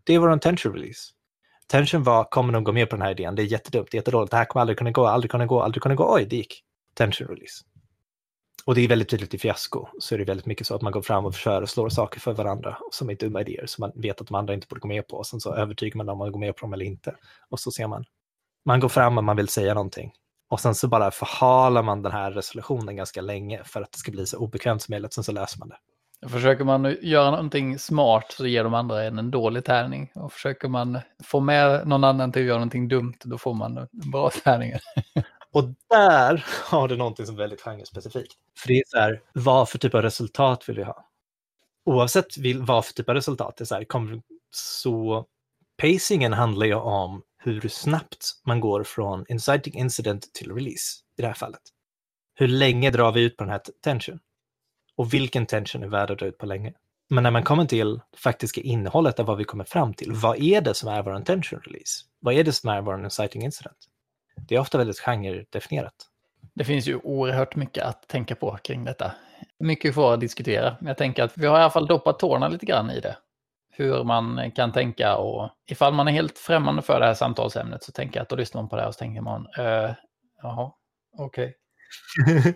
det 0.04 0.18
var 0.18 0.30
en 0.30 0.40
tension 0.40 0.74
release. 0.74 1.12
Tension 1.68 2.04
var, 2.04 2.24
kommer 2.24 2.54
de 2.54 2.64
gå 2.64 2.72
med 2.72 2.90
på 2.90 2.96
den 2.96 3.04
här 3.04 3.12
idén? 3.12 3.36
Det 3.36 3.42
är 3.42 3.46
jättedumt, 3.46 3.88
det 3.92 3.96
är 3.96 4.00
jättedåligt, 4.00 4.32
det 4.32 4.38
här 4.38 4.46
kommer 4.46 4.62
aldrig 4.62 4.78
kunna 4.78 4.92
gå, 4.92 5.08
aldrig 5.08 5.32
kunna 5.32 5.46
gå, 5.46 5.62
aldrig 5.62 5.84
kunna 5.84 5.96
gå, 5.96 6.16
oj, 6.16 6.26
det 6.26 6.36
gick 6.36 6.64
tension 6.94 7.28
release. 7.28 7.64
Och 8.66 8.76
det 8.76 8.82
är 8.82 8.88
väldigt 8.88 9.10
tydligt 9.10 9.34
i 9.34 9.38
fiasko, 9.38 9.88
så 10.00 10.16
är 10.16 10.20
det 10.20 10.26
väldigt 10.26 10.46
mycket 10.46 10.68
så 10.68 10.76
att 10.76 10.82
man 10.82 10.92
går 10.92 11.02
fram 11.02 11.26
och 11.26 11.36
föreslår 11.36 11.90
saker 11.90 12.20
för 12.20 12.34
varandra 12.34 12.78
som 12.92 13.10
är 13.10 13.16
dumma 13.16 13.42
idéer 13.42 13.66
som 13.66 13.82
man 13.82 13.92
vet 14.02 14.22
att 14.22 14.28
de 14.28 14.36
andra 14.36 14.54
inte 14.54 14.68
borde 14.68 14.82
gå 14.82 14.88
med 14.88 15.08
på. 15.08 15.18
Och 15.18 15.28
sen 15.28 15.40
så 15.40 15.54
övertygar 15.54 15.98
man 15.98 16.06
dem 16.06 16.14
om 16.14 16.20
man 16.20 16.32
går 16.32 16.40
med 16.40 16.56
på 16.56 16.62
dem 16.62 16.74
eller 16.74 16.86
inte. 16.86 17.16
Och 17.50 17.60
så 17.60 17.72
ser 17.72 17.88
man. 17.88 18.06
Man 18.66 18.80
går 18.80 18.90
fram 18.90 19.18
och 19.18 19.24
man 19.24 19.38
vill 19.38 19.48
säga 19.48 19.74
någonting. 19.74 20.14
Och 20.50 20.60
sen 20.60 20.76
så 20.76 20.88
bara 20.88 21.12
förhalar 21.12 21.84
man 21.84 22.02
den 22.02 22.12
här 22.12 22.32
resolutionen 22.32 22.96
ganska 22.96 23.22
länge 23.22 23.64
för 23.64 23.82
att 23.82 23.92
det 23.92 23.98
ska 23.98 24.12
bli 24.12 24.26
så 24.26 24.38
obekvämt 24.38 24.82
som 24.82 24.94
möjligt. 24.94 25.14
Sen 25.14 25.24
så 25.24 25.32
läser 25.32 25.60
man 25.60 25.70
det. 25.70 25.78
Försöker 26.30 26.64
man 26.64 26.98
göra 27.02 27.32
någonting 27.32 27.80
smart 27.80 28.26
så 28.30 28.48
ger 28.48 28.64
de 28.64 28.74
andra 28.74 29.04
en 29.04 29.20
en 29.20 29.32
dålig 29.32 29.66
tärning. 29.66 30.12
Och 30.16 30.34
försöker 30.34 30.68
man 30.68 31.00
få 31.24 31.40
med 31.40 31.88
någon 31.88 32.04
annan 32.04 32.32
till 32.32 32.42
att 32.42 32.48
göra 32.48 32.58
någonting 32.58 32.88
dumt, 32.88 33.18
då 33.24 33.38
får 33.38 33.54
man 33.54 33.78
en 33.78 33.88
bra 34.12 34.30
tärning. 34.30 34.74
Och 35.52 35.64
där 35.90 36.46
har 36.64 36.88
du 36.88 36.98
någonting 36.98 37.26
som 37.26 37.36
är 37.36 37.40
väldigt 37.40 37.62
genrespecifikt. 37.62 38.34
För 38.58 38.68
det 38.68 38.74
är 38.74 38.84
så 38.88 38.98
här, 38.98 39.22
vad 39.34 39.70
för 39.70 39.78
typ 39.78 39.94
av 39.94 40.02
resultat 40.02 40.70
vill 40.70 40.76
vi 40.76 40.84
ha? 40.84 41.06
Oavsett 41.86 42.26
vad 42.60 42.86
för 42.86 42.94
typ 42.94 43.10
av 43.10 43.16
resultat, 43.16 43.58
det 43.58 43.64
är 43.64 43.66
så, 43.66 43.76
här, 43.76 43.86
så 44.52 45.26
pacingen 45.82 46.34
handlar 46.34 46.66
ju 46.66 46.76
om 46.76 47.22
hur 47.52 47.70
snabbt 47.70 48.32
man 48.46 48.60
går 48.60 48.84
från 48.84 49.26
inciting 49.30 49.74
incident 49.80 50.34
till 50.34 50.56
release 50.56 51.02
i 51.18 51.22
det 51.22 51.28
här 51.28 51.34
fallet. 51.34 51.62
Hur 52.36 52.48
länge 52.48 52.92
drar 52.92 53.12
vi 53.12 53.22
ut 53.22 53.38
på 53.38 53.44
den 53.44 53.52
här 53.52 53.62
tension? 53.84 54.20
Och 54.96 55.14
vilken 55.14 55.46
tension 55.46 55.84
är 55.84 55.88
värd 55.88 56.12
att 56.12 56.20
dra 56.20 56.26
ut 56.26 56.38
på 56.38 56.46
länge? 56.46 56.74
Men 57.10 57.24
när 57.24 57.32
man 57.32 57.44
kommer 57.44 57.66
till 57.66 58.02
faktiska 58.18 58.62
innehållet 58.62 59.20
av 59.20 59.26
vad 59.26 59.38
vi 59.38 59.44
kommer 59.44 59.64
fram 59.64 59.94
till, 59.94 60.12
vad 60.14 60.40
är 60.40 60.62
det 60.62 60.74
som 60.74 60.90
är 60.90 61.02
vår 61.02 61.22
tension 61.22 61.60
release? 61.60 62.06
Vad 62.20 62.34
är 62.34 62.44
det 62.44 62.54
som 62.54 62.70
är 62.70 62.82
vår 62.82 63.04
inciting 63.04 63.44
incident? 63.44 63.88
det 64.48 64.56
är 64.56 64.60
ofta 64.60 64.78
väldigt 64.78 65.00
genredefinierat. 65.00 65.94
Det 66.54 66.64
finns 66.64 66.88
ju 66.88 67.00
oerhört 67.04 67.56
mycket 67.56 67.84
att 67.84 68.08
tänka 68.08 68.36
på 68.36 68.58
kring 68.64 68.84
detta. 68.84 69.12
Mycket 69.60 69.94
kvar 69.94 70.14
att 70.14 70.20
diskutera, 70.20 70.78
men 70.80 70.88
jag 70.88 70.98
tänker 70.98 71.24
att 71.24 71.38
vi 71.38 71.48
har 71.48 71.60
i 71.60 71.62
alla 71.62 71.72
fall 71.72 71.88
doppat 71.88 72.20
tårna 72.20 72.48
lite 72.48 72.66
grann 72.66 72.92
i 72.92 73.00
det. 73.00 73.18
Hur 73.80 74.04
man 74.04 74.52
kan 74.52 74.72
tänka 74.72 75.18
och 75.18 75.50
ifall 75.68 75.94
man 75.94 76.08
är 76.08 76.12
helt 76.12 76.38
främmande 76.38 76.82
för 76.82 77.00
det 77.00 77.06
här 77.06 77.14
samtalsämnet 77.14 77.84
så 77.84 77.92
tänker 77.92 78.20
jag 78.20 78.22
att 78.24 78.30
då 78.30 78.36
lyssnar 78.36 78.62
man 78.62 78.70
på 78.70 78.76
det 78.76 78.82
här 78.82 78.90
och 78.90 78.96
så 78.96 79.00
tänker 79.00 79.22
man, 79.22 79.48
uh, 79.60 79.94
jaha, 80.42 80.72
okej. 81.18 81.56
Okay. 82.28 82.54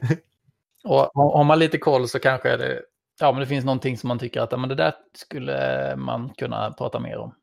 och 0.84 1.34
har 1.34 1.44
man 1.44 1.60
lite 1.60 1.78
koll 1.78 2.08
så 2.08 2.20
kanske 2.20 2.58
det, 2.58 2.82
ja, 3.20 3.32
men 3.32 3.40
det 3.40 3.48
finns 3.48 3.66
någonting 3.66 3.98
som 3.98 4.08
man 4.08 4.20
tycker 4.20 4.42
att 4.42 4.60
men 4.60 4.70
det 4.70 4.76
där 4.76 4.94
skulle 5.14 5.96
man 5.96 6.30
kunna 6.30 6.72
prata 6.72 7.00
mer 7.00 7.18
om. 7.18 7.36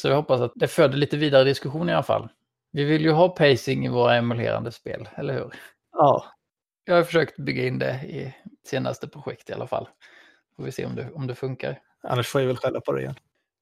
Så 0.00 0.08
jag 0.08 0.16
hoppas 0.16 0.40
att 0.40 0.52
det 0.54 0.68
föder 0.68 0.96
lite 0.98 1.16
vidare 1.16 1.44
diskussion 1.44 1.88
i 1.88 1.92
alla 1.92 2.02
fall. 2.02 2.28
Vi 2.72 2.84
vill 2.84 3.02
ju 3.02 3.10
ha 3.10 3.28
pacing 3.28 3.86
i 3.86 3.88
våra 3.88 4.16
emulerande 4.16 4.72
spel, 4.72 5.08
eller 5.14 5.34
hur? 5.34 5.54
Ja. 5.92 6.24
Jag 6.84 6.94
har 6.94 7.02
försökt 7.02 7.36
bygga 7.36 7.66
in 7.66 7.78
det 7.78 7.94
i 7.94 8.34
senaste 8.66 9.08
projekt 9.08 9.50
i 9.50 9.52
alla 9.52 9.66
fall. 9.66 9.88
Får 10.56 10.62
vi 10.62 10.72
se 10.72 10.86
om 10.86 10.94
det, 10.94 11.10
om 11.14 11.26
det 11.26 11.34
funkar. 11.34 11.78
Annars 12.02 12.26
får 12.26 12.40
jag 12.40 12.48
väl 12.48 12.56
skälla 12.56 12.80
på 12.80 12.92
det 12.92 13.00
igen. 13.00 13.14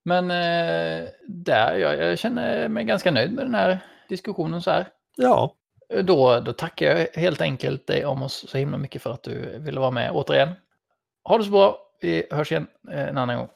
Men 0.05 0.30
eh, 0.30 1.09
där, 1.26 1.76
jag, 1.76 1.99
jag 1.99 2.18
känner 2.18 2.68
mig 2.68 2.84
ganska 2.84 3.11
nöjd 3.11 3.32
med 3.32 3.47
den 3.47 3.55
här 3.55 3.78
diskussionen 4.09 4.62
så 4.62 4.70
här. 4.70 4.89
Ja. 5.16 5.55
Då, 6.03 6.41
då 6.41 6.53
tackar 6.53 6.86
jag 6.86 7.07
helt 7.14 7.41
enkelt 7.41 7.86
dig 7.86 8.05
om 8.05 8.22
oss 8.22 8.45
så 8.49 8.59
himla 8.59 8.78
mycket 8.78 9.03
för 9.03 9.12
att 9.12 9.22
du 9.22 9.59
ville 9.59 9.80
vara 9.80 9.91
med 9.91 10.11
återigen. 10.11 10.53
Ha 11.24 11.39
det 11.39 11.45
så 11.45 11.51
bra. 11.51 11.78
Vi 12.01 12.26
hörs 12.30 12.53
igen 12.53 12.66
eh, 12.91 13.09
en 13.09 13.18
annan 13.18 13.36
gång. 13.36 13.49